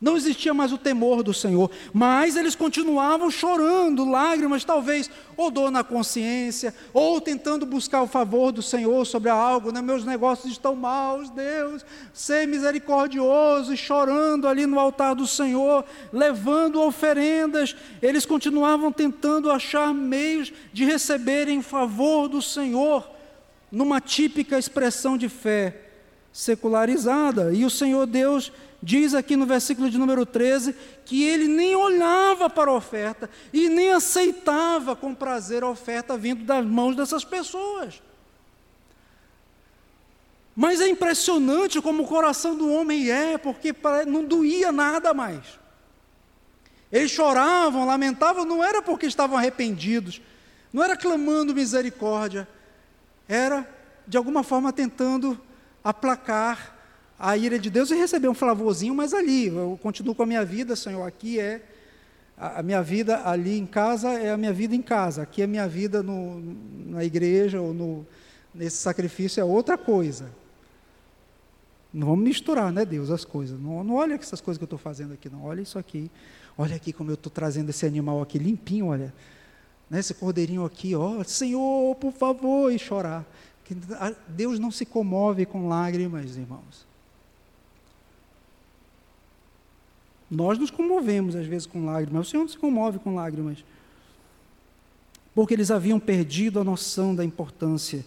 Não 0.05 0.19
existia 0.19 0.53
mais 0.53 0.71
o 0.71 0.77
temor 0.77 1.23
do 1.23 1.33
Senhor, 1.33 1.71
mas 1.91 2.37
eles 2.37 2.55
continuavam 2.55 3.31
chorando, 3.31 4.05
lágrimas, 4.05 4.63
talvez, 4.63 5.11
ou 5.35 5.51
dor 5.51 5.71
na 5.71 5.83
consciência, 5.83 6.75
ou 6.93 7.23
tentando 7.23 7.65
buscar 7.65 8.03
o 8.03 8.07
favor 8.07 8.53
do 8.53 8.61
Senhor 8.61 9.07
sobre 9.07 9.31
algo, 9.31 9.73
né? 9.73 9.81
meus 9.81 10.05
negócios 10.05 10.53
estão 10.53 10.77
maus, 10.77 11.31
Deus, 11.31 11.87
ser 12.13 12.47
misericordioso, 12.47 13.73
e 13.73 13.79
chorando 13.79 14.47
ali 14.47 14.67
no 14.67 14.79
altar 14.79 15.15
do 15.15 15.27
Senhor, 15.27 15.87
levando 16.13 16.83
oferendas, 16.83 17.75
eles 18.03 18.27
continuavam 18.27 18.93
tentando 18.93 19.51
achar 19.51 19.95
meios 19.95 20.53
de 20.71 20.85
receberem 20.85 21.63
favor 21.63 22.29
do 22.29 22.43
Senhor, 22.43 23.09
numa 23.73 24.03
típica 24.03 24.59
expressão 24.59 25.17
de 25.17 25.31
fé 25.31 25.81
secularizada, 26.31 27.55
e 27.55 27.65
o 27.65 27.71
Senhor 27.71 28.05
Deus 28.05 28.53
diz 28.85 29.15
aqui 29.15 29.35
no 29.35 29.47
versículo 29.47 29.89
de 29.89 29.97
número 29.97 30.27
13 30.27 30.77
que 31.07 31.25
ele 31.25 31.49
nem 31.49 31.75
olhava 31.75 32.51
para 32.51 32.71
a 32.71 32.75
oferta 32.75 33.31
e 33.51 33.71
nem 33.71 33.91
aceitava 33.91 34.95
com 34.95 35.15
prazer 35.15 35.63
a 35.63 35.71
oferta 35.71 36.19
vindo 36.19 36.45
das 36.45 36.65
mãos 36.67 36.95
dessas 36.95 37.25
pessoas. 37.25 38.03
Mas 40.55 40.83
é 40.83 40.89
impressionante 40.89 41.81
como 41.81 42.03
o 42.03 42.07
coração 42.07 42.55
do 42.55 42.71
homem 42.71 43.11
é, 43.11 43.39
porque 43.39 43.75
não 44.07 44.23
doía 44.23 44.71
nada 44.71 45.15
mais. 45.15 45.59
Eles 46.93 47.11
choravam, 47.11 47.87
lamentavam, 47.87 48.45
não 48.45 48.63
era 48.63 48.83
porque 48.83 49.07
estavam 49.07 49.39
arrependidos, 49.39 50.21
não 50.71 50.85
era 50.85 50.95
clamando 50.95 51.55
misericórdia, 51.55 52.47
era 53.27 53.67
de 54.07 54.19
alguma 54.19 54.43
forma 54.43 54.73
tentando 54.73 55.41
aplacar 55.83 56.74
a 57.25 57.37
ira 57.37 57.59
de 57.59 57.71
Deus 57.71 57.91
e 57.91 57.95
receber 57.95 58.29
um 58.29 58.35
flavorzinho, 58.35 58.95
mas 58.95 59.15
ali, 59.15 59.47
eu 59.47 59.79
continuo 59.83 60.15
com 60.15 60.23
a 60.23 60.27
minha 60.27 60.45
vida, 60.45 60.77
Senhor, 60.77 61.03
aqui 61.07 61.41
é 61.41 61.63
a 62.37 62.63
minha 62.63 62.83
vida 62.83 63.27
ali 63.27 63.57
em 63.57 63.65
casa 63.65 64.11
é 64.11 64.33
a 64.33 64.37
minha 64.37 64.53
vida 64.53 64.75
em 64.75 64.83
casa, 64.83 65.23
aqui 65.23 65.41
é 65.41 65.45
a 65.45 65.49
minha 65.49 65.69
vida 65.69 66.03
no, 66.03 66.41
na 66.87 67.05
igreja 67.05 67.61
ou 67.61 67.73
no, 67.73 68.07
nesse 68.53 68.77
sacrifício 68.77 69.41
é 69.41 69.45
outra 69.45 69.79
coisa. 69.79 70.31
Não 71.93 72.09
vamos 72.09 72.25
misturar, 72.25 72.73
né, 72.73 72.85
Deus, 72.85 73.09
as 73.09 73.25
coisas. 73.25 73.59
Não, 73.59 73.85
não 73.85 73.95
olha 73.95 74.15
essas 74.15 74.41
coisas 74.41 74.59
que 74.59 74.65
eu 74.65 74.67
estou 74.67 74.79
fazendo 74.79 75.15
aqui, 75.15 75.31
não. 75.31 75.45
Olha 75.45 75.61
isso 75.61 75.79
aqui. 75.79 76.11
Olha 76.59 76.75
aqui 76.75 76.93
como 76.93 77.11
eu 77.11 77.15
estou 77.15 77.31
trazendo 77.31 77.71
esse 77.71 77.87
animal 77.87 78.21
aqui 78.21 78.37
limpinho, 78.37 78.87
olha. 78.87 79.15
Né, 79.89 80.01
esse 80.01 80.13
cordeirinho 80.13 80.65
aqui, 80.65 80.97
ó. 80.97 81.23
Senhor, 81.23 81.95
por 81.95 82.13
favor, 82.13 82.73
e 82.73 82.79
chorar. 82.81 83.25
Deus 84.27 84.59
não 84.59 84.73
se 84.73 84.85
comove 84.85 85.47
com 85.47 85.69
lágrimas, 85.69 86.37
irmãos. 86.37 86.94
Nós 90.31 90.59
nos 90.59 90.71
comovemos 90.71 91.37
às 91.37 91.47
vezes 91.47 91.67
com 91.67 91.85
lágrimas, 91.85 92.13
mas 92.13 92.27
o 92.27 92.31
Senhor 92.31 92.43
não 92.43 92.49
se 92.49 92.59
comove 92.59 92.99
com 92.99 93.15
lágrimas. 93.15 93.65
Porque 95.35 95.55
eles 95.55 95.71
haviam 95.71 95.99
perdido 95.99 96.61
a 96.61 96.65
noção 96.65 97.15
da 97.15 97.25
importância 97.25 98.05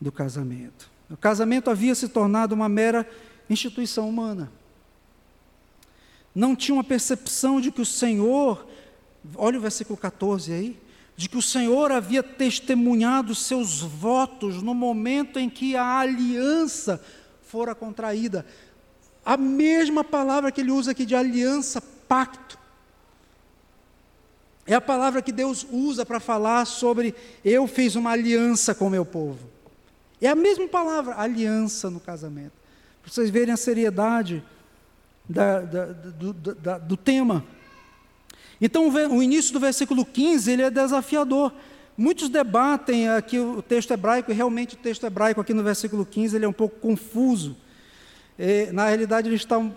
do 0.00 0.10
casamento. 0.10 0.90
O 1.10 1.16
casamento 1.16 1.70
havia 1.70 1.94
se 1.94 2.08
tornado 2.08 2.54
uma 2.54 2.68
mera 2.68 3.08
instituição 3.48 4.08
humana. 4.08 4.50
Não 6.34 6.56
tinha 6.56 6.74
uma 6.74 6.84
percepção 6.84 7.60
de 7.60 7.70
que 7.70 7.80
o 7.80 7.86
Senhor, 7.86 8.66
olha 9.36 9.58
o 9.58 9.62
versículo 9.62 9.96
14 9.96 10.52
aí, 10.52 10.80
de 11.16 11.28
que 11.28 11.38
o 11.38 11.42
Senhor 11.42 11.90
havia 11.90 12.22
testemunhado 12.22 13.34
seus 13.34 13.80
votos 13.80 14.62
no 14.62 14.74
momento 14.74 15.38
em 15.38 15.48
que 15.48 15.74
a 15.74 15.98
aliança 16.00 17.02
fora 17.40 17.74
contraída 17.74 18.44
a 19.26 19.36
mesma 19.36 20.04
palavra 20.04 20.52
que 20.52 20.60
ele 20.60 20.70
usa 20.70 20.92
aqui 20.92 21.04
de 21.04 21.16
aliança, 21.16 21.80
pacto. 21.80 22.56
É 24.64 24.74
a 24.74 24.80
palavra 24.80 25.20
que 25.20 25.32
Deus 25.32 25.66
usa 25.68 26.06
para 26.06 26.20
falar 26.20 26.64
sobre 26.64 27.12
eu 27.44 27.66
fiz 27.66 27.96
uma 27.96 28.12
aliança 28.12 28.72
com 28.72 28.86
o 28.86 28.90
meu 28.90 29.04
povo. 29.04 29.48
É 30.20 30.28
a 30.28 30.36
mesma 30.36 30.68
palavra, 30.68 31.18
aliança 31.18 31.90
no 31.90 31.98
casamento. 31.98 32.52
Para 33.02 33.12
vocês 33.12 33.28
verem 33.28 33.52
a 33.52 33.56
seriedade 33.56 34.44
da, 35.28 35.60
da, 35.60 35.86
do, 35.86 36.32
da, 36.32 36.78
do 36.78 36.96
tema. 36.96 37.44
Então, 38.60 38.88
o 38.88 39.22
início 39.22 39.52
do 39.52 39.58
versículo 39.58 40.04
15 40.04 40.52
ele 40.52 40.62
é 40.62 40.70
desafiador. 40.70 41.52
Muitos 41.96 42.28
debatem 42.28 43.08
aqui 43.08 43.40
o 43.40 43.60
texto 43.60 43.90
hebraico, 43.90 44.30
e 44.30 44.34
realmente 44.34 44.74
o 44.76 44.78
texto 44.78 45.04
hebraico 45.04 45.40
aqui 45.40 45.52
no 45.52 45.64
versículo 45.64 46.06
15 46.06 46.36
ele 46.36 46.44
é 46.44 46.48
um 46.48 46.52
pouco 46.52 46.78
confuso. 46.78 47.56
É, 48.38 48.70
na 48.72 48.88
realidade, 48.88 49.28
eles 49.28 49.40
estão. 49.40 49.74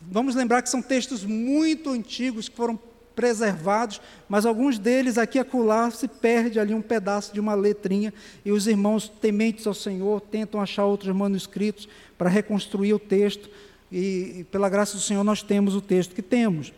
Vamos 0.00 0.34
lembrar 0.34 0.62
que 0.62 0.68
são 0.68 0.82
textos 0.82 1.24
muito 1.24 1.90
antigos 1.90 2.48
que 2.48 2.56
foram 2.56 2.78
preservados, 3.14 4.00
mas 4.28 4.44
alguns 4.44 4.78
deles 4.78 5.18
aqui 5.18 5.38
acolá 5.38 5.90
se 5.90 6.08
perde 6.08 6.58
ali 6.58 6.74
um 6.74 6.82
pedaço 6.82 7.32
de 7.32 7.40
uma 7.40 7.54
letrinha 7.54 8.12
e 8.44 8.50
os 8.50 8.66
irmãos 8.66 9.08
tementes 9.08 9.66
ao 9.66 9.74
Senhor 9.74 10.20
tentam 10.20 10.60
achar 10.60 10.84
outros 10.84 11.14
manuscritos 11.14 11.88
para 12.18 12.28
reconstruir 12.28 12.92
o 12.92 12.98
texto 12.98 13.48
e, 13.90 14.38
e 14.40 14.46
pela 14.50 14.68
graça 14.68 14.96
do 14.96 15.02
Senhor 15.02 15.22
nós 15.22 15.42
temos 15.42 15.76
o 15.76 15.80
texto 15.80 16.14
que 16.14 16.22
temos. 16.22 16.72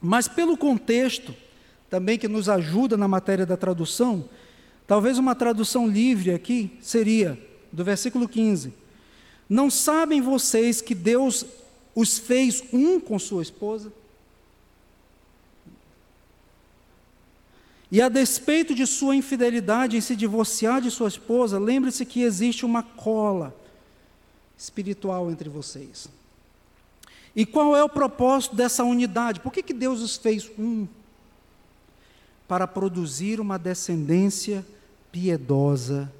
Mas 0.00 0.28
pelo 0.28 0.56
contexto 0.56 1.34
também 1.88 2.18
que 2.18 2.28
nos 2.28 2.48
ajuda 2.48 2.96
na 2.96 3.08
matéria 3.08 3.46
da 3.46 3.56
tradução, 3.56 4.26
talvez 4.86 5.18
uma 5.18 5.34
tradução 5.34 5.88
livre 5.88 6.32
aqui 6.32 6.76
seria 6.80 7.38
do 7.72 7.82
versículo 7.82 8.28
15 8.28 8.79
não 9.50 9.68
sabem 9.68 10.20
vocês 10.20 10.80
que 10.80 10.94
Deus 10.94 11.44
os 11.92 12.16
fez 12.16 12.62
um 12.72 13.00
com 13.00 13.18
sua 13.18 13.42
esposa? 13.42 13.92
E 17.90 18.00
a 18.00 18.08
despeito 18.08 18.72
de 18.72 18.86
sua 18.86 19.16
infidelidade 19.16 19.96
em 19.96 20.00
se 20.00 20.14
divorciar 20.14 20.80
de 20.80 20.88
sua 20.88 21.08
esposa, 21.08 21.58
lembre-se 21.58 22.06
que 22.06 22.22
existe 22.22 22.64
uma 22.64 22.84
cola 22.84 23.52
espiritual 24.56 25.28
entre 25.28 25.48
vocês. 25.48 26.08
E 27.34 27.44
qual 27.44 27.76
é 27.76 27.82
o 27.82 27.88
propósito 27.88 28.54
dessa 28.54 28.84
unidade? 28.84 29.40
Por 29.40 29.52
que, 29.52 29.64
que 29.64 29.74
Deus 29.74 30.00
os 30.00 30.16
fez 30.16 30.48
um? 30.56 30.86
Para 32.46 32.68
produzir 32.68 33.40
uma 33.40 33.58
descendência 33.58 34.64
piedosa 35.10 36.12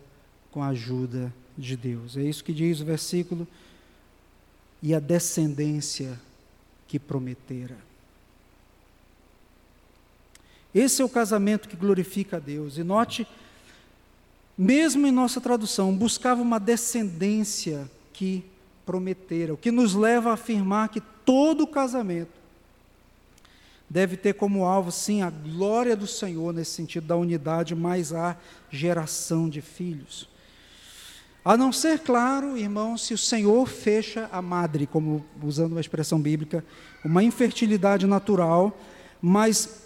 com 0.51 0.61
a 0.61 0.69
ajuda 0.69 1.33
de 1.61 1.77
Deus. 1.77 2.17
É 2.17 2.23
isso 2.23 2.43
que 2.43 2.53
diz 2.53 2.81
o 2.81 2.85
versículo. 2.85 3.47
E 4.83 4.95
a 4.95 4.99
descendência 4.99 6.19
que 6.89 6.99
prometera. 6.99 7.77
Esse 10.75 11.03
é 11.03 11.05
o 11.05 11.09
casamento 11.09 11.69
que 11.69 11.77
glorifica 11.77 12.39
a 12.39 12.41
Deus. 12.41 12.79
E 12.79 12.83
note, 12.83 13.27
mesmo 14.57 15.07
em 15.07 15.13
nossa 15.13 15.41
tradução, 15.41 15.95
buscava 15.95 16.41
uma 16.41 16.59
descendência 16.59 17.91
que 18.13 18.45
prometera, 18.87 19.55
o 19.55 19.57
que 19.57 19.71
nos 19.71 19.95
leva 19.95 20.31
a 20.31 20.35
afirmar 20.35 20.89
que 20.89 21.01
todo 21.25 21.67
casamento 21.67 22.41
deve 23.89 24.17
ter 24.17 24.35
como 24.35 24.65
alvo, 24.65 24.93
sim, 24.93 25.21
a 25.21 25.31
glória 25.31 25.97
do 25.97 26.07
Senhor, 26.07 26.55
nesse 26.55 26.73
sentido 26.73 27.09
da 27.09 27.17
unidade, 27.17 27.75
mas 27.75 28.13
a 28.13 28.37
geração 28.71 29.49
de 29.49 29.61
filhos. 29.61 30.30
A 31.43 31.57
não 31.57 31.73
ser, 31.73 32.01
claro, 32.01 32.57
irmão, 32.57 32.99
se 32.99 33.15
o 33.15 33.19
Senhor 33.19 33.67
fecha 33.67 34.29
a 34.31 34.43
madre, 34.43 34.87
como 34.87 35.25
usando 35.43 35.73
uma 35.73 35.81
expressão 35.81 36.21
bíblica, 36.21 36.63
uma 37.03 37.23
infertilidade 37.23 38.07
natural, 38.07 38.79
mas 39.23 39.81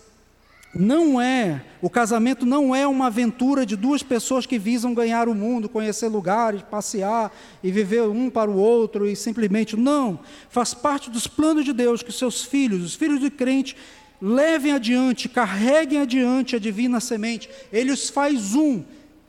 não 0.74 1.20
é, 1.20 1.64
o 1.80 1.88
casamento 1.88 2.44
não 2.44 2.74
é 2.74 2.84
uma 2.84 3.06
aventura 3.06 3.64
de 3.64 3.76
duas 3.76 4.02
pessoas 4.02 4.44
que 4.44 4.58
visam 4.58 4.92
ganhar 4.92 5.28
o 5.28 5.34
mundo, 5.34 5.68
conhecer 5.68 6.08
lugares, 6.08 6.62
passear 6.62 7.32
e 7.62 7.70
viver 7.70 8.02
um 8.02 8.28
para 8.28 8.50
o 8.50 8.56
outro 8.56 9.06
e 9.06 9.14
simplesmente 9.14 9.76
não. 9.76 10.18
Faz 10.50 10.74
parte 10.74 11.08
dos 11.08 11.28
planos 11.28 11.64
de 11.64 11.72
Deus 11.72 12.02
que 12.02 12.10
seus 12.10 12.42
filhos, 12.42 12.82
os 12.82 12.94
filhos 12.96 13.20
de 13.20 13.30
crente, 13.30 13.76
levem 14.20 14.72
adiante, 14.72 15.28
carreguem 15.28 16.00
adiante 16.00 16.56
a 16.56 16.58
divina 16.58 16.98
semente. 16.98 17.48
Ele 17.72 17.92
os 17.92 18.10
faz 18.10 18.56
um 18.56 18.82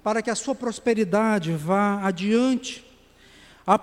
para 0.06 0.22
que 0.22 0.30
a 0.30 0.36
sua 0.36 0.54
prosperidade 0.54 1.52
vá 1.54 2.00
adiante. 2.06 2.86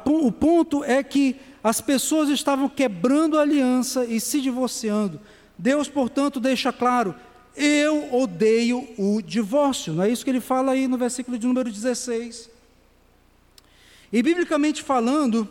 O 0.06 0.30
ponto 0.30 0.84
é 0.84 1.02
que 1.02 1.34
as 1.64 1.80
pessoas 1.80 2.28
estavam 2.28 2.68
quebrando 2.68 3.36
a 3.36 3.42
aliança 3.42 4.04
e 4.04 4.20
se 4.20 4.40
divorciando. 4.40 5.20
Deus, 5.58 5.88
portanto, 5.88 6.38
deixa 6.38 6.72
claro: 6.72 7.12
eu 7.56 8.14
odeio 8.14 8.88
o 8.96 9.20
divórcio. 9.20 9.94
Não 9.94 10.04
é 10.04 10.10
isso 10.10 10.22
que 10.22 10.30
ele 10.30 10.40
fala 10.40 10.70
aí 10.70 10.86
no 10.86 10.96
versículo 10.96 11.36
de 11.36 11.44
número 11.44 11.72
16. 11.72 12.48
E 14.12 14.22
biblicamente 14.22 14.80
falando, 14.80 15.48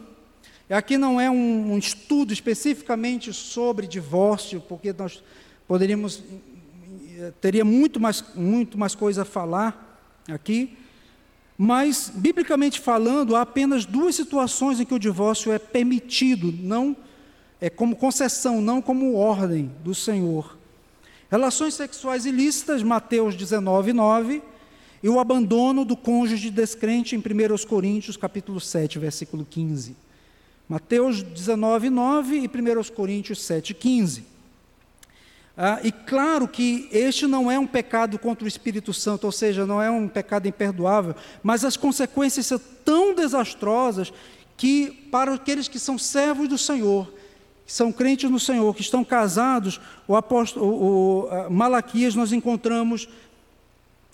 aqui 0.69 0.97
não 0.97 1.19
é 1.19 1.29
um, 1.29 1.73
um 1.73 1.77
estudo 1.77 2.31
especificamente 2.31 3.33
sobre 3.33 3.87
divórcio, 3.87 4.61
porque 4.61 4.93
nós 4.93 5.21
poderíamos 5.67 6.23
teria 7.41 7.65
muito 7.65 7.99
mais 7.99 8.23
muito 8.33 8.77
mais 8.77 8.95
coisa 8.95 9.23
a 9.23 9.25
falar 9.25 9.90
aqui, 10.27 10.77
mas 11.57 12.11
biblicamente 12.13 12.79
falando, 12.79 13.35
há 13.35 13.41
apenas 13.41 13.85
duas 13.85 14.15
situações 14.15 14.79
em 14.79 14.85
que 14.85 14.93
o 14.93 14.99
divórcio 14.99 15.51
é 15.51 15.59
permitido, 15.59 16.51
não 16.51 16.95
é 17.59 17.69
como 17.69 17.95
concessão, 17.95 18.59
não 18.59 18.81
como 18.81 19.13
ordem 19.15 19.71
do 19.83 19.93
Senhor. 19.93 20.57
Relações 21.29 21.75
sexuais 21.75 22.25
ilícitas, 22.25 22.81
Mateus 22.81 23.35
19, 23.35 23.93
9, 23.93 24.41
e 25.03 25.09
o 25.09 25.19
abandono 25.19 25.85
do 25.85 25.95
cônjuge 25.95 26.49
descrente 26.49 27.15
em 27.15 27.19
1 27.19 27.67
Coríntios, 27.67 28.17
capítulo 28.17 28.59
7, 28.59 28.99
versículo 28.99 29.45
15. 29.49 29.95
Mateus 30.67 31.21
19, 31.21 31.89
9 31.89 32.37
e 32.37 32.47
1 32.47 32.93
Coríntios 32.93 33.41
7, 33.41 33.73
15. 33.73 34.30
Ah, 35.57 35.79
e 35.83 35.91
claro 35.91 36.47
que 36.47 36.87
este 36.91 37.27
não 37.27 37.51
é 37.51 37.59
um 37.59 37.67
pecado 37.67 38.17
contra 38.17 38.45
o 38.45 38.47
Espírito 38.47 38.93
Santo, 38.93 39.25
ou 39.25 39.31
seja, 39.31 39.65
não 39.65 39.81
é 39.81 39.91
um 39.91 40.07
pecado 40.07 40.47
imperdoável, 40.47 41.13
mas 41.43 41.65
as 41.65 41.75
consequências 41.75 42.45
são 42.45 42.59
tão 42.85 43.13
desastrosas 43.13 44.13
que, 44.55 45.07
para 45.11 45.33
aqueles 45.33 45.67
que 45.67 45.79
são 45.79 45.97
servos 45.97 46.47
do 46.47 46.57
Senhor, 46.57 47.11
que 47.65 47.73
são 47.73 47.91
crentes 47.91 48.29
no 48.29 48.39
Senhor, 48.39 48.73
que 48.73 48.81
estão 48.81 49.03
casados, 49.03 49.79
o 50.07 50.15
apóstolo 50.15 50.65
o, 50.65 51.47
o, 51.47 51.49
Malaquias, 51.51 52.15
nós 52.15 52.31
encontramos 52.31 53.09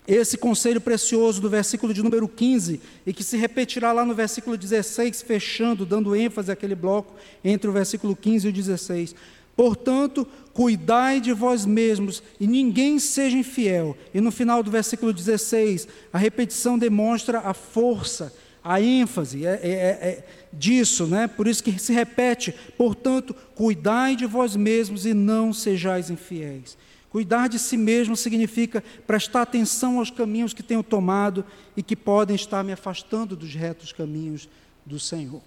esse 0.08 0.38
conselho 0.38 0.80
precioso 0.80 1.42
do 1.42 1.50
versículo 1.50 1.94
de 1.94 2.02
número 2.02 2.28
15, 2.30 2.80
e 3.06 3.14
que 3.14 3.24
se 3.24 3.36
repetirá 3.36 3.92
lá 3.92 4.06
no 4.06 4.16
versículo 4.16 4.58
16, 4.58 5.22
fechando, 5.22 5.86
dando 5.86 6.16
ênfase 6.16 6.50
àquele 6.50 6.76
bloco 6.76 7.14
entre 7.44 7.70
o 7.70 7.74
versículo 7.74 8.16
15 8.16 8.48
e 8.48 8.50
o 8.50 8.54
16. 8.54 9.14
Portanto, 9.58 10.26
cuidai 10.54 11.20
de 11.20 11.34
vós 11.34 11.66
mesmos 11.66 12.24
e 12.40 12.48
ninguém 12.48 13.00
seja 13.00 13.36
infiel. 13.36 13.98
E 14.14 14.22
no 14.22 14.32
final 14.32 14.64
do 14.64 14.72
versículo 14.72 15.12
16, 15.12 15.88
a 16.14 16.18
repetição 16.18 16.78
demonstra 16.78 17.40
a 17.40 17.54
força 17.54 18.32
a 18.64 18.82
ênfase 18.82 19.46
é, 19.46 19.60
é, 19.64 19.68
é, 19.70 20.28
disso, 20.52 21.08
né? 21.08 21.26
por 21.26 21.48
isso 21.48 21.64
que 21.64 21.80
se 21.80 21.94
repete, 21.94 22.54
portanto, 22.78 23.34
cuidai 23.56 24.14
de 24.14 24.26
vós 24.26 24.58
mesmos 24.58 25.06
e 25.06 25.14
não 25.14 25.54
sejais 25.54 26.10
infiéis. 26.10 26.78
Cuidar 27.10 27.48
de 27.48 27.58
si 27.58 27.78
mesmo 27.78 28.14
significa 28.18 28.84
prestar 29.08 29.44
atenção 29.44 30.00
aos 30.00 30.12
caminhos 30.12 30.54
que 30.54 30.62
tenho 30.62 30.84
tomado 30.84 31.46
e 31.78 31.82
que 31.82 31.96
podem 31.96 32.36
estar 32.36 32.62
me 32.62 32.74
afastando 32.74 33.38
dos 33.38 33.56
retos 33.56 33.94
caminhos 33.94 34.50
do 34.86 35.00
Senhor. 35.00 35.42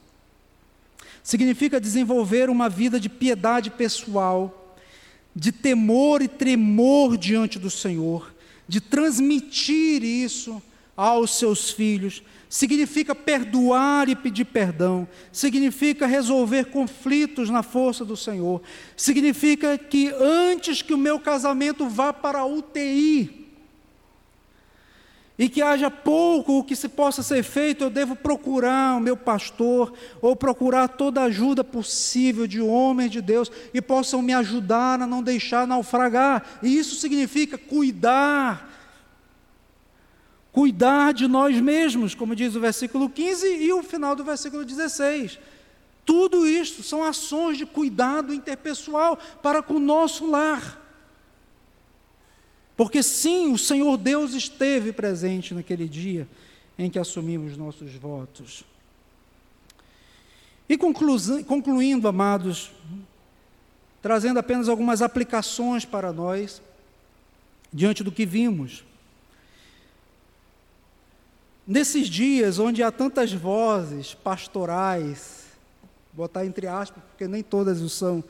Significa 1.22 1.80
desenvolver 1.80 2.48
uma 2.48 2.68
vida 2.68 2.98
de 2.98 3.08
piedade 3.08 3.70
pessoal, 3.70 4.76
de 5.34 5.52
temor 5.52 6.22
e 6.22 6.28
tremor 6.28 7.16
diante 7.16 7.58
do 7.58 7.70
Senhor, 7.70 8.34
de 8.66 8.80
transmitir 8.80 10.02
isso 10.02 10.62
aos 10.96 11.38
seus 11.38 11.70
filhos, 11.70 12.22
significa 12.48 13.14
perdoar 13.14 14.08
e 14.08 14.16
pedir 14.16 14.44
perdão, 14.44 15.08
significa 15.32 16.06
resolver 16.06 16.66
conflitos 16.66 17.48
na 17.48 17.62
força 17.62 18.04
do 18.04 18.16
Senhor, 18.16 18.60
significa 18.96 19.78
que 19.78 20.12
antes 20.20 20.82
que 20.82 20.92
o 20.92 20.98
meu 20.98 21.18
casamento 21.18 21.88
vá 21.88 22.12
para 22.12 22.40
a 22.40 22.44
UTI, 22.44 23.39
e 25.40 25.48
que 25.48 25.62
haja 25.62 25.90
pouco 25.90 26.58
o 26.58 26.62
que 26.62 26.76
se 26.76 26.86
possa 26.86 27.22
ser 27.22 27.42
feito, 27.42 27.82
eu 27.82 27.88
devo 27.88 28.14
procurar 28.14 28.98
o 28.98 29.00
meu 29.00 29.16
pastor, 29.16 29.90
ou 30.20 30.36
procurar 30.36 30.86
toda 30.86 31.22
a 31.22 31.24
ajuda 31.24 31.64
possível 31.64 32.46
de 32.46 32.60
homens 32.60 33.10
de 33.10 33.22
Deus, 33.22 33.50
e 33.72 33.80
possam 33.80 34.20
me 34.20 34.34
ajudar 34.34 35.00
a 35.00 35.06
não 35.06 35.22
deixar 35.22 35.66
naufragar, 35.66 36.44
e 36.62 36.76
isso 36.76 36.94
significa 36.96 37.56
cuidar 37.56 38.68
cuidar 40.52 41.14
de 41.14 41.26
nós 41.26 41.58
mesmos, 41.58 42.14
como 42.14 42.36
diz 42.36 42.54
o 42.54 42.60
versículo 42.60 43.08
15 43.08 43.46
e 43.46 43.72
o 43.72 43.82
final 43.82 44.14
do 44.14 44.24
versículo 44.24 44.62
16. 44.62 45.38
Tudo 46.04 46.46
isto 46.46 46.82
são 46.82 47.02
ações 47.02 47.56
de 47.56 47.64
cuidado 47.64 48.34
interpessoal 48.34 49.16
para 49.42 49.62
com 49.62 49.74
o 49.74 49.80
nosso 49.80 50.28
lar. 50.28 50.79
Porque 52.80 53.02
sim, 53.02 53.52
o 53.52 53.58
Senhor 53.58 53.98
Deus 53.98 54.32
esteve 54.32 54.90
presente 54.90 55.52
naquele 55.52 55.86
dia 55.86 56.26
em 56.78 56.88
que 56.88 56.98
assumimos 56.98 57.54
nossos 57.54 57.92
votos. 57.92 58.64
E 60.66 60.78
concluindo, 60.78 62.08
amados, 62.08 62.70
trazendo 64.00 64.38
apenas 64.38 64.66
algumas 64.66 65.02
aplicações 65.02 65.84
para 65.84 66.10
nós, 66.10 66.62
diante 67.70 68.02
do 68.02 68.10
que 68.10 68.24
vimos. 68.24 68.82
Nesses 71.66 72.08
dias 72.08 72.58
onde 72.58 72.82
há 72.82 72.90
tantas 72.90 73.30
vozes 73.30 74.14
pastorais, 74.14 75.44
botar 76.14 76.46
entre 76.46 76.66
aspas, 76.66 77.04
porque 77.10 77.28
nem 77.28 77.42
todas 77.42 77.82
o 77.82 77.90
são, 77.90 78.24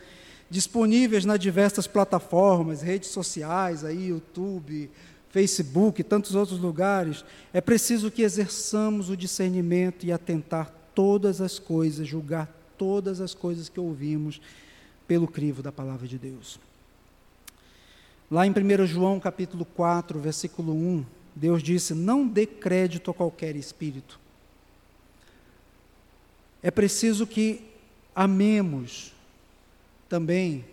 disponíveis 0.51 1.25
nas 1.25 1.39
diversas 1.39 1.87
plataformas, 1.87 2.83
redes 2.83 3.11
sociais, 3.11 3.85
aí, 3.85 4.09
YouTube, 4.09 4.91
Facebook 5.31 6.03
tantos 6.03 6.35
outros 6.35 6.59
lugares, 6.59 7.25
é 7.53 7.61
preciso 7.61 8.11
que 8.11 8.23
exerçamos 8.23 9.09
o 9.09 9.17
discernimento 9.17 10.05
e 10.05 10.13
atentar 10.13 10.75
todas 10.93 11.41
as 11.41 11.59
coisas, 11.59 12.07
julgar 12.07 12.49
todas 12.77 13.21
as 13.21 13.33
coisas 13.33 13.69
que 13.69 13.79
ouvimos 13.79 14.41
pelo 15.07 15.29
crivo 15.29 15.63
da 15.63 15.71
palavra 15.71 16.09
de 16.09 16.19
Deus. 16.19 16.59
Lá 18.29 18.47
em 18.47 18.51
1 18.51 18.87
João 18.87 19.21
capítulo 19.21 19.65
4, 19.65 20.19
versículo 20.19 20.73
1, 20.73 21.05
Deus 21.35 21.63
disse: 21.63 21.95
não 21.95 22.27
dê 22.27 22.47
crédito 22.47 23.11
a 23.11 23.15
qualquer 23.15 23.55
espírito. 23.57 24.19
É 26.63 26.71
preciso 26.71 27.27
que 27.27 27.65
amemos 28.15 29.13
também 30.11 30.65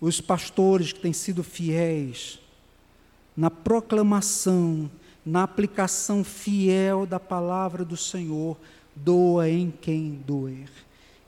os 0.00 0.20
pastores 0.20 0.92
que 0.92 1.00
têm 1.00 1.12
sido 1.12 1.42
fiéis 1.42 2.38
na 3.36 3.50
proclamação, 3.50 4.90
na 5.26 5.42
aplicação 5.42 6.22
fiel 6.22 7.04
da 7.04 7.18
palavra 7.18 7.84
do 7.84 7.96
Senhor, 7.96 8.56
doa 8.94 9.48
em 9.50 9.70
quem 9.70 10.22
doer. 10.26 10.68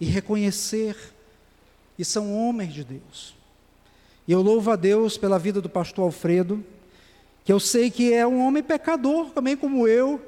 E 0.00 0.04
reconhecer, 0.04 0.96
e 1.98 2.04
são 2.04 2.32
homens 2.32 2.72
de 2.72 2.84
Deus. 2.84 3.34
E 4.28 4.32
eu 4.32 4.40
louvo 4.40 4.70
a 4.70 4.76
Deus 4.76 5.18
pela 5.18 5.38
vida 5.38 5.60
do 5.60 5.68
pastor 5.68 6.04
Alfredo, 6.04 6.64
que 7.44 7.52
eu 7.52 7.58
sei 7.58 7.90
que 7.90 8.12
é 8.12 8.26
um 8.26 8.46
homem 8.46 8.62
pecador, 8.62 9.30
também 9.30 9.56
como 9.56 9.88
eu, 9.88 10.24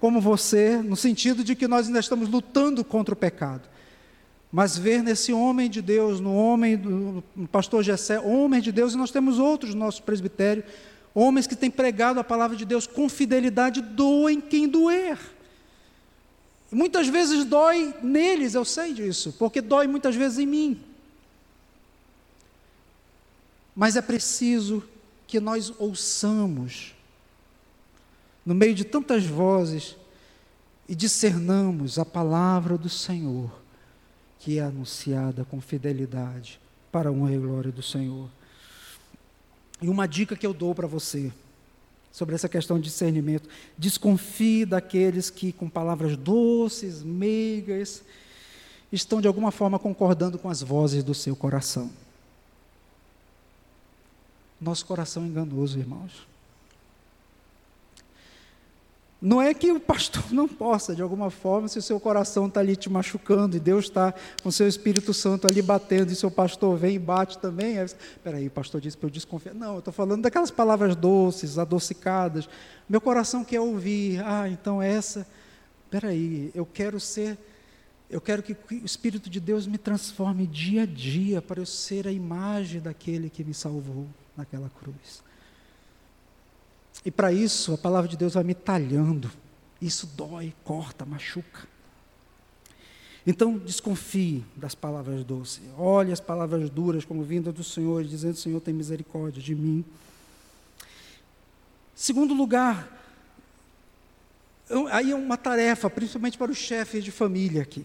como 0.00 0.20
você, 0.20 0.78
no 0.78 0.96
sentido 0.96 1.44
de 1.44 1.54
que 1.54 1.68
nós 1.68 1.86
ainda 1.86 2.00
estamos 2.00 2.28
lutando 2.28 2.84
contra 2.84 3.14
o 3.14 3.16
pecado. 3.16 3.68
Mas 4.50 4.78
ver 4.78 5.02
nesse 5.02 5.32
homem 5.32 5.68
de 5.68 5.82
Deus, 5.82 6.20
no 6.20 6.34
homem 6.34 6.76
do 6.76 7.22
pastor 7.52 7.82
Jessé, 7.82 8.18
homem 8.18 8.60
de 8.60 8.72
Deus, 8.72 8.94
e 8.94 8.96
nós 8.96 9.10
temos 9.10 9.38
outros 9.38 9.74
no 9.74 9.80
nosso 9.80 10.02
presbitério, 10.02 10.64
homens 11.14 11.46
que 11.46 11.56
têm 11.56 11.70
pregado 11.70 12.18
a 12.18 12.24
palavra 12.24 12.56
de 12.56 12.64
Deus 12.64 12.86
com 12.86 13.08
fidelidade, 13.08 13.82
doem 13.82 14.40
quem 14.40 14.66
doer. 14.66 15.18
Muitas 16.70 17.08
vezes 17.08 17.44
dói 17.44 17.94
neles, 18.02 18.54
eu 18.54 18.64
sei 18.64 18.92
disso, 18.92 19.34
porque 19.38 19.60
dói 19.60 19.86
muitas 19.86 20.14
vezes 20.14 20.38
em 20.38 20.46
mim. 20.46 20.80
Mas 23.74 23.96
é 23.96 24.02
preciso 24.02 24.82
que 25.26 25.38
nós 25.38 25.72
ouçamos, 25.78 26.94
no 28.44 28.54
meio 28.54 28.74
de 28.74 28.84
tantas 28.84 29.24
vozes, 29.24 29.94
e 30.88 30.94
discernamos 30.94 31.98
a 31.98 32.04
palavra 32.04 32.78
do 32.78 32.88
Senhor, 32.88 33.50
que 34.38 34.58
é 34.58 34.62
anunciada 34.62 35.44
com 35.44 35.60
fidelidade 35.60 36.60
para 36.90 37.08
a 37.08 37.12
honra 37.12 37.34
e 37.34 37.38
glória 37.38 37.72
do 37.72 37.82
Senhor. 37.82 38.28
E 39.80 39.88
uma 39.88 40.06
dica 40.06 40.36
que 40.36 40.46
eu 40.46 40.52
dou 40.52 40.74
para 40.74 40.86
você 40.86 41.32
sobre 42.10 42.34
essa 42.34 42.48
questão 42.48 42.78
de 42.78 42.84
discernimento: 42.84 43.48
desconfie 43.76 44.64
daqueles 44.64 45.30
que, 45.30 45.52
com 45.52 45.68
palavras 45.68 46.16
doces, 46.16 47.02
meigas, 47.02 48.02
estão 48.90 49.20
de 49.20 49.28
alguma 49.28 49.50
forma 49.50 49.78
concordando 49.78 50.38
com 50.38 50.48
as 50.48 50.62
vozes 50.62 51.04
do 51.04 51.14
seu 51.14 51.36
coração. 51.36 51.90
Nosso 54.60 54.84
coração 54.86 55.24
é 55.24 55.26
enganoso, 55.26 55.78
irmãos. 55.78 56.26
Não 59.20 59.42
é 59.42 59.52
que 59.52 59.72
o 59.72 59.80
pastor 59.80 60.24
não 60.32 60.46
possa, 60.46 60.94
de 60.94 61.02
alguma 61.02 61.28
forma, 61.28 61.66
se 61.66 61.78
o 61.78 61.82
seu 61.82 61.98
coração 61.98 62.46
está 62.46 62.60
ali 62.60 62.76
te 62.76 62.88
machucando 62.88 63.56
e 63.56 63.60
Deus 63.60 63.86
está 63.86 64.14
com 64.42 64.48
o 64.48 64.52
seu 64.52 64.68
Espírito 64.68 65.12
Santo 65.12 65.46
ali 65.46 65.60
batendo 65.60 66.12
e 66.12 66.16
seu 66.16 66.30
pastor 66.30 66.76
vem 66.76 66.94
e 66.94 66.98
bate 66.98 67.38
também. 67.38 67.76
Espera 67.78 68.36
aí, 68.36 68.46
o 68.46 68.50
pastor 68.50 68.80
disse 68.80 68.96
para 68.96 69.08
eu 69.08 69.10
desconfiar. 69.10 69.54
Não, 69.54 69.74
eu 69.74 69.78
estou 69.80 69.92
falando 69.92 70.22
daquelas 70.22 70.50
palavras 70.50 70.94
doces, 70.94 71.58
adocicadas. 71.58 72.48
Meu 72.88 73.00
coração 73.00 73.44
quer 73.44 73.60
ouvir. 73.60 74.22
Ah, 74.24 74.48
então 74.48 74.80
essa. 74.80 75.26
Espera 75.84 76.08
aí, 76.08 76.52
eu 76.54 76.64
quero 76.64 77.00
ser. 77.00 77.36
Eu 78.08 78.20
quero 78.20 78.42
que 78.42 78.52
o 78.52 78.84
Espírito 78.84 79.28
de 79.28 79.40
Deus 79.40 79.66
me 79.66 79.76
transforme 79.76 80.46
dia 80.46 80.84
a 80.84 80.86
dia 80.86 81.42
para 81.42 81.60
eu 81.60 81.66
ser 81.66 82.06
a 82.06 82.12
imagem 82.12 82.80
daquele 82.80 83.28
que 83.28 83.44
me 83.44 83.52
salvou 83.52 84.06
naquela 84.34 84.70
cruz. 84.70 85.27
E 87.04 87.10
para 87.10 87.32
isso, 87.32 87.74
a 87.74 87.78
palavra 87.78 88.08
de 88.08 88.16
Deus 88.16 88.34
vai 88.34 88.44
me 88.44 88.54
talhando. 88.54 89.30
Isso 89.80 90.06
dói, 90.06 90.54
corta, 90.64 91.04
machuca. 91.04 91.66
Então, 93.26 93.58
desconfie 93.58 94.44
das 94.56 94.74
palavras 94.74 95.22
doces. 95.22 95.62
Olhe 95.76 96.12
as 96.12 96.20
palavras 96.20 96.70
duras 96.70 97.04
como 97.04 97.22
vinda 97.22 97.52
do 97.52 97.62
Senhor, 97.62 98.02
dizendo: 98.04 98.36
Senhor, 98.36 98.60
tem 98.60 98.72
misericórdia 98.72 99.42
de 99.42 99.54
mim. 99.54 99.84
Segundo 101.94 102.32
lugar, 102.32 102.88
aí 104.90 105.10
é 105.10 105.14
uma 105.14 105.36
tarefa, 105.36 105.90
principalmente 105.90 106.38
para 106.38 106.50
os 106.50 106.58
chefes 106.58 107.04
de 107.04 107.10
família 107.10 107.62
aqui. 107.62 107.84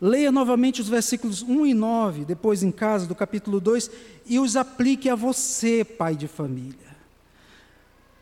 Leia 0.00 0.30
novamente 0.30 0.80
os 0.80 0.88
versículos 0.88 1.42
1 1.42 1.66
e 1.66 1.74
9, 1.74 2.24
depois 2.24 2.62
em 2.62 2.70
casa, 2.70 3.06
do 3.06 3.14
capítulo 3.14 3.60
2, 3.60 3.90
e 4.26 4.38
os 4.38 4.56
aplique 4.56 5.08
a 5.08 5.14
você, 5.14 5.84
pai 5.84 6.14
de 6.14 6.28
família. 6.28 6.85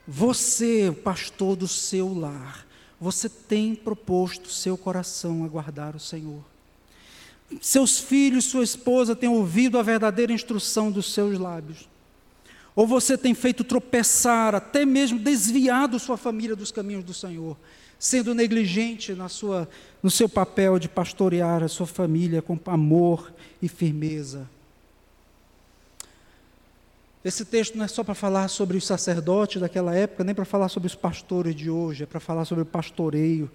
Você, 0.07 0.88
o 0.90 0.94
pastor 0.94 1.57
do 1.57 1.66
seu 1.66 2.12
lar, 2.12 2.66
você 3.00 3.28
tem 3.28 3.74
proposto 3.74 4.50
seu 4.50 4.76
coração 4.76 5.44
a 5.44 5.48
guardar 5.48 5.96
o 5.96 6.00
Senhor. 6.00 6.42
Seus 7.61 7.98
filhos, 7.98 8.46
sua 8.46 8.64
esposa 8.64 9.16
têm 9.16 9.28
ouvido 9.28 9.78
a 9.78 9.82
verdadeira 9.82 10.32
instrução 10.32 10.90
dos 10.90 11.12
seus 11.12 11.38
lábios. 11.38 11.88
Ou 12.74 12.86
você 12.86 13.16
tem 13.16 13.34
feito 13.34 13.62
tropeçar, 13.62 14.55
até 14.55 14.84
mesmo 14.84 15.18
desviado 15.18 15.98
sua 15.98 16.16
família 16.16 16.57
dos 16.57 16.72
caminhos 16.72 17.05
do 17.05 17.14
Senhor, 17.14 17.57
sendo 17.98 18.34
negligente 18.34 19.14
na 19.14 19.28
sua, 19.28 19.68
no 20.02 20.11
seu 20.11 20.28
papel 20.28 20.78
de 20.78 20.88
pastorear 20.88 21.62
a 21.62 21.68
sua 21.68 21.86
família 21.86 22.42
com 22.42 22.59
amor 22.66 23.32
e 23.62 23.68
firmeza. 23.68 24.48
Esse 27.24 27.44
texto 27.44 27.76
não 27.78 27.86
é 27.86 27.88
só 27.88 28.04
para 28.04 28.14
falar 28.14 28.48
sobre 28.48 28.76
os 28.76 28.86
sacerdotes 28.86 29.60
daquela 29.60 29.94
época, 29.94 30.22
nem 30.22 30.34
para 30.34 30.44
falar 30.44 30.68
sobre 30.68 30.86
os 30.86 30.94
pastores 30.94 31.54
de 31.54 31.70
hoje, 31.70 32.02
é 32.02 32.06
para 32.06 32.20
falar 32.20 32.44
sobre 32.44 32.62
o 32.62 32.66
pastoreio 32.66 33.50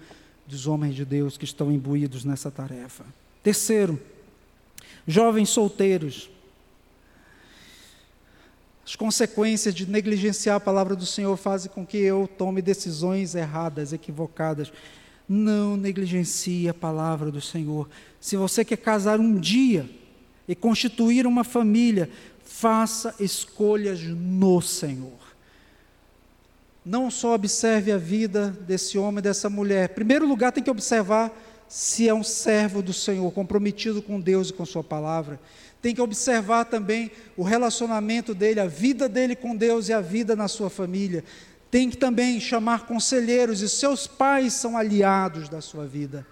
dos 0.47 0.65
homens 0.65 0.95
de 0.95 1.05
Deus 1.05 1.37
que 1.37 1.45
estão 1.45 1.71
imbuídos 1.71 2.25
nessa 2.25 2.49
tarefa. 2.49 3.05
Terceiro, 3.43 4.01
jovens 5.07 5.49
solteiros. 5.49 6.31
As 8.83 8.95
consequências 8.95 9.75
de 9.75 9.87
negligenciar 9.87 10.55
a 10.55 10.59
palavra 10.59 10.95
do 10.95 11.05
Senhor 11.05 11.37
fazem 11.37 11.71
com 11.71 11.85
que 11.85 11.97
eu 11.97 12.27
tome 12.27 12.63
decisões 12.63 13.35
erradas, 13.35 13.93
equivocadas. 13.93 14.73
Não 15.27 15.77
negligencie 15.77 16.67
a 16.67 16.73
palavra 16.73 17.29
do 17.29 17.39
Senhor. 17.39 17.87
Se 18.19 18.35
você 18.35 18.65
quer 18.65 18.77
casar 18.77 19.19
um 19.19 19.39
dia 19.39 19.87
e 20.47 20.55
constituir 20.55 21.27
uma 21.27 21.43
família, 21.43 22.09
faça 22.49 23.13
escolhas 23.19 24.01
no 24.01 24.59
Senhor. 24.59 25.19
Não 26.83 27.11
só 27.11 27.35
observe 27.35 27.91
a 27.91 27.97
vida 27.97 28.49
desse 28.61 28.97
homem, 28.97 29.21
dessa 29.21 29.49
mulher. 29.51 29.91
Em 29.91 29.93
primeiro 29.93 30.27
lugar, 30.27 30.51
tem 30.51 30.63
que 30.63 30.71
observar 30.71 31.31
se 31.67 32.09
é 32.09 32.13
um 32.13 32.23
servo 32.23 32.81
do 32.81 32.91
Senhor, 32.91 33.31
comprometido 33.31 34.01
com 34.01 34.19
Deus 34.19 34.49
e 34.49 34.53
com 34.53 34.65
Sua 34.65 34.83
palavra. 34.83 35.39
Tem 35.79 35.93
que 35.93 36.01
observar 36.01 36.65
também 36.65 37.11
o 37.37 37.43
relacionamento 37.43 38.33
dele, 38.33 38.59
a 38.59 38.65
vida 38.65 39.07
dele 39.07 39.35
com 39.35 39.55
Deus 39.55 39.87
e 39.87 39.93
a 39.93 40.01
vida 40.01 40.35
na 40.35 40.47
sua 40.47 40.71
família. 40.71 41.23
Tem 41.69 41.87
que 41.87 41.97
também 41.97 42.39
chamar 42.39 42.87
conselheiros, 42.87 43.61
e 43.61 43.69
seus 43.69 44.07
pais 44.07 44.53
são 44.53 44.75
aliados 44.75 45.47
da 45.47 45.61
sua 45.61 45.85
vida. 45.85 46.25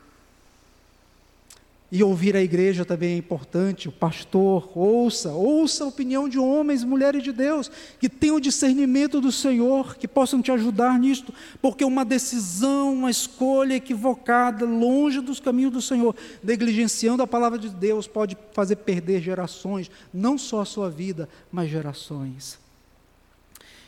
E 1.89 2.03
ouvir 2.03 2.35
a 2.35 2.41
igreja 2.41 2.83
também 2.83 3.13
é 3.13 3.17
importante, 3.17 3.88
o 3.88 3.93
pastor, 3.93 4.69
ouça, 4.77 5.31
ouça 5.31 5.85
a 5.85 5.88
opinião 5.88 6.27
de 6.27 6.38
homens 6.38 6.83
mulheres 6.83 7.23
de 7.23 7.31
Deus, 7.31 7.71
que 7.97 8.09
tenham 8.09 8.35
o 8.35 8.41
discernimento 8.41 9.21
do 9.21 9.31
Senhor, 9.31 9.95
que 9.95 10.05
possam 10.05 10.41
te 10.41 10.51
ajudar 10.51 10.99
nisto, 10.99 11.33
porque 11.61 11.85
uma 11.85 12.03
decisão, 12.03 12.93
uma 12.93 13.09
escolha 13.09 13.75
equivocada, 13.75 14.65
longe 14.65 15.21
dos 15.21 15.39
caminhos 15.39 15.71
do 15.71 15.81
Senhor, 15.81 16.13
negligenciando 16.43 17.23
a 17.23 17.27
palavra 17.27 17.57
de 17.57 17.69
Deus, 17.69 18.05
pode 18.05 18.38
fazer 18.51 18.75
perder 18.77 19.21
gerações, 19.21 19.89
não 20.13 20.38
só 20.38 20.59
a 20.59 20.65
sua 20.65 20.89
vida, 20.89 21.29
mas 21.49 21.69
gerações. 21.69 22.59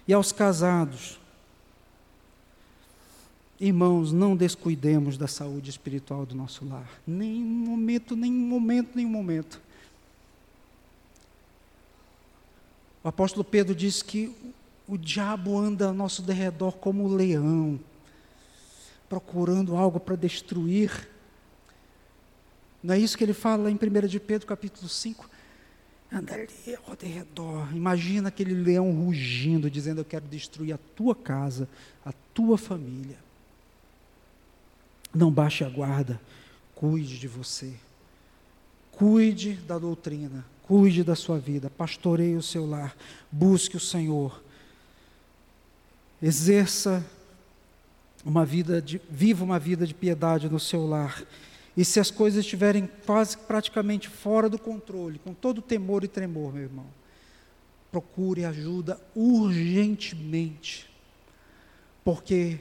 E 0.07 0.13
aos 0.13 0.31
casados, 0.31 1.19
Irmãos, 3.60 4.14
não 4.14 4.38
descuidemos 4.38 5.18
da 5.18 5.28
saúde 5.28 5.70
espiritual 5.70 6.26
do 6.26 6.34
nosso 6.34 6.66
lar. 6.66 6.89
Nem 7.05 7.43
momento, 7.43 8.16
nem 8.16 8.32
momento, 8.32 8.91
nem 8.95 9.05
momento. 9.05 9.62
O 13.03 13.10
apóstolo 13.10 13.43
Pedro 13.43 13.76
diz 13.76 14.01
que 14.01 14.34
o 14.88 14.97
diabo 14.97 15.57
anda 15.57 15.88
ao 15.88 15.93
nosso 15.93 16.22
derredor 16.22 16.78
como 16.78 17.03
um 17.03 17.14
leão, 17.14 17.78
procurando 19.10 19.76
algo 19.76 19.99
para 19.99 20.16
destruir. 20.16 21.10
Não 22.82 22.93
é 22.93 22.99
isso 22.99 23.18
que 23.18 23.24
ele 23.26 23.34
fala 23.34 23.70
em 23.70 23.76
1 23.76 24.07
de 24.07 24.22
Pedro, 24.22 24.47
capítulo 24.47 24.88
5? 24.88 25.30
Anda 26.12 26.34
ali 26.34 26.49
ao 26.88 26.95
derredor. 26.95 27.76
Imagina 27.76 28.30
aquele 28.30 28.53
leão 28.53 28.89
rugindo, 28.91 29.70
dizendo: 29.70 29.99
Eu 29.99 30.05
quero 30.05 30.26
destruir 30.26 30.74
a 30.74 30.80
tua 30.95 31.14
casa, 31.14 31.68
a 32.05 32.14
tua 32.34 32.57
família. 32.57 33.18
Não 35.14 35.32
baixe 35.32 35.64
a 35.64 35.70
guarda, 35.70 36.20
cuide 36.76 37.18
de 37.18 37.28
você. 37.28 37.74
Cuide 38.91 39.53
da 39.53 39.78
doutrina, 39.78 40.45
cuide 40.64 41.03
da 41.03 41.16
sua 41.16 41.39
vida, 41.39 41.70
pastoreie 41.70 42.36
o 42.36 42.43
seu 42.43 42.66
lar, 42.66 42.95
busque 43.32 43.78
o 43.78 43.80
Senhor. 43.80 44.43
Exerça 46.22 47.05
uma 48.26 48.45
vida 48.45 48.82
de, 48.82 49.01
viva 49.10 49.43
uma 49.43 49.57
vida 49.57 49.88
de 49.88 49.93
piedade 49.93 50.49
no 50.49 50.60
seu 50.60 50.86
lar. 50.86 51.24
E 51.78 51.86
se 51.86 51.99
as 51.99 52.12
coisas 52.12 52.43
estiverem 52.43 52.89
quase 53.05 53.38
praticamente 53.38 54.10
fora 54.10 54.49
do 54.49 54.60
controle, 54.60 55.20
com 55.20 55.34
todo 55.34 55.62
temor 55.62 56.03
e 56.03 56.07
tremor, 56.07 56.53
meu 56.53 56.64
irmão, 56.64 56.88
procure 57.91 58.43
ajuda 58.43 58.99
urgentemente. 59.16 60.89
Porque 62.03 62.60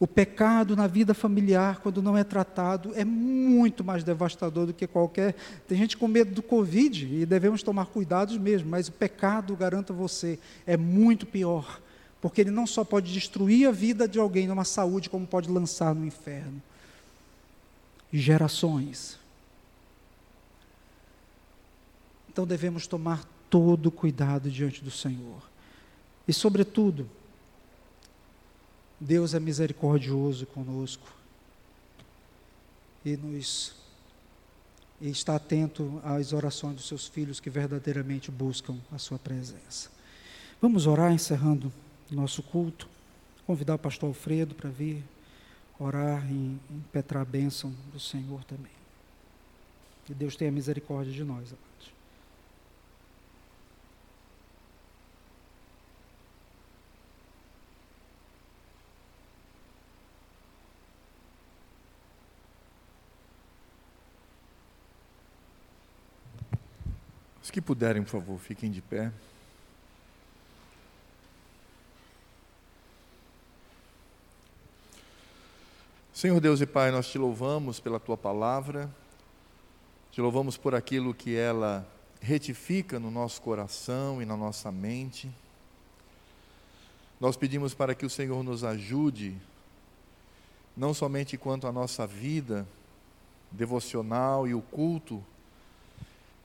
o 0.00 0.06
pecado 0.06 0.76
na 0.76 0.86
vida 0.86 1.12
familiar, 1.12 1.80
quando 1.80 2.00
não 2.00 2.16
é 2.16 2.22
tratado, 2.22 2.92
é 2.94 3.04
muito 3.04 3.82
mais 3.82 4.04
devastador 4.04 4.66
do 4.66 4.72
que 4.72 4.86
qualquer. 4.86 5.34
Tem 5.66 5.76
gente 5.76 5.96
com 5.96 6.06
medo 6.06 6.32
do 6.32 6.42
Covid 6.42 7.04
e 7.22 7.26
devemos 7.26 7.64
tomar 7.64 7.86
cuidados 7.86 8.38
mesmo, 8.38 8.68
mas 8.68 8.86
o 8.86 8.92
pecado, 8.92 9.56
garanto 9.56 9.92
a 9.92 9.96
você, 9.96 10.38
é 10.64 10.76
muito 10.76 11.26
pior, 11.26 11.80
porque 12.20 12.40
ele 12.40 12.50
não 12.50 12.66
só 12.66 12.84
pode 12.84 13.12
destruir 13.12 13.66
a 13.68 13.72
vida 13.72 14.06
de 14.06 14.20
alguém 14.20 14.46
numa 14.46 14.64
saúde, 14.64 15.10
como 15.10 15.26
pode 15.26 15.50
lançar 15.50 15.92
no 15.94 16.06
inferno. 16.06 16.62
Gerações. 18.12 19.18
Então 22.30 22.46
devemos 22.46 22.86
tomar 22.86 23.24
todo 23.50 23.90
cuidado 23.90 24.48
diante 24.48 24.82
do 24.82 24.92
Senhor. 24.92 25.42
E, 26.26 26.32
sobretudo, 26.32 27.08
Deus 29.00 29.34
é 29.34 29.40
misericordioso 29.40 30.46
conosco 30.46 31.12
e 33.04 33.16
nos 33.16 33.76
e 35.00 35.08
está 35.08 35.36
atento 35.36 36.00
às 36.02 36.32
orações 36.32 36.74
dos 36.74 36.88
seus 36.88 37.06
filhos 37.06 37.38
que 37.38 37.48
verdadeiramente 37.48 38.30
buscam 38.30 38.76
a 38.90 38.98
sua 38.98 39.18
presença. 39.18 39.90
Vamos 40.60 40.86
orar 40.88 41.12
encerrando 41.12 41.72
nosso 42.10 42.42
culto. 42.42 42.88
Convidar 43.46 43.76
o 43.76 43.78
pastor 43.78 44.08
Alfredo 44.08 44.54
para 44.54 44.68
vir 44.68 45.02
orar 45.78 46.26
e 46.30 46.58
impetrar 46.70 47.22
a 47.22 47.24
bênção 47.24 47.72
do 47.92 48.00
Senhor 48.00 48.42
também. 48.44 48.72
Que 50.04 50.12
Deus 50.12 50.34
tenha 50.34 50.50
misericórdia 50.50 51.12
de 51.12 51.22
nós, 51.22 51.52
amados. 51.52 51.68
Os 67.48 67.50
que 67.50 67.62
puderem, 67.62 68.02
por 68.02 68.10
favor, 68.10 68.38
fiquem 68.38 68.70
de 68.70 68.82
pé. 68.82 69.10
Senhor 76.12 76.38
Deus 76.40 76.60
e 76.60 76.66
Pai, 76.66 76.90
nós 76.90 77.08
te 77.08 77.16
louvamos 77.16 77.80
pela 77.80 77.98
tua 77.98 78.18
palavra, 78.18 78.90
te 80.12 80.20
louvamos 80.20 80.58
por 80.58 80.74
aquilo 80.74 81.14
que 81.14 81.36
ela 81.36 81.90
retifica 82.20 83.00
no 83.00 83.10
nosso 83.10 83.40
coração 83.40 84.20
e 84.20 84.26
na 84.26 84.36
nossa 84.36 84.70
mente. 84.70 85.30
Nós 87.18 87.34
pedimos 87.34 87.72
para 87.72 87.94
que 87.94 88.04
o 88.04 88.10
Senhor 88.10 88.42
nos 88.42 88.62
ajude, 88.62 89.34
não 90.76 90.92
somente 90.92 91.38
quanto 91.38 91.66
à 91.66 91.72
nossa 91.72 92.06
vida 92.06 92.68
devocional 93.50 94.46
e 94.46 94.52
o 94.52 94.60
culto 94.60 95.24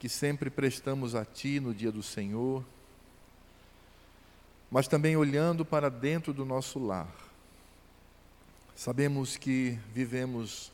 que 0.04 0.08
sempre 0.10 0.50
prestamos 0.50 1.14
a 1.14 1.24
Ti 1.24 1.58
no 1.60 1.72
dia 1.72 1.90
do 1.90 2.02
Senhor, 2.02 2.62
mas 4.70 4.86
também 4.86 5.16
olhando 5.16 5.64
para 5.64 5.88
dentro 5.88 6.30
do 6.34 6.44
nosso 6.44 6.78
lar 6.78 7.08
Sabemos 8.76 9.38
que 9.38 9.78
vivemos 9.94 10.70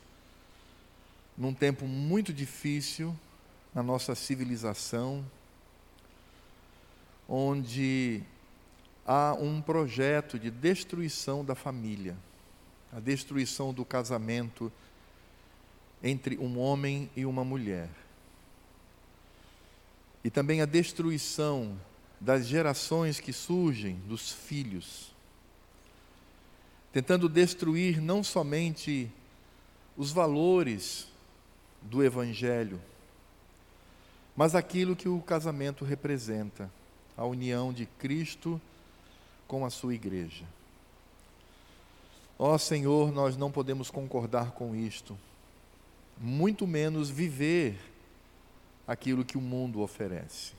num 1.37 1.53
tempo 1.53 1.87
muito 1.87 2.33
difícil 2.33 3.17
na 3.73 3.81
nossa 3.81 4.15
civilização, 4.15 5.25
onde 7.25 8.21
há 9.07 9.33
um 9.39 9.61
projeto 9.61 10.37
de 10.37 10.51
destruição 10.51 11.45
da 11.45 11.55
família, 11.55 12.17
a 12.91 12.99
destruição 12.99 13.73
do 13.73 13.85
casamento 13.85 14.69
entre 16.03 16.37
um 16.37 16.59
homem 16.59 17.09
e 17.15 17.25
uma 17.25 17.45
mulher. 17.45 17.87
E 20.23 20.29
também 20.29 20.61
a 20.61 20.65
destruição 20.65 21.79
das 22.19 22.45
gerações 22.47 23.19
que 23.19 23.33
surgem 23.33 23.95
dos 24.07 24.31
filhos 24.31 25.11
tentando 26.91 27.29
destruir 27.29 28.01
não 28.01 28.23
somente 28.23 29.09
os 29.95 30.11
valores 30.11 31.07
do 31.81 32.03
Evangelho, 32.03 32.81
mas 34.35 34.55
aquilo 34.55 34.95
que 34.95 35.07
o 35.07 35.21
casamento 35.21 35.85
representa, 35.85 36.69
a 37.15 37.25
união 37.25 37.71
de 37.71 37.85
Cristo 37.85 38.59
com 39.47 39.65
a 39.65 39.69
sua 39.69 39.93
igreja. 39.93 40.45
Ó 42.37 42.57
Senhor, 42.57 43.11
nós 43.11 43.37
não 43.37 43.51
podemos 43.51 43.89
concordar 43.89 44.51
com 44.51 44.75
isto, 44.75 45.17
muito 46.17 46.65
menos 46.67 47.09
viver 47.09 47.79
aquilo 48.87 49.25
que 49.25 49.37
o 49.37 49.41
mundo 49.41 49.81
oferece. 49.81 50.53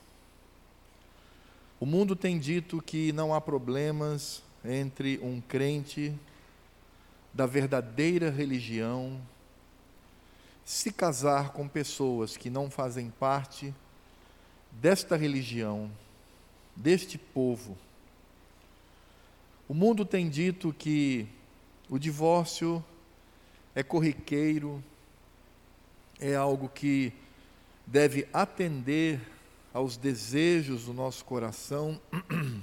O 1.81 1.87
mundo 1.87 2.14
tem 2.14 2.39
dito 2.39 2.81
que 2.81 3.12
não 3.12 3.35
há 3.35 3.41
problemas 3.41 4.43
entre 4.64 5.18
um 5.23 5.41
crente 5.41 6.14
da 7.35 7.47
verdadeira 7.47 8.31
religião 8.31 9.20
se 10.64 10.93
casar 10.93 11.51
com 11.51 11.66
pessoas 11.66 12.37
que 12.37 12.49
não 12.49 12.70
fazem 12.70 13.11
parte 13.11 13.75
desta 14.70 15.16
religião, 15.16 15.91
deste 16.77 17.18
povo. 17.18 17.77
O 19.68 19.75
mundo 19.75 20.05
tem 20.05 20.29
dito 20.29 20.73
que 20.73 21.27
o 21.89 21.99
divórcio 21.99 22.85
é 23.75 23.83
corriqueiro, 23.83 24.83
é 26.20 26.35
algo 26.35 26.68
que 26.68 27.12
deve 27.87 28.28
atender 28.33 29.20
aos 29.72 29.97
desejos 29.97 30.85
do 30.85 30.93
nosso 30.93 31.24
coração 31.24 32.01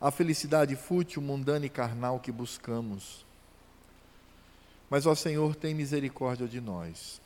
a 0.00 0.10
felicidade 0.10 0.76
fútil, 0.76 1.22
mundana 1.22 1.66
e 1.66 1.68
carnal 1.68 2.20
que 2.20 2.30
buscamos. 2.30 3.24
Mas, 4.90 5.06
ó 5.06 5.14
Senhor, 5.14 5.54
tem 5.54 5.74
misericórdia 5.74 6.46
de 6.46 6.60
nós. 6.60 7.20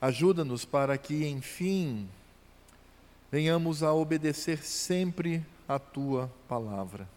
Ajuda-nos 0.00 0.64
para 0.64 0.96
que, 0.96 1.26
enfim, 1.26 2.08
venhamos 3.30 3.82
a 3.82 3.92
obedecer 3.92 4.64
sempre 4.64 5.44
a 5.68 5.78
tua 5.78 6.30
palavra. 6.48 7.08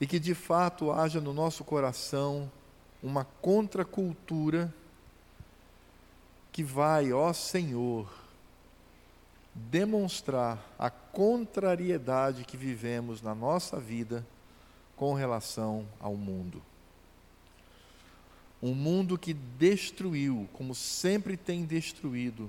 E 0.00 0.06
que 0.06 0.18
de 0.18 0.34
fato 0.34 0.90
haja 0.90 1.20
no 1.20 1.32
nosso 1.32 1.62
coração 1.62 2.50
uma 3.02 3.24
contracultura 3.24 4.72
que 6.54 6.62
vai, 6.62 7.12
ó 7.12 7.32
Senhor, 7.32 8.08
demonstrar 9.52 10.64
a 10.78 10.88
contrariedade 10.88 12.44
que 12.44 12.56
vivemos 12.56 13.20
na 13.20 13.34
nossa 13.34 13.80
vida 13.80 14.24
com 14.94 15.14
relação 15.14 15.84
ao 15.98 16.14
mundo. 16.14 16.62
Um 18.62 18.72
mundo 18.72 19.18
que 19.18 19.34
destruiu, 19.34 20.48
como 20.52 20.76
sempre 20.76 21.36
tem 21.36 21.64
destruído, 21.64 22.48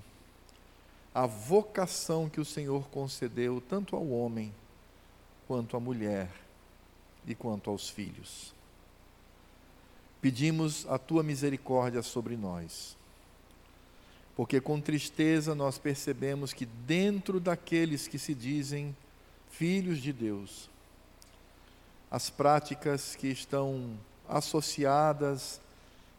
a 1.11 1.25
vocação 1.25 2.29
que 2.29 2.39
o 2.39 2.45
Senhor 2.45 2.87
concedeu 2.89 3.59
tanto 3.59 3.95
ao 3.95 4.07
homem, 4.07 4.53
quanto 5.47 5.75
à 5.75 5.79
mulher 5.79 6.29
e 7.25 7.33
quanto 7.33 7.71
aos 7.71 7.89
filhos. 7.89 8.53
Pedimos 10.21 10.85
a 10.87 10.99
tua 10.99 11.23
misericórdia 11.23 12.03
sobre 12.03 12.37
nós 12.37 12.94
porque 14.35 14.59
com 14.59 14.81
tristeza 14.81 15.55
nós 15.55 15.77
percebemos 15.77 16.51
que 16.51 16.65
dentro 16.65 17.39
daqueles 17.39 18.07
que 18.07 18.19
se 18.19 18.35
dizem 18.35 18.95
filhos 19.49 19.99
de 19.99 20.11
Deus, 20.11 20.69
as 22.11 22.29
práticas 22.29 23.15
que 23.15 23.27
estão 23.27 23.97
associadas 24.27 25.61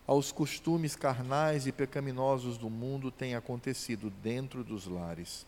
aos 0.07 0.33
costumes 0.33 0.97
carnais 0.97 1.67
e 1.67 1.73
pecaminosos 1.73 2.57
do 2.57 2.71
mundo 2.71 3.11
têm 3.11 3.35
acontecido 3.35 4.11
dentro 4.23 4.65
dos 4.65 4.87
lares. 4.87 5.45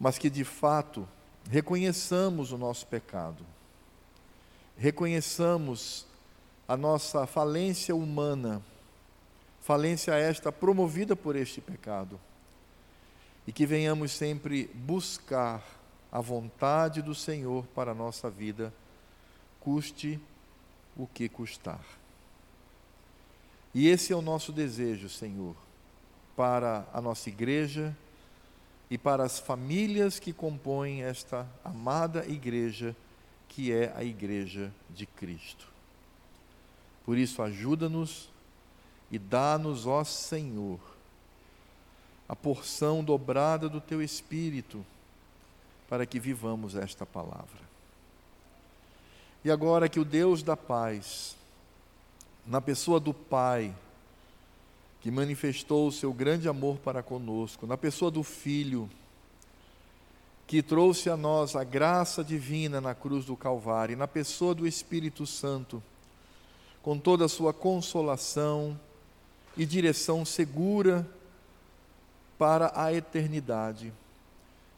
Mas 0.00 0.18
que 0.18 0.30
de 0.30 0.44
fato 0.44 1.06
reconheçamos 1.50 2.52
o 2.52 2.58
nosso 2.58 2.86
pecado, 2.86 3.44
reconheçamos 4.78 6.06
a 6.66 6.76
nossa 6.76 7.26
falência 7.26 7.94
humana 7.94 8.62
falência 9.64 10.12
esta 10.12 10.52
promovida 10.52 11.16
por 11.16 11.34
este 11.34 11.58
pecado. 11.58 12.20
E 13.46 13.52
que 13.52 13.64
venhamos 13.64 14.12
sempre 14.12 14.66
buscar 14.74 15.64
a 16.12 16.20
vontade 16.20 17.00
do 17.00 17.14
Senhor 17.14 17.64
para 17.74 17.92
a 17.92 17.94
nossa 17.94 18.28
vida, 18.28 18.72
custe 19.60 20.20
o 20.94 21.06
que 21.06 21.30
custar. 21.30 21.80
E 23.72 23.88
esse 23.88 24.12
é 24.12 24.16
o 24.16 24.20
nosso 24.20 24.52
desejo, 24.52 25.08
Senhor, 25.08 25.56
para 26.36 26.86
a 26.92 27.00
nossa 27.00 27.30
igreja 27.30 27.96
e 28.90 28.98
para 28.98 29.24
as 29.24 29.38
famílias 29.38 30.18
que 30.18 30.32
compõem 30.32 31.02
esta 31.02 31.46
amada 31.64 32.26
igreja, 32.26 32.94
que 33.48 33.72
é 33.72 33.94
a 33.96 34.04
igreja 34.04 34.70
de 34.90 35.06
Cristo. 35.06 35.66
Por 37.04 37.16
isso, 37.16 37.42
ajuda-nos 37.42 38.33
e 39.14 39.18
dá-nos, 39.18 39.86
ó 39.86 40.02
Senhor, 40.02 40.80
a 42.28 42.34
porção 42.34 43.04
dobrada 43.04 43.68
do 43.68 43.80
teu 43.80 44.02
Espírito, 44.02 44.84
para 45.88 46.04
que 46.04 46.18
vivamos 46.18 46.74
esta 46.74 47.06
palavra. 47.06 47.62
E 49.44 49.52
agora 49.52 49.88
que 49.88 50.00
o 50.00 50.04
Deus 50.04 50.42
da 50.42 50.56
paz, 50.56 51.36
na 52.44 52.60
pessoa 52.60 52.98
do 52.98 53.14
Pai, 53.14 53.72
que 55.00 55.12
manifestou 55.12 55.86
o 55.86 55.92
seu 55.92 56.12
grande 56.12 56.48
amor 56.48 56.78
para 56.78 57.00
conosco, 57.00 57.68
na 57.68 57.76
pessoa 57.76 58.10
do 58.10 58.24
Filho, 58.24 58.90
que 60.44 60.60
trouxe 60.60 61.08
a 61.08 61.16
nós 61.16 61.54
a 61.54 61.62
graça 61.62 62.24
divina 62.24 62.80
na 62.80 62.96
cruz 62.96 63.26
do 63.26 63.36
Calvário, 63.36 63.96
na 63.96 64.08
pessoa 64.08 64.56
do 64.56 64.66
Espírito 64.66 65.24
Santo, 65.24 65.80
com 66.82 66.98
toda 66.98 67.26
a 67.26 67.28
sua 67.28 67.52
consolação, 67.52 68.76
e 69.56 69.64
direção 69.64 70.24
segura 70.24 71.08
para 72.38 72.72
a 72.74 72.92
eternidade. 72.92 73.92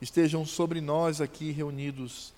Estejam 0.00 0.44
sobre 0.44 0.80
nós 0.80 1.20
aqui 1.20 1.50
reunidos 1.50 2.34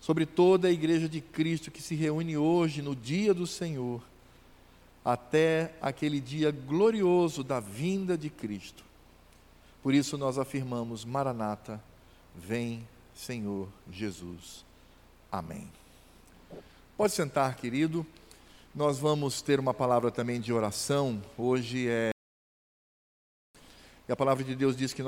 sobre 0.00 0.24
toda 0.24 0.68
a 0.68 0.70
igreja 0.70 1.08
de 1.08 1.20
Cristo 1.20 1.70
que 1.70 1.82
se 1.82 1.94
reúne 1.94 2.36
hoje 2.36 2.80
no 2.80 2.96
dia 2.96 3.34
do 3.34 3.46
Senhor, 3.46 4.02
até 5.04 5.74
aquele 5.80 6.20
dia 6.20 6.50
glorioso 6.50 7.44
da 7.44 7.60
vinda 7.60 8.16
de 8.16 8.30
Cristo. 8.30 8.82
Por 9.82 9.94
isso 9.94 10.16
nós 10.16 10.38
afirmamos: 10.38 11.04
Maranata, 11.04 11.82
vem, 12.34 12.86
Senhor 13.14 13.68
Jesus. 13.92 14.64
Amém. 15.30 15.68
Pode 16.96 17.12
sentar, 17.12 17.56
querido. 17.56 18.06
Nós 18.72 19.00
vamos 19.00 19.42
ter 19.42 19.58
uma 19.58 19.74
palavra 19.74 20.12
também 20.12 20.40
de 20.40 20.52
oração. 20.52 21.20
Hoje 21.36 21.88
é. 21.88 22.10
E 24.08 24.12
a 24.12 24.16
palavra 24.16 24.44
de 24.44 24.54
Deus 24.54 24.76
diz 24.76 24.92
que 24.92 24.98